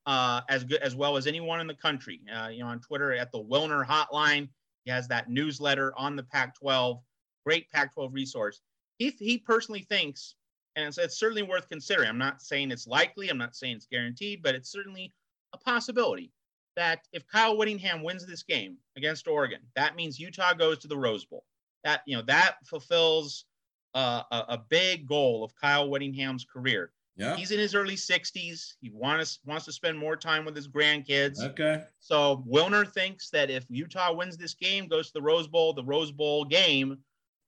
[0.06, 2.20] uh, as good as well as anyone in the country.
[2.34, 4.48] Uh, you know, on Twitter at the Wilner Hotline,
[4.84, 7.00] he has that newsletter on the Pac-12.
[7.44, 8.60] Great Pac-12 resource
[8.98, 10.34] he, he personally thinks,
[10.76, 12.08] and it's, it's certainly worth considering.
[12.08, 15.12] I'm not saying it's likely, I'm not saying it's guaranteed, but it's certainly
[15.52, 16.32] a possibility
[16.76, 20.96] that if Kyle Whittingham wins this game against Oregon, that means Utah goes to the
[20.96, 21.44] Rose Bowl.
[21.84, 23.44] That you know that fulfills
[23.94, 26.92] uh, a, a big goal of Kyle Whittingham's career.
[27.16, 27.34] Yeah.
[27.34, 28.74] He's in his early 60s.
[28.80, 31.42] He wants wants to spend more time with his grandkids.
[31.42, 31.82] Okay.
[31.98, 35.82] So Wilner thinks that if Utah wins this game, goes to the Rose Bowl, the
[35.82, 36.98] Rose Bowl game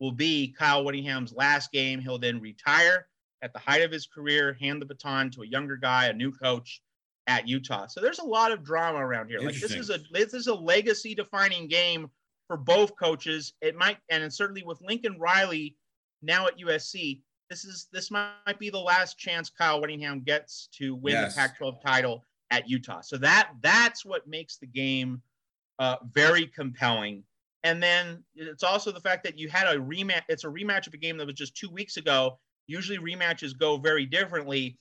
[0.00, 2.00] will be Kyle Whittingham's last game.
[2.00, 3.06] He'll then retire
[3.42, 6.32] at the height of his career, hand the baton to a younger guy, a new
[6.32, 6.82] coach.
[7.26, 7.86] at Utah.
[7.86, 9.38] So there's a lot of drama around here.
[9.40, 12.10] Like this is a this is a legacy defining game
[12.48, 13.52] for both coaches.
[13.60, 15.76] It might and certainly with Lincoln Riley
[16.22, 20.96] now at USC, this is this might be the last chance Kyle Whittingham gets to
[20.96, 21.34] win Yes.
[21.34, 23.00] the Pac-12 title at Utah.
[23.02, 25.22] So that that's what makes the game
[25.78, 27.22] uh, very compelling.
[27.62, 30.22] And then it's also the fact that you had a rematch.
[30.28, 32.38] It's a rematch of a game that was just two weeks ago.
[32.66, 34.78] Usually rematches go very differently.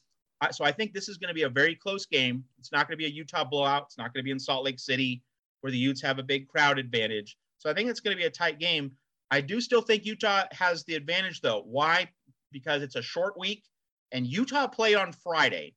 [0.52, 2.44] So I think this is going to be a very close game.
[2.58, 3.84] It's not going to be a Utah blowout.
[3.88, 5.22] It's not going to be in Salt Lake City
[5.62, 7.38] where the Utes have a big crowd advantage.
[7.58, 8.92] So I think it's going to be a tight game.
[9.32, 11.64] I do still think Utah has the advantage though.
[11.66, 12.10] Why?
[12.52, 13.64] Because it's a short week
[14.12, 15.76] and Utah played on Friday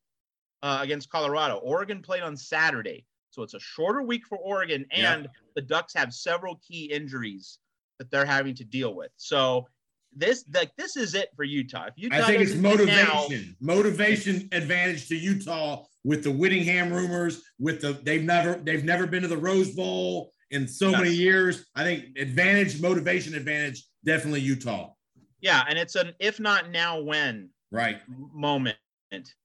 [0.63, 1.55] uh, against Colorado.
[1.57, 3.05] Oregon played on Saturday.
[3.33, 5.13] So it's a shorter week for Oregon Yeah.
[5.15, 7.57] and the Ducks have several key injuries
[7.97, 9.11] that they're having to deal with.
[9.17, 9.67] So
[10.15, 11.85] this like this is it for Utah.
[11.87, 16.93] If Utah I think it's doesn't now- motivation, motivation advantage to Utah with the Whittingham
[16.93, 17.41] rumors.
[17.59, 21.65] With the they've never they've never been to the Rose Bowl in so many years.
[21.73, 24.93] I think advantage, motivation advantage, definitely Utah.
[25.41, 27.99] yeah, and it's an if not now when Right.
[28.07, 28.77] moment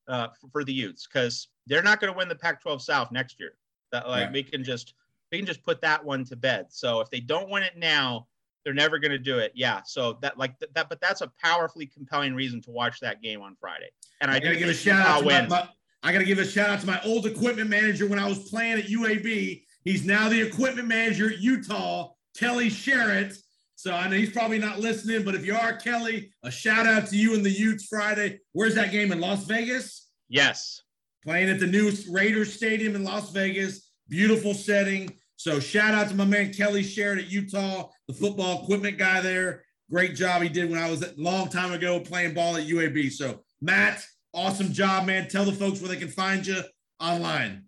[0.06, 3.40] uh, for, for the Utes because they're not going to win the Pac-12 South next
[3.40, 3.52] year.
[3.92, 4.32] That like Right.
[4.32, 4.94] we can just
[5.30, 6.66] we can just put that one to bed.
[6.70, 8.26] So if they don't win it now,
[8.64, 9.52] they're never going to do it.
[9.54, 9.82] Yeah.
[9.84, 13.40] So that like th- that, but that's a powerfully compelling reason to watch that game
[13.42, 13.90] on Friday.
[14.20, 15.68] And I, I gotta give a shout out to my, my-
[16.02, 18.78] I gotta give a shout out to my old equipment manager when I was playing
[18.78, 19.64] at UAB.
[19.84, 23.36] He's now the equipment manager at Utah, Kelly Sherritt.
[23.74, 27.06] So I know he's probably not listening, but if you are Kelly, a shout out
[27.08, 28.40] to you and the Utes Friday.
[28.52, 30.08] Where's that game in Las Vegas?
[30.28, 30.82] yes.
[31.24, 33.90] Playing at the new Raiders Stadium in Las Vegas.
[34.08, 35.12] Beautiful setting.
[35.36, 39.64] So shout out to my man Kelly Sherritt at Utah, the football equipment guy there.
[39.90, 43.12] Great job he did when I was a long time ago playing ball at UAB.
[43.12, 44.04] So Matt,
[44.34, 45.28] awesome job, man.
[45.28, 46.62] Tell the folks where they can find you
[47.00, 47.64] online.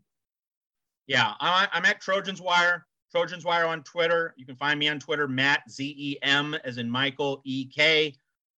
[1.06, 2.86] Yeah, I'm, I'm at Trojans Wire.
[3.10, 4.34] Trojans Wire on Twitter.
[4.36, 8.14] You can find me on Twitter, Matt Z E M, as in Michael E K.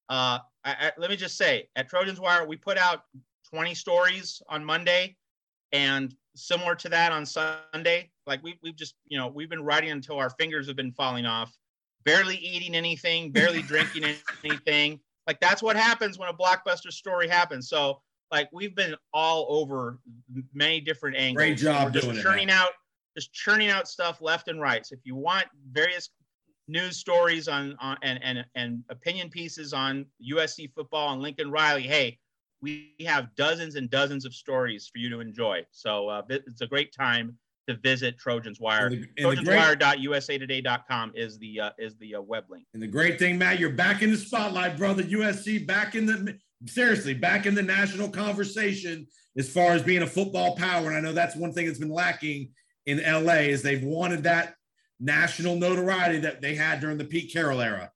[0.10, 3.04] Uh, I, I, let me just say, at Trojans Wire, we put out
[3.54, 5.16] 20 stories on Monday,
[5.72, 8.10] and similar to that on Sunday.
[8.28, 11.26] Like we, we've just, you know, we've been writing until our fingers have been falling
[11.26, 11.56] off,
[12.06, 14.06] barely eating anything, barely drinking
[14.44, 15.00] anything.
[15.28, 17.70] Like that's what happens when a blockbuster story happens.
[17.70, 18.02] So
[18.32, 20.00] like we've been all over
[20.54, 21.36] many different angles.
[21.36, 22.58] Great job doing it, churning man.
[22.58, 22.72] out,
[23.16, 24.86] just churning out stuff left and right.
[24.86, 26.10] So if you want various
[26.68, 31.84] news stories on, on and, and and opinion pieces on USC football and Lincoln Riley,
[31.84, 32.18] hey,
[32.62, 35.66] we have dozens and dozens of stories for you to enjoy.
[35.72, 38.88] So uh, it's a great time to visit Trojans Wire.
[38.88, 42.66] And the, and the great, TrojansWire.usatoday.com is the uh, is the uh, web link.
[42.74, 45.04] and the great thing, Matt, you're back in the spotlight, brother.
[45.04, 49.08] USC back in the seriously back in the national conversation
[49.38, 50.88] as far as being a football power.
[50.88, 52.50] And I know that's one thing that's been lacking
[52.86, 54.56] in LA is they've wanted that
[55.00, 57.91] national notoriety that they had during the Pete Carroll era.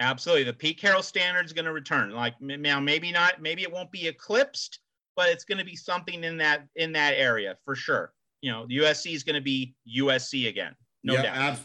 [0.00, 2.10] Absolutely, the Pete Carroll standard is going to return.
[2.10, 4.78] Like now, maybe not, maybe it won't be eclipsed,
[5.16, 8.12] but it's going to be something in that in that area for sure.
[8.40, 11.36] You know, the USC is going to be USC again, no doubt.
[11.36, 11.64] abs-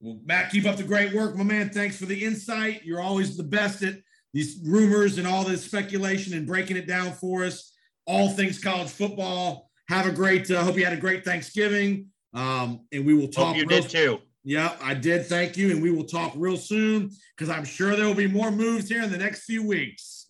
[0.00, 1.70] Well, Matt, keep up the great work, my man.
[1.70, 2.84] Thanks for the insight.
[2.84, 3.96] You're always the best at
[4.32, 7.72] these rumors and all this speculation and breaking it down for us.
[8.06, 9.68] All things college football.
[9.88, 10.48] Have a great.
[10.50, 12.06] uh, hope you had a great Thanksgiving.
[12.34, 13.48] Um, and we will talk.
[13.48, 14.20] Hope you real- did too.
[14.46, 15.26] Yeah, I did.
[15.26, 18.52] Thank you, and we will talk real soon because I'm sure there will be more
[18.52, 20.28] moves here in the next few weeks.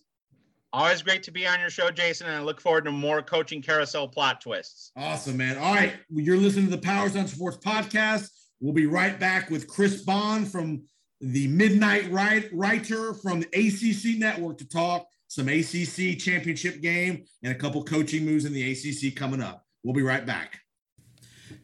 [0.73, 3.61] Always great to be on your show, Jason, and I look forward to more coaching
[3.61, 4.91] carousel plot twists.
[4.97, 5.59] Awesome, man.
[5.59, 5.93] All right.
[6.09, 8.29] You're listening to the Powers on Sports podcast.
[8.59, 10.81] We'll be right back with Chris Bond from
[11.21, 17.55] the Midnight Writer from the ACC Network to talk some ACC championship game and a
[17.55, 19.63] couple coaching moves in the ACC coming up.
[19.83, 20.59] We'll be right back.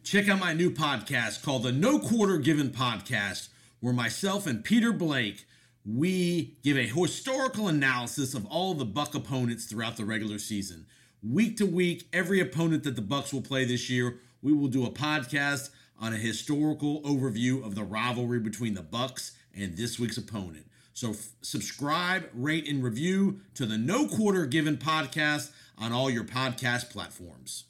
[0.04, 3.48] Check out my new podcast called the No Quarter Given Podcast,
[3.80, 5.46] where myself and Peter Blake
[5.86, 10.84] we give a historical analysis of all the Buck opponents throughout the regular season.
[11.22, 14.84] Week to week, every opponent that the Bucs will play this year, we will do
[14.84, 20.18] a podcast on a historical overview of the rivalry between the Bucs and this week's
[20.18, 20.66] opponent.
[20.92, 26.24] So f- subscribe, rate, and review to the No Quarter Given podcast on all your
[26.24, 27.64] podcast platforms.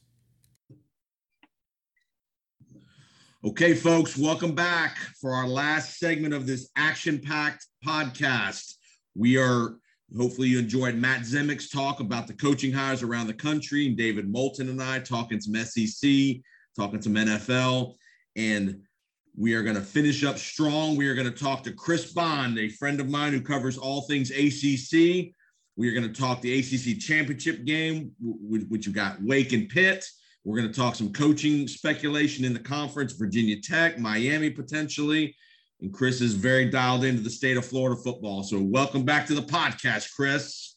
[3.47, 8.73] Okay, folks, welcome back for our last segment of this action packed podcast.
[9.15, 9.77] We are
[10.17, 14.33] hopefully you enjoyed Matt Zemek's talk about the coaching hires around the country, and David
[14.33, 16.37] Moulton and I talking some SEC,
[16.75, 17.93] talking some NFL,
[18.35, 18.81] and
[19.37, 20.97] we are going to finish up strong.
[20.97, 24.03] We are going to talk to Chris Bond, a friend of mine who covers all
[24.03, 25.35] things ACC
[25.77, 30.09] We are going to talk the ACC championship game, which you got Wake and Pitt.
[30.45, 35.35] We're going to talk some coaching speculation in the conference, Virginia Tech, Miami potentially.
[35.81, 38.43] And Chris is very dialed into the state of Florida football.
[38.43, 40.77] So welcome back to the podcast, Chris.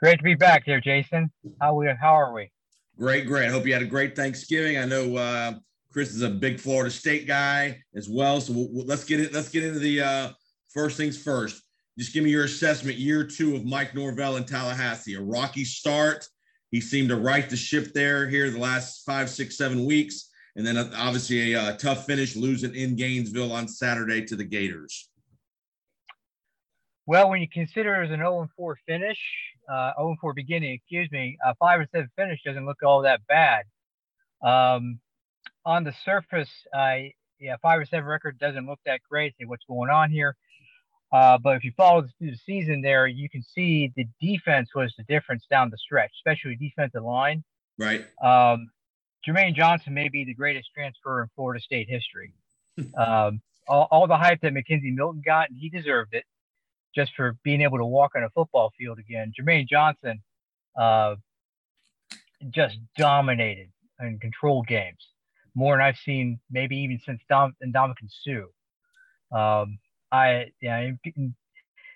[0.00, 1.30] Great to be back here, Jason.
[1.62, 2.52] How we how are we?
[2.98, 3.50] Great, great.
[3.50, 4.76] Hope you had a great Thanksgiving.
[4.76, 5.54] I know uh,
[5.90, 8.38] Chris is a big Florida State guy as well.
[8.40, 9.32] So we'll, we'll, let's get it.
[9.32, 10.28] Let's get into the uh,
[10.68, 11.62] first things first.
[11.98, 12.98] Just give me your assessment.
[12.98, 15.14] Year two of Mike Norvell in Tallahassee.
[15.14, 16.28] A rocky start.
[16.70, 20.66] He seemed to right the ship there here the last five, six, seven weeks, and
[20.66, 25.08] then uh, obviously a, a tough finish, losing in Gainesville on Saturday to the Gators.
[27.06, 29.18] Well, when you consider it as an 0 4 finish,
[29.72, 33.64] uh, 0 4 beginning, excuse me, a 5 7 finish doesn't look all that bad.
[34.42, 35.00] Um,
[35.64, 36.96] on the surface, uh,
[37.40, 39.34] yeah, 5 or 7 record doesn't look that great.
[39.38, 40.36] Say what's going on here.
[41.10, 44.92] Uh, but if you follow through the season there, you can see the defense was
[44.98, 47.42] the difference down the stretch, especially defensive line.
[47.78, 48.04] Right.
[48.22, 48.70] Um,
[49.26, 52.34] Jermaine Johnson may be the greatest transfer in Florida State history.
[52.96, 56.24] um, all, all, the hype that McKenzie Milton got, and he deserved it
[56.94, 59.32] just for being able to walk on a football field again.
[59.38, 60.22] Jermaine Johnson
[60.78, 61.16] uh,
[62.50, 65.08] just dominated and controlled games
[65.54, 69.36] more than I've seen maybe even since Dom and Ndamukong Suh.
[69.36, 69.78] Um,
[70.10, 70.92] I yeah,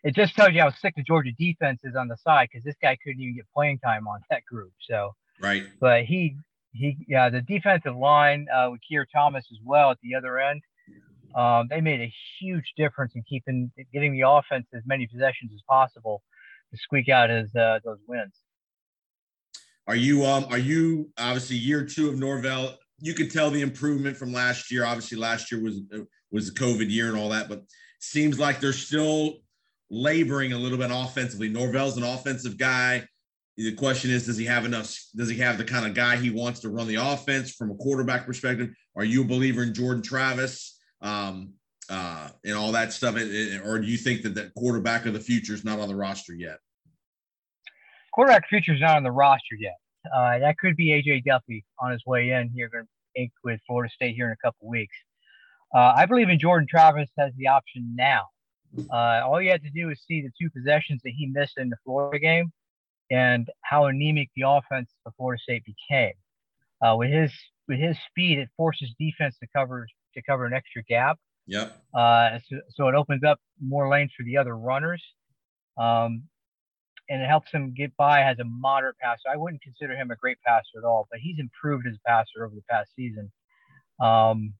[0.04, 2.74] it just tells you how sick the Georgia defense is on the side because this
[2.82, 4.72] guy couldn't even get playing time on that group.
[4.88, 6.36] So right, but he
[6.72, 10.62] he yeah, the defensive line uh, with Keir Thomas as well at the other end.
[11.34, 15.62] Um, they made a huge difference in keeping getting the offense as many possessions as
[15.68, 16.22] possible
[16.70, 18.34] to squeak out as uh, those wins.
[19.86, 22.78] Are you um are you obviously year two of Norvell?
[23.00, 24.84] You could tell the improvement from last year.
[24.84, 27.64] Obviously, last year was uh, was the COVID year and all that, but
[28.02, 29.38] seems like they're still
[29.90, 31.48] laboring a little bit offensively.
[31.48, 33.06] Norvell's an offensive guy.
[33.56, 34.96] The question is, does he have enough?
[35.14, 37.74] Does he have the kind of guy he wants to run the offense from a
[37.74, 38.70] quarterback perspective?
[38.96, 41.52] Are you a believer in Jordan Travis um,
[41.90, 43.14] uh, and all that stuff?
[43.14, 46.34] Or do you think that that quarterback of the future is not on the roster
[46.34, 46.58] yet?
[48.12, 49.76] Quarterback future is not on the roster yet.
[50.06, 52.70] Uh, that could be AJ Duffy on his way in here,
[53.44, 54.96] with Florida State here in a couple weeks.
[55.74, 58.26] Uh, I believe in Jordan Travis has the option now.
[58.90, 61.68] Uh, all you have to do is see the two possessions that he missed in
[61.68, 62.52] the Florida game
[63.10, 66.14] and how anemic the offense for Florida State became.
[66.82, 67.30] Uh, with his
[67.68, 71.18] with his speed, it forces defense to cover to cover an extra gap.
[71.46, 71.80] Yep.
[71.94, 75.02] Uh, so, so, it opens up more lanes for the other runners,
[75.78, 76.24] um,
[77.08, 79.28] and it helps him get by as a moderate passer.
[79.32, 82.44] I wouldn't consider him a great passer at all, but he's improved as a passer
[82.44, 83.30] over the past season.
[84.00, 84.54] Um,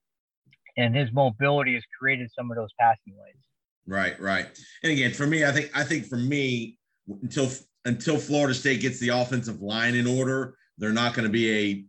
[0.76, 3.44] and his mobility has created some of those passing lanes.
[3.86, 4.46] Right, right.
[4.82, 6.78] And again, for me, I think I think for me,
[7.22, 7.50] until
[7.84, 11.84] until Florida State gets the offensive line in order, they're not going to be a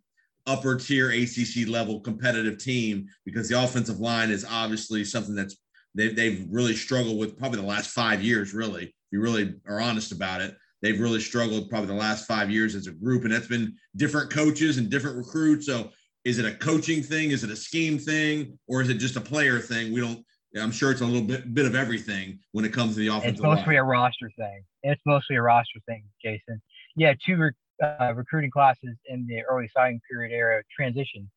[0.46, 5.56] upper tier ACC level competitive team because the offensive line is obviously something that's
[5.96, 8.54] they, they've really struggled with probably the last five years.
[8.54, 12.50] Really, if you really are honest about it, they've really struggled probably the last five
[12.50, 15.68] years as a group, and that's been different coaches and different recruits.
[15.68, 15.92] So
[16.26, 17.32] is it a coaching thing?
[17.32, 18.58] Is it a scheme thing?
[18.68, 19.92] Or is it just a player thing?
[19.94, 20.24] We don't.
[20.60, 23.34] I'm sure it's a little bit bit of everything when it comes to the offensive.
[23.36, 23.78] It's mostly line.
[23.78, 24.64] a roster thing.
[24.84, 26.62] It's mostly a roster thing, Jason.
[26.96, 27.52] Yeah, two re-
[27.84, 31.30] uh, recruiting classes in the early signing period era transition.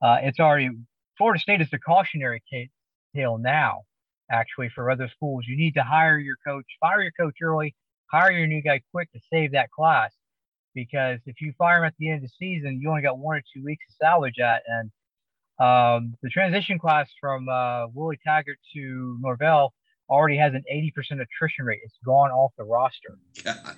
[0.00, 0.70] Uh, it's already
[1.18, 2.42] Florida State is the cautionary
[3.14, 3.82] tale now.
[4.30, 7.74] Actually, for other schools, you need to hire your coach, fire your coach early,
[8.10, 10.12] hire your new guy quick to save that class
[10.74, 13.36] because if you fire him at the end of the season, you only got one
[13.36, 14.62] or two weeks to salvage that.
[14.66, 14.90] And
[15.58, 19.72] um, the transition class from uh, Willie Taggart to Norvell
[20.08, 21.80] already has an 80% attrition rate.
[21.84, 23.18] It's gone off the roster.
[23.42, 23.76] God.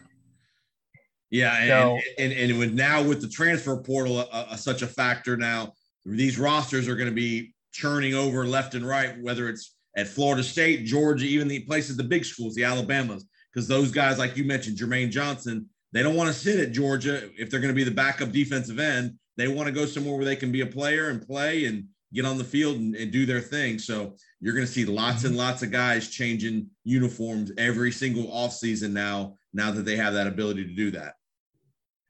[1.30, 4.86] Yeah, so, and, and, and with now with the transfer portal uh, uh, such a
[4.86, 5.72] factor now,
[6.04, 10.42] these rosters are going to be churning over left and right, whether it's at Florida
[10.42, 14.44] State, Georgia, even the places, the big schools, the Alabamas, because those guys, like you
[14.44, 17.84] mentioned, Jermaine Johnson, they don't want to sit at Georgia if they're going to be
[17.84, 19.14] the backup defensive end.
[19.36, 22.24] They want to go somewhere where they can be a player and play and get
[22.24, 23.78] on the field and, and do their thing.
[23.78, 28.92] So you're going to see lots and lots of guys changing uniforms every single offseason
[28.92, 31.14] now, now that they have that ability to do that.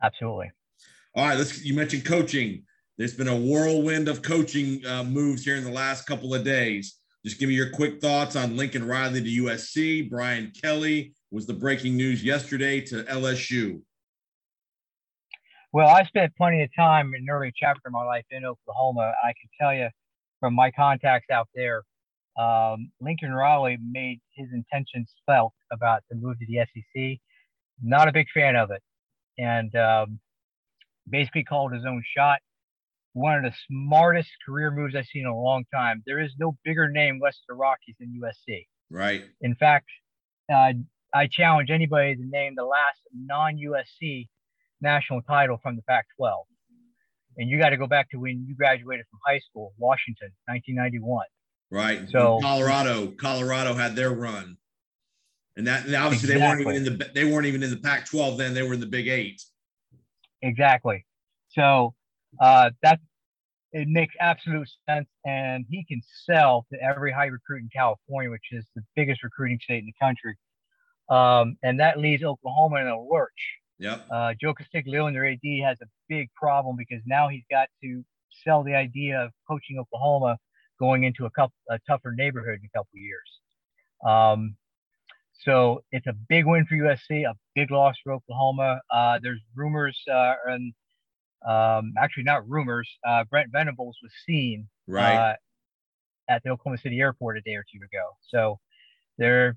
[0.03, 0.51] Absolutely.
[1.15, 1.65] All right, let's.
[1.65, 2.63] You mentioned coaching.
[2.99, 6.97] There's been a whirlwind of coaching uh, moves here in the last couple of days.
[7.25, 11.53] Just give me your quick thoughts on Lincoln Riley to USC, Brian Kelly was the
[11.53, 13.83] breaking news yesterday to LSU?
[15.71, 19.13] Well, I spent plenty of time in an early chapter of my life in Oklahoma.
[19.23, 19.91] I can tell you
[20.41, 21.83] from my contacts out there,
[22.39, 27.19] um, Lincoln Riley made his intentions felt about the move to the SEC.
[27.83, 28.83] not a big fan of it,
[29.37, 30.19] and um,
[31.07, 32.39] basically called his own shot.
[33.13, 36.03] One of the smartest career moves I've seen in a long time.
[36.07, 38.67] There is no bigger name west of the Rockies than USC.
[38.89, 39.25] Right.
[39.43, 39.89] In fact,
[40.51, 40.73] uh,
[41.15, 44.29] I challenge anybody to name the last non-USC
[44.81, 46.43] national title from the Pac-12.
[47.39, 51.27] And you got to go back to when you graduated from high school, Washington, 1991.
[51.71, 52.09] Right.
[52.09, 54.57] So Colorado, Colorado had their run,
[55.57, 58.39] and that and obviously they weren't even in the they weren't even in the Pac-12
[58.39, 58.55] then.
[58.55, 59.43] They were in the Big Eight.
[60.43, 61.05] Exactly.
[61.49, 61.95] So
[62.41, 63.01] uh, that
[63.73, 68.49] it makes absolute sense, and he can sell to every high recruit in California, which
[68.53, 70.37] is the biggest recruiting state in the country.
[71.09, 73.31] Um, and that leaves Oklahoma in a lurch.
[73.79, 74.07] Yep.
[74.11, 78.05] Uh, Joe Castiglione, their AD, has a big problem because now he's got to
[78.45, 80.39] sell the idea of coaching Oklahoma
[80.79, 83.41] going into a couple a tougher neighborhood in a couple years.
[84.05, 84.57] Um,
[85.45, 88.81] so it's a big win for USC, a big loss for Oklahoma.
[88.91, 90.73] Uh, there's rumors, uh, and
[91.47, 92.89] um, actually not rumors.
[93.07, 95.35] Uh, Brent Venables was seen right uh,
[96.29, 98.17] at the Oklahoma City airport a day or two ago.
[98.29, 98.59] So
[99.19, 99.57] there,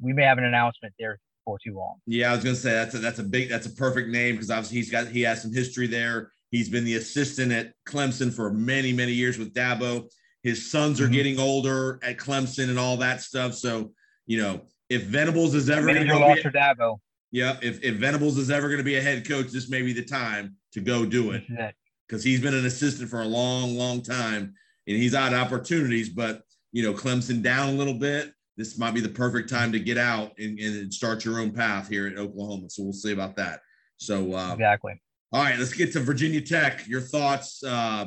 [0.00, 1.96] we may have an announcement there before too long.
[2.06, 4.50] Yeah, I was gonna say that's a, that's a big that's a perfect name because
[4.50, 6.32] obviously he's got he has some history there.
[6.50, 10.10] He's been the assistant at Clemson for many many years with Dabo.
[10.42, 11.12] His sons are Mhm.
[11.12, 13.54] getting older at Clemson and all that stuff.
[13.54, 13.92] So
[14.26, 16.98] you know if Venables is ever Major loss for Dabo.
[17.32, 19.92] yeah if if Venables is ever going to be a head coach, this may be
[19.92, 21.74] the time to go do it This is it.
[22.06, 24.54] because he's been an assistant for a long, long time
[24.86, 26.08] and he's had opportunities.
[26.08, 26.42] But
[26.72, 28.32] you know, Clemson down a little bit.
[28.58, 31.88] This might be the perfect time to get out and, and start your own path
[31.88, 32.68] here at Oklahoma.
[32.68, 33.60] So we'll see about that.
[33.98, 35.00] So, uh, Exactly.
[35.32, 36.86] all right, let's get to Virginia Tech.
[36.88, 37.62] Your thoughts?
[37.62, 38.06] Uh,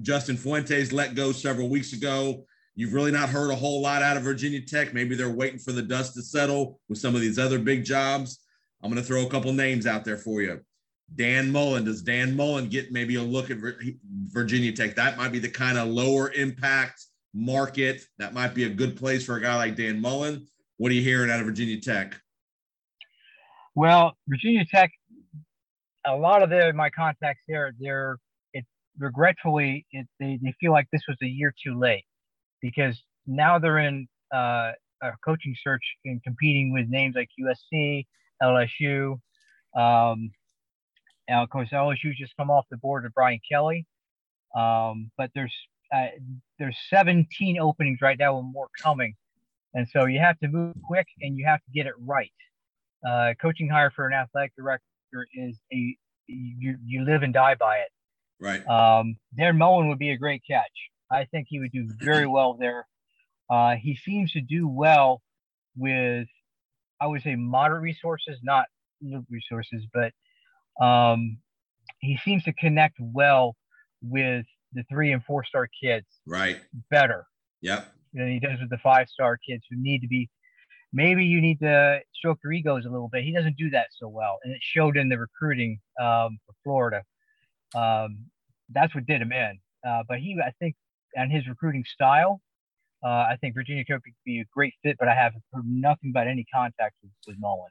[0.00, 2.44] Justin Fuentes let go several weeks ago.
[2.76, 4.94] You've really not heard a whole lot out of Virginia Tech.
[4.94, 8.38] Maybe they're waiting for the dust to settle with some of these other big jobs.
[8.80, 10.60] I'm going to throw a couple names out there for you.
[11.16, 11.84] Dan Mullen.
[11.84, 13.58] Does Dan Mullen get maybe a look at
[14.28, 14.94] Virginia Tech?
[14.94, 17.04] That might be the kind of lower impact
[17.38, 18.06] market.
[18.18, 20.46] That might be a good place for a guy like Dan Mullen.
[20.76, 22.20] What are you hearing out of Virginia Tech?
[23.74, 24.90] Well, Virginia Tech,
[26.06, 28.18] a lot of their my contacts there, they're
[28.52, 28.64] it
[28.98, 32.04] regretfully it, they they feel like this was a year too late
[32.60, 38.04] because now they're in uh, a coaching search and competing with names like USC,
[38.42, 39.12] LSU.
[39.76, 40.30] Um,
[41.28, 43.86] and of course, LSU just come off the board of Brian Kelly.
[44.56, 45.54] Um, but there's
[45.94, 46.06] uh,
[46.58, 49.14] there's 17 openings right now, and more coming.
[49.74, 52.32] And so you have to move quick and you have to get it right.
[53.06, 54.82] Uh, coaching hire for an athletic director
[55.34, 55.96] is a
[56.26, 57.88] you you live and die by it.
[58.40, 58.66] Right.
[58.66, 60.64] Um, Dan Mullen would be a great catch.
[61.10, 62.86] I think he would do very well there.
[63.50, 65.22] Uh, he seems to do well
[65.76, 66.28] with,
[67.00, 68.66] I would say, moderate resources, not
[69.00, 70.12] no resources, but
[70.84, 71.38] um,
[72.00, 73.56] he seems to connect well
[74.02, 76.60] with the three and four star kids Right.
[76.90, 77.26] better
[77.62, 77.92] Yep.
[78.12, 80.28] than he does with the five star kids who need to be.
[80.92, 83.22] Maybe you need to stroke their egos a little bit.
[83.24, 87.02] He doesn't do that so well, and it showed in the recruiting um, for Florida.
[87.74, 88.26] Um,
[88.70, 89.58] that's what did him in.
[89.86, 90.76] Uh, but he, I think,
[91.14, 92.40] and his recruiting style,
[93.04, 94.96] uh, I think Virginia Tech could be a great fit.
[94.98, 97.70] But I have heard nothing about any contact with, with Mullen.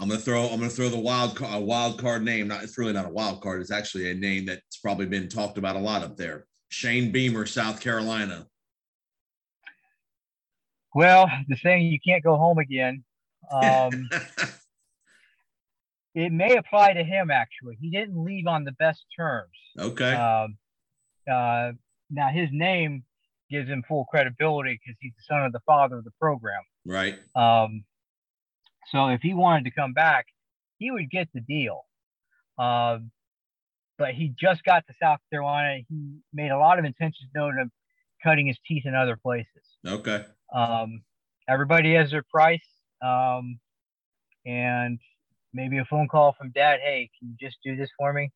[0.00, 0.44] I'm gonna throw.
[0.44, 2.48] I'm gonna throw the wild card, a wild card name.
[2.48, 2.62] Not.
[2.62, 3.60] It's really not a wild card.
[3.60, 6.46] It's actually a name that's probably been talked about a lot up there.
[6.68, 8.46] Shane Beamer, South Carolina.
[10.94, 13.04] Well, the saying you can't go home again.
[13.50, 14.08] Um,
[16.14, 17.76] it may apply to him actually.
[17.80, 19.50] He didn't leave on the best terms.
[19.78, 20.12] okay.
[20.12, 20.58] Um,
[21.30, 21.72] uh,
[22.10, 23.04] now his name
[23.50, 26.62] gives him full credibility because he's the son of the father of the program.
[26.84, 27.18] right.
[27.34, 27.84] Um,
[28.90, 30.26] so if he wanted to come back,
[30.78, 31.82] he would get the deal.
[32.58, 33.10] Um,
[33.98, 35.80] but he just got to South Carolina.
[35.88, 37.70] He made a lot of intentions known of
[38.22, 39.76] cutting his teeth in other places.
[39.84, 40.24] Okay.
[40.54, 41.02] Um,
[41.48, 42.60] everybody has their price.
[43.02, 43.58] Um,
[44.46, 44.98] and
[45.52, 46.80] maybe a phone call from dad.
[46.82, 48.30] Hey, can you just do this for me?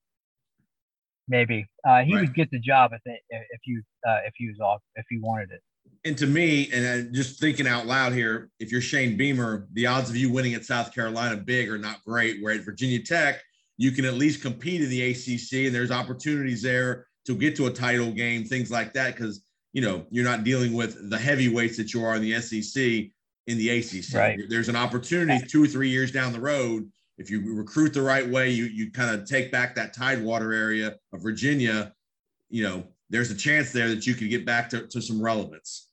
[1.29, 2.23] Maybe uh, he Right.
[2.23, 5.19] would get the job if it, if you uh, if he was off if he
[5.19, 5.63] wanted it.
[6.05, 10.11] And to me, and just thinking out loud here, if you're Shane Beamer, the odds
[10.11, 12.43] of you winning at South Carolina big are not great.
[12.43, 13.41] Where at Virginia Tech,
[13.79, 17.67] you can at least compete in the ACC, and there's opportunities there to get to
[17.67, 21.77] a title game, things like that, because you know you're not dealing with the heavyweights
[21.77, 22.83] that you are in the SEC
[23.47, 24.15] in the ACC.
[24.15, 24.41] Right.
[24.49, 28.29] There's an opportunity two or three years down the road if you recruit the right
[28.29, 31.95] way, you you kind of take back that tidewater area of Virginia.
[32.51, 35.89] You know, there's a chance there that you could get back to, to some relevance.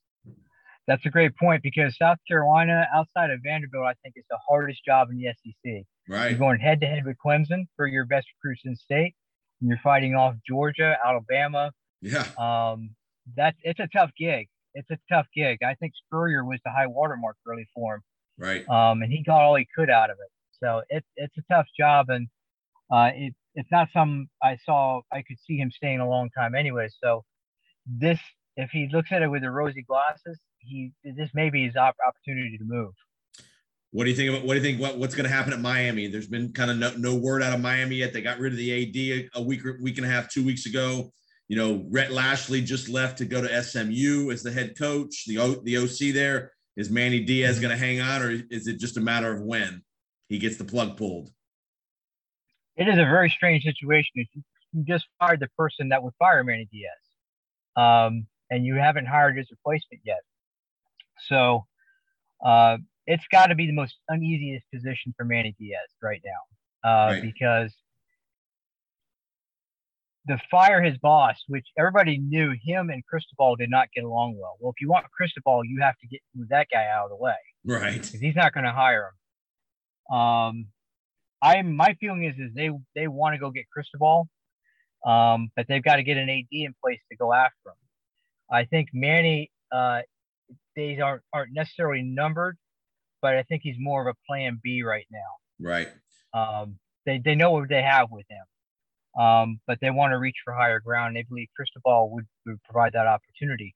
[0.88, 4.80] That's a great point because South Carolina, outside of Vanderbilt, I think is the hardest
[4.84, 5.84] job in the SEC.
[6.08, 6.30] Right.
[6.30, 9.14] You're going head to head with Clemson for your best recruits in state,
[9.60, 11.70] and you're fighting off Georgia, Alabama.
[12.00, 12.26] Yeah.
[12.38, 12.90] Um,
[13.36, 14.48] that's it's a tough gig.
[14.74, 15.58] It's a tough gig.
[15.62, 18.00] I think Spurrier was the high watermark really for him.
[18.38, 18.68] Right.
[18.68, 20.30] Um, and he got all he could out of it.
[20.64, 22.26] So it's it's a tough job, and
[22.90, 26.54] uh, it, it's not some I saw I could see him staying a long time
[26.54, 26.88] anyway.
[27.02, 27.24] So
[27.86, 28.18] this,
[28.56, 31.96] if he looks at it with the rosy glasses, he this may be his op-
[32.06, 32.92] opportunity to move.
[33.92, 35.60] What do you think about what do you think what, what's going to happen at
[35.60, 36.06] Miami?
[36.06, 38.12] There's been kind of no, no word out of Miami yet.
[38.12, 40.66] They got rid of the AD a, a week week and a half, two weeks
[40.66, 41.12] ago.
[41.48, 45.24] You know, Rhett Lashlee just left to go to SMU as the head coach.
[45.26, 47.62] The o, the OC there is Manny Diaz mm-hmm.
[47.62, 49.82] going to hang on, or is it just a matter of when
[50.28, 51.30] he gets the plug pulled?
[52.80, 54.10] It is a very strange situation.
[54.14, 54.42] If you
[54.84, 56.96] just fired the person that would fire Manny Diaz,
[57.76, 60.20] um, and you haven't hired his replacement yet,
[61.28, 61.66] so
[62.42, 67.12] uh, it's got to be the most uneasiest position for Manny Diaz right now, uh,
[67.12, 67.22] Right.
[67.22, 67.74] because
[70.24, 74.56] the fire his boss, which everybody knew him and Cristobal did not get along well.
[74.58, 77.34] Well, if you want Cristobal, you have to get that guy out of the way
[77.66, 78.00] Right.
[78.00, 79.10] because he's not going to hire
[80.08, 80.16] him.
[80.16, 80.66] Um,
[81.42, 84.28] I my feeling is is they they want to go get Cristobal,
[85.06, 87.74] um, but they've got to get an AD in place to go after him.
[88.52, 90.00] I think Manny uh,
[90.76, 92.58] days aren't aren't necessarily numbered,
[93.22, 95.66] but I think he's more of a plan B right now.
[95.66, 95.88] Right.
[96.34, 100.36] Um, they they know what they have with him, um, but they want to reach
[100.44, 101.16] for higher ground.
[101.16, 103.74] They believe Cristobal would, would provide that opportunity.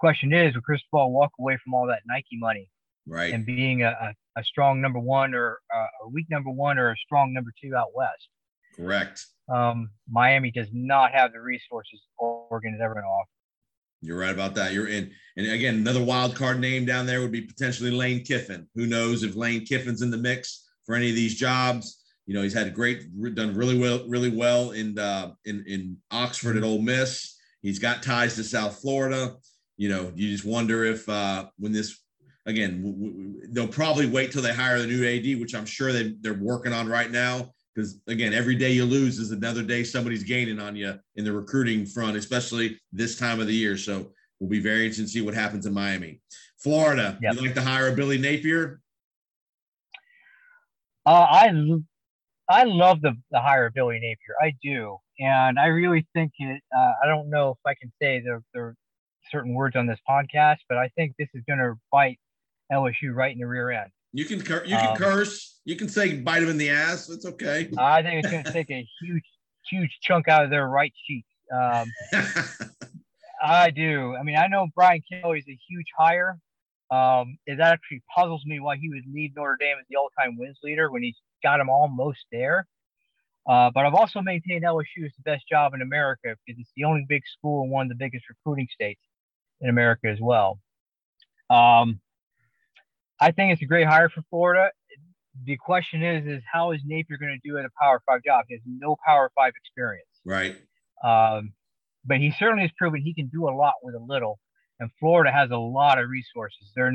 [0.00, 2.68] Question is, would Cristobal walk away from all that Nike money
[3.06, 3.34] Right.
[3.34, 6.90] and being a, a, a strong number one or uh, a weak number one or
[6.90, 8.28] a strong number two out west?
[8.76, 9.24] Correct.
[9.48, 13.28] Um, Miami does not have the resources Oregon is ever going to offer.
[14.00, 14.72] You're right about that.
[14.72, 15.10] You're in.
[15.36, 18.68] And again, another wild card name down there would be potentially Lane Kiffin.
[18.74, 22.02] Who knows if Lane Kiffin's in the mix for any of these jobs?
[22.26, 25.96] You know, he's had a great, done really well, really well in uh, in in
[26.10, 27.38] Oxford at Ole Miss.
[27.62, 29.36] He's got ties to South Florida.
[29.76, 32.03] You know, you just wonder if uh, when this
[32.46, 35.92] again, w- w- they'll probably wait till they hire the new AD, which I'm sure
[35.92, 37.50] they they're working on right now.
[37.74, 41.32] Because again, every day you lose is another day somebody's gaining on you in the
[41.32, 43.76] recruiting front, especially this time of the year.
[43.76, 46.20] So we'll be very interested to see what happens in Miami.
[46.58, 47.34] Florida, Yep.
[47.34, 48.80] you like to hire a Billy Napier?
[51.06, 51.52] Uh, I
[52.48, 54.36] I love the the hire of Billy Napier.
[54.40, 56.62] I do, and I really think it.
[56.76, 58.74] Uh, I don't know if I can say the the
[59.30, 62.18] certain words on this podcast, but I think this is going to bite
[62.72, 63.90] LSU right in the rear end.
[64.12, 65.60] You can cur- you can Um, curse.
[65.64, 67.08] You can say bite him in the ass.
[67.10, 67.68] It's okay.
[67.78, 69.24] I think it's going to take a huge
[69.70, 71.24] huge chunk out of their right cheek.
[71.52, 71.90] Um,
[73.42, 74.14] I do.
[74.14, 76.38] I mean, I know Brian Kelly is a huge hire.
[76.90, 80.58] Um, it actually puzzles me why he would leave Notre Dame as the all-time wins
[80.62, 82.66] leader when he's got him almost there.
[83.46, 86.84] Uh, but I've also maintained LSU is the best job in America because it's the
[86.84, 89.00] only big school and one of the biggest recruiting states
[89.60, 90.58] in America as well.
[91.50, 92.00] Um,
[93.24, 94.70] I think it's a great hire for Florida.
[95.44, 98.44] The question is, is how is Napier going to do at a Power Five job?
[98.48, 100.08] He has no Power Five experience.
[100.26, 100.56] right.
[101.02, 101.54] Um,
[102.04, 104.38] but he certainly has proven he can do a lot with a little.
[104.78, 106.70] And Florida has a lot of resources.
[106.76, 106.92] They're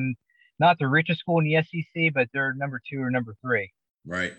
[0.59, 3.71] not the richest school in the SEC, but they're number two or number three.
[4.05, 4.33] Right.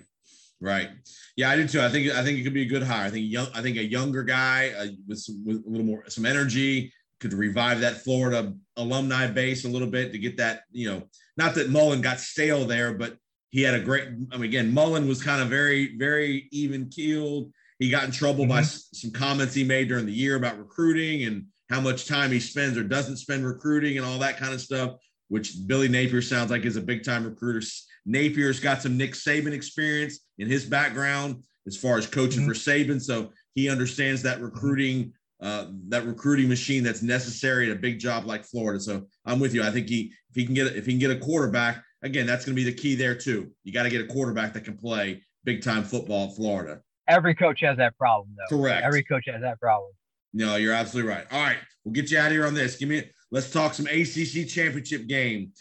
[0.60, 0.90] Right.
[1.36, 1.80] Yeah, I do too.
[1.80, 3.06] I think I think it could be a good hire.
[3.06, 3.48] I think young.
[3.52, 7.32] I think a younger guy uh, with some with a little more some energy could
[7.32, 10.62] revive that Florida alumni base a little bit to get that.
[10.70, 11.02] You know,
[11.40, 13.16] not that Mullen got stale there, but
[13.48, 14.08] he had a great.
[14.30, 17.50] I mean, again, Mullen was kind of very very even keeled.
[17.78, 18.64] He got in trouble by mm-hmm.
[18.64, 22.40] s- some comments he made during the year about recruiting and how much time he
[22.40, 24.96] spends or doesn't spend recruiting and all that kind of stuff.
[25.28, 27.66] Which Billy Napier sounds like is a big time recruiter.
[28.04, 32.50] Napier's got some Nick Saban experience in his background as far as coaching mm-hmm.
[32.50, 34.46] for Saban, so he understands that mm-hmm.
[34.46, 35.12] recruiting
[35.42, 38.80] uh, that recruiting machine that's necessary at a big job like Florida.
[38.80, 39.62] So I'm with you.
[39.62, 42.44] I think he if he can get if he can get a quarterback again, that's
[42.44, 43.50] going to be the key there too.
[43.64, 46.80] You got to get a quarterback that can play big time football at Florida.
[47.08, 48.56] Every coach has that problem, though.
[48.56, 48.84] Correct.
[48.84, 49.90] Every coach has that problem.
[50.32, 51.26] No, you're absolutely right.
[51.30, 52.76] All right, we'll get you out of here on this.
[52.76, 53.02] Give me.
[53.32, 55.52] Let's talk some ACC championship game.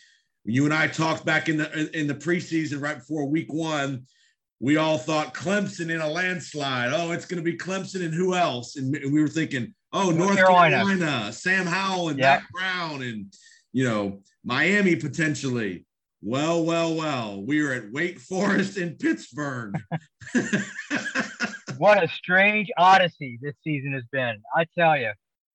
[0.44, 4.06] You and I talked back in the in the preseason right before week one.
[4.62, 6.92] We all thought Clemson in a landslide.
[6.94, 8.76] Oh, it's going to be Clemson and who else?
[8.76, 10.78] And we were thinking, oh, North, Carolina.
[10.84, 11.32] Carolina.
[11.32, 12.26] Sam Howell and Yeah.
[12.40, 13.34] Mack Brown, and
[13.72, 15.86] you know Miami potentially.
[16.22, 17.42] Well, well, well.
[17.42, 19.76] We were at Wake Forest in Pittsburgh.
[21.78, 24.36] What a strange odyssey this season has been.
[24.54, 25.12] I tell you.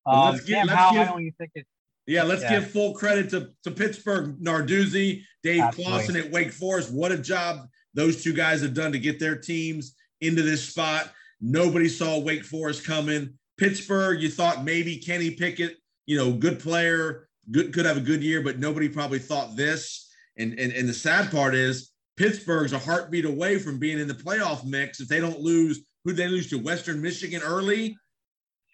[0.07, 1.69] Well, Um, Sam Howell, give- I don't even think it's
[2.07, 2.61] Yeah, let's Yeah.
[2.61, 5.85] give full credit to, to Pittsburgh, Narduzzi, Dave Absolutely.
[5.93, 6.93] Clawson at Wake Forest.
[6.93, 11.13] What a job those two guys have done to get their teams into this spot.
[11.41, 13.35] Nobody saw Wake Forest coming.
[13.57, 15.77] Pittsburgh, you thought maybe Kenny Pickett,
[16.07, 20.11] you know, good player, good could have a good year, but nobody probably thought this.
[20.37, 24.15] And and and the sad part is Pittsburgh's a heartbeat away from being in the
[24.15, 25.85] playoff mix if they don't lose.
[26.05, 27.97] Who they lose to Western Michigan early?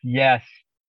[0.02, 0.42] Yes.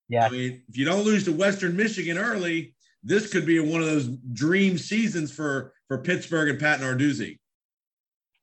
[0.09, 0.23] Yes.
[0.25, 3.87] I mean, if you don't lose to Western Michigan early, this could be one of
[3.87, 7.37] those dream seasons for for Pittsburgh and Pat Narduzzi.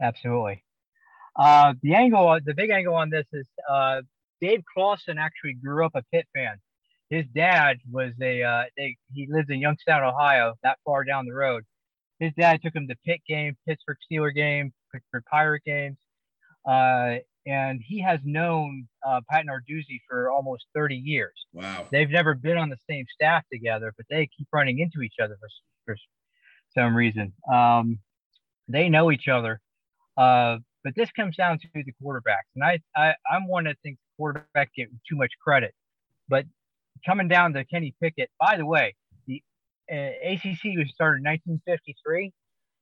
[0.01, 0.62] Absolutely.
[1.37, 4.03] Uh, the angle, the big angle on this is uh,
[4.41, 6.57] Dave Clawson actually grew up a Pitt fan.
[7.11, 11.35] His dad was a uh, they, he lives in Youngstown, Ohio, that far down the
[11.35, 11.65] road.
[12.19, 15.97] His dad took him to Pitt games, Pittsburgh Steeler games, Pittsburgh Pirate games,
[16.69, 17.16] uh,
[17.47, 21.33] and he has known uh, Pat Narduzzi for almost 30 years.
[21.53, 21.87] Wow.
[21.91, 25.37] They've never been on the same staff together, but they keep running into each other
[25.41, 25.49] for,
[25.87, 25.97] for
[26.77, 27.33] some reason.
[27.51, 28.01] Um,
[28.69, 29.61] they know each other.
[30.19, 32.49] Uh, but this comes down to the quarterbacks.
[32.55, 35.73] And I, I, I'm one that thinks quarterback get too much credit.
[36.28, 36.45] But
[37.07, 38.95] coming down to Kenny Pickett, by the way,
[39.27, 39.43] the
[39.90, 42.32] uh, ACC was started in 1953.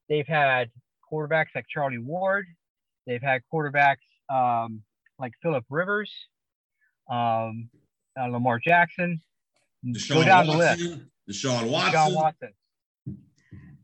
[0.08, 0.70] They've had
[1.12, 2.46] quarterbacks like Charlie Ward.
[3.06, 3.96] They've had quarterbacks
[4.32, 4.82] um,
[5.18, 6.12] like Philip Rivers,
[7.10, 7.68] um,
[8.20, 9.20] uh, Lamar Jackson.
[9.84, 10.84] Deshaun Go down the list.
[11.28, 11.92] Deshaun Watson.
[11.92, 12.52] Deshaun Watson.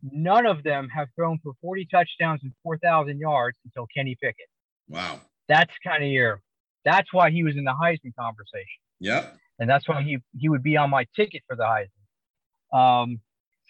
[0.03, 4.49] None of them have thrown for 40 touchdowns and 4,000 yards until Kenny Pickett.
[4.89, 5.21] Wow.
[5.49, 6.41] That's kind of year.
[6.85, 9.37] That's why he was in the Heisman conversation, Yep.
[9.61, 12.77] and that's why he he would be on my ticket for the Heisman.
[12.77, 13.21] Um,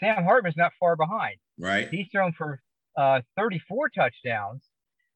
[0.00, 1.36] Sam Hartman's not far behind.
[1.58, 1.88] Right.
[1.90, 2.60] He's thrown for
[2.96, 4.62] uh, 34 touchdowns,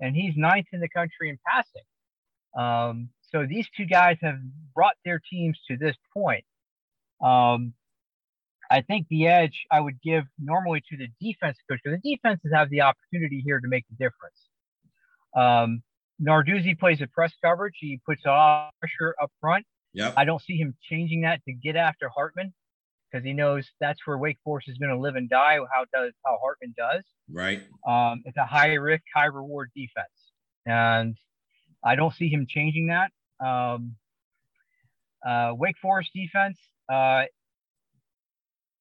[0.01, 1.83] and he's ninth in the country in passing.
[2.59, 4.37] Um, so these two guys have
[4.75, 6.45] brought their teams to this point.
[7.23, 7.73] Um,
[8.71, 12.51] I think the edge I would give normally to the defense coach because the defenses
[12.53, 14.41] have the opportunity here to make the difference.
[15.37, 15.83] Um,
[16.21, 17.75] Narduzzi plays a press coverage.
[17.79, 19.67] He puts a lot of pressure up front.
[19.93, 20.15] Yep.
[20.17, 22.53] I don't see him changing that to get after Hartman
[23.11, 25.59] because he knows that's where Wake Forest is going to live and die.
[25.73, 27.03] How does how Hartman does.
[27.31, 27.63] Right.
[27.87, 30.33] Um, it's a high risk, high reward defense,
[30.65, 31.17] and
[31.85, 33.11] I don't see him changing that.
[33.45, 33.97] Um,
[35.27, 36.59] uh, Wake Forest defense,
[36.93, 37.25] uh,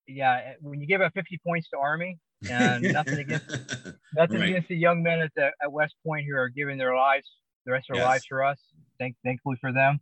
[0.08, 2.18] yeah, when you give up 50 points to Army,
[2.50, 3.46] and nothing against
[4.16, 4.50] nothing Right.
[4.50, 7.28] against the young men at the at West Point who are giving their lives,
[7.66, 8.10] the rest of their Yes.
[8.10, 8.60] lives for us.
[9.00, 10.00] Thank, thankfully for them.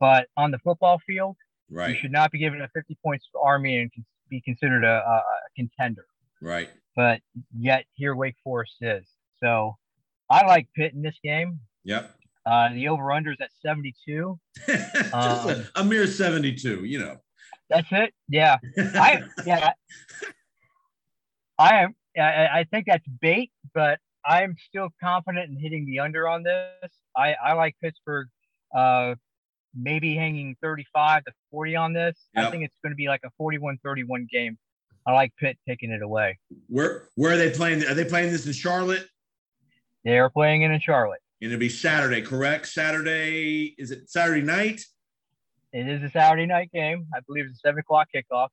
[0.00, 1.36] But on the football field,
[1.68, 3.90] you should not be giving up 50 points to Army and
[4.28, 5.22] be considered a, a, a
[5.56, 6.06] contender
[6.40, 6.70] Right.
[6.96, 7.20] but
[7.58, 9.06] yet here Wake Forest is.
[9.42, 9.76] So
[10.30, 11.60] I like Pitt in this game.
[11.84, 12.14] Yep.
[12.46, 14.38] Uh, the over under is at 72.
[14.66, 17.16] Just Um, a, a mere 72, you know.
[17.72, 18.14] That's it.
[18.28, 18.58] Yeah.
[18.76, 19.72] I yeah.
[21.58, 26.28] I am I, I think that's bait, but I'm still confident in hitting the under
[26.28, 26.90] on this.
[27.16, 28.28] I, I like Pittsburgh
[28.76, 29.14] uh
[29.74, 32.16] maybe hanging 35 to 40 on this.
[32.36, 34.58] I think it's going to be like a 41-31 game.
[35.06, 36.38] I like Pitt taking it away.
[36.68, 37.84] Where where are they playing?
[37.84, 39.06] Are they playing this in Charlotte?
[40.04, 41.20] They are playing it in Charlotte.
[41.40, 42.68] And it'll be Saturday, correct?
[42.68, 44.82] Saturday, is it Saturday night?
[45.72, 47.06] It is a Saturday night game.
[47.14, 48.48] I believe it's a seven o'clock kickoff.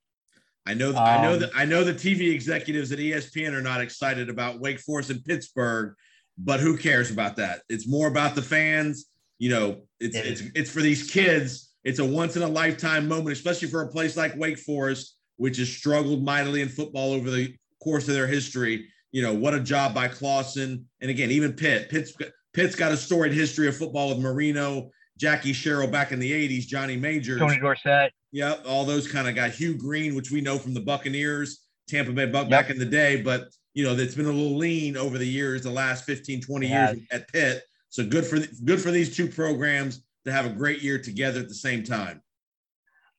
[0.65, 3.61] I know that I know Um, that I know the TV executives at ESPN are
[3.61, 5.95] not excited about Wake Forest and Pittsburgh,
[6.37, 7.61] but who cares about that?
[7.69, 9.05] It's more about the fans.
[9.39, 11.73] You know, it's It it's it's for these kids.
[11.83, 15.57] It's a once in a lifetime moment, especially for a place like Wake Forest, which
[15.57, 18.87] has struggled mightily in football over the course of their history.
[19.11, 20.85] You know, what a job by Clawson.
[21.01, 21.89] And again, even Pitt.
[21.89, 22.13] Pitt's
[22.53, 26.65] Pitt's got a storied history of football with Marino, Jackie Sherrill back in the 80s,
[26.65, 27.39] Johnny Majors.
[27.39, 28.13] Tony Dorsett.
[28.31, 29.57] Yep, all those kind of guys.
[29.57, 32.51] Hugh Green, which we know from the Buccaneers, Tampa Bay Buck Yep.
[32.51, 35.63] back in the day, but you know, that's been a little lean over the years,
[35.63, 37.63] the last 15, 20 It years at Pitt.
[37.89, 41.47] So good for good for these two programs to have a great year together at
[41.47, 42.21] the same time.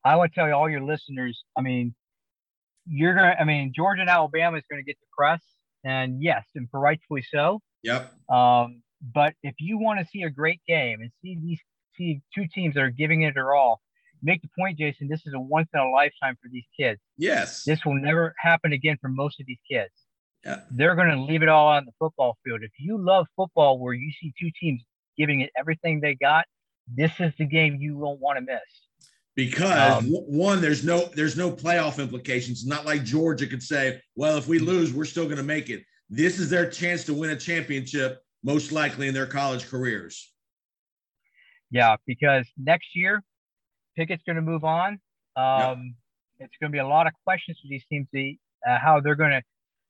[0.05, 1.95] I want to tell you, all your listeners, I mean,
[2.87, 5.43] you're going to, I mean, Georgia and Alabama is going to get the press.
[5.85, 7.61] And yes, and for rightfully so.
[7.83, 8.13] Yep.
[8.31, 8.83] Um,
[9.15, 11.61] but if you want to see a great game and see these
[12.01, 13.81] see two teams that are giving it their all,
[14.23, 15.09] make the point, Jason.
[15.09, 17.01] This is a once in a lifetime for these kids.
[17.19, 17.65] Yes.
[17.65, 19.91] This will never happen again for most of these kids.
[20.45, 20.61] Yeah.
[20.71, 22.63] They're going to leave it all on the football field.
[22.63, 24.83] If you love football, where you see two teams
[25.19, 26.47] giving it everything they got,
[26.89, 28.61] this is the game you won't want to miss.
[29.37, 32.61] Because Um, one, there's no there's no playoff implications.
[32.61, 35.71] It's not like Georgia could say, well, if we lose, we're still going to make
[35.71, 35.85] it.
[36.09, 40.30] This is their chance to win a championship, most likely in their college careers.
[41.71, 43.23] Yeah, because next year,
[43.97, 45.01] Pickett's going to move on.
[45.37, 45.95] Um,
[46.39, 48.35] It's going to be a lot of questions for these teams, to,
[48.69, 49.43] uh, how they're going to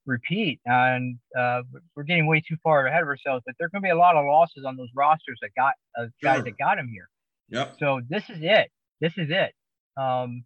[0.07, 0.61] repeat.
[0.67, 1.63] And uh,
[1.95, 3.97] we're getting way too far ahead of ourselves, but there are going to be a
[3.97, 6.45] lot of losses on those rosters that got uh, guys Sure.
[6.45, 7.09] that got him here.
[7.51, 7.77] Yep.
[7.79, 8.71] So this is it.
[9.01, 9.53] This is it.
[9.97, 10.45] Um,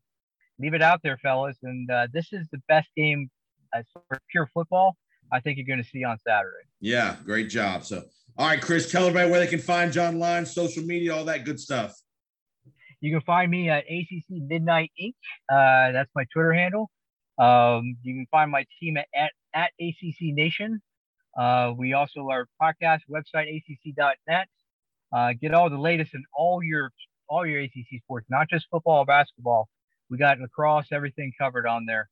[0.59, 1.57] leave it out there, fellas.
[1.63, 3.31] And uh, this is the best game
[3.75, 4.97] as far as pure football.
[5.33, 6.65] I think you're going to see on Saturday.
[6.81, 7.85] Yeah, great job.
[7.85, 8.05] So,
[8.37, 11.45] all right, Chris, tell everybody where they can find you online, social media, all that
[11.45, 11.95] good stuff.
[13.01, 15.15] You can find me at ACC Midnight Inc.
[15.49, 16.91] Uh, that's my Twitter handle.
[17.39, 20.83] Um, you can find my team at, at, at ACC Nation.
[21.39, 24.49] Uh, we also our podcast website acc.net.
[25.13, 26.91] Uh, get all the latest in all your
[27.29, 29.69] all your ACC sports, not just football basketball.
[30.11, 32.09] We got lacrosse, everything covered on there.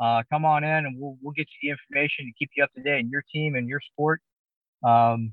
[0.00, 2.72] Uh, come on in and we'll we'll get you the information to keep you up
[2.74, 4.20] to date in your team and your sport.
[4.84, 5.32] Um,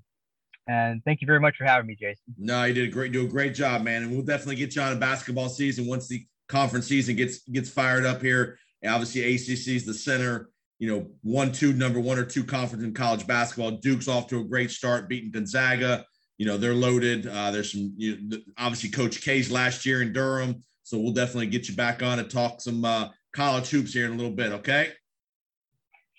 [0.67, 2.23] and thank you very much for having me, Jason.
[2.37, 4.03] No, you did a great, do a great job, man.
[4.03, 7.69] And we'll definitely get you on a basketball season once the conference season gets gets
[7.69, 8.57] fired up here.
[8.81, 10.49] And obviously, ACC is the center.
[10.79, 13.71] You know, one, two, number one or two conference in college basketball.
[13.71, 16.05] Duke's off to a great start, beating Gonzaga.
[16.37, 17.27] You know, they're loaded.
[17.27, 20.63] Uh, there's some, you know, obviously, Coach K's last year in Durham.
[20.83, 24.13] So we'll definitely get you back on and talk some uh, college hoops here in
[24.13, 24.51] a little bit.
[24.51, 24.89] Okay.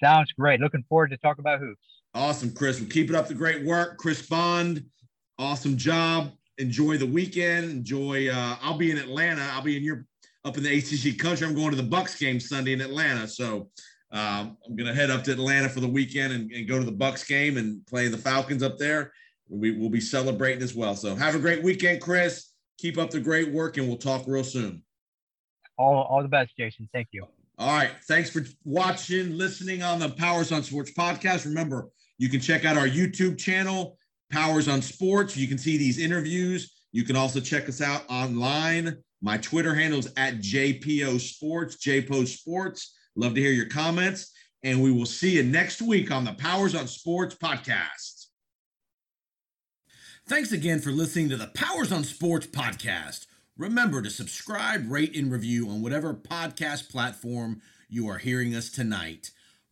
[0.03, 0.61] Sounds great.
[0.61, 1.81] Looking forward to talk about hoops.
[2.15, 2.81] Awesome, Chris.
[2.81, 3.99] We're keeping up the great work.
[3.99, 4.85] Chris Bond,
[5.39, 6.33] awesome job.
[6.59, 7.71] Enjoy the weekend.
[7.71, 8.29] Enjoy.
[8.29, 9.43] Uh, I'll be in Atlanta.
[9.53, 10.07] I'll be in your
[10.45, 11.47] up in the ACC country.
[11.47, 13.27] I'm going to the Bucs game Sunday in Atlanta.
[13.27, 13.71] So
[14.13, 16.85] um, I'm going to head up to Atlanta for the weekend and, and go to
[16.85, 19.13] the Bucs game and play the Falcons up there.
[19.49, 20.95] We will be celebrating as well.
[20.95, 22.51] So have a great weekend, Chris.
[22.79, 24.83] Keep up the great work, and we'll talk real soon.
[25.79, 26.89] All, all the best, Jason.
[26.93, 27.27] Thank you.
[27.59, 27.91] All right.
[28.07, 31.45] Thanks for watching, listening on the Powers on Sports podcast.
[31.45, 31.89] Remember,
[32.19, 33.99] you can check out our YouTube channel,
[34.31, 35.37] Powers on Sports.
[35.37, 36.73] You can see these interviews.
[36.93, 38.97] You can also check us out online.
[39.21, 42.95] My Twitter handle is at JPO Sports, JPO Sports.
[43.17, 44.33] Love to hear your comments.
[44.63, 48.27] And we will see you next week on the Powers on Sports podcast.
[50.27, 53.27] Thanks again for listening to the Powers on Sports podcast.
[53.59, 59.31] Remember to subscribe, rate, and review on whatever podcast platform you are hearing us tonight.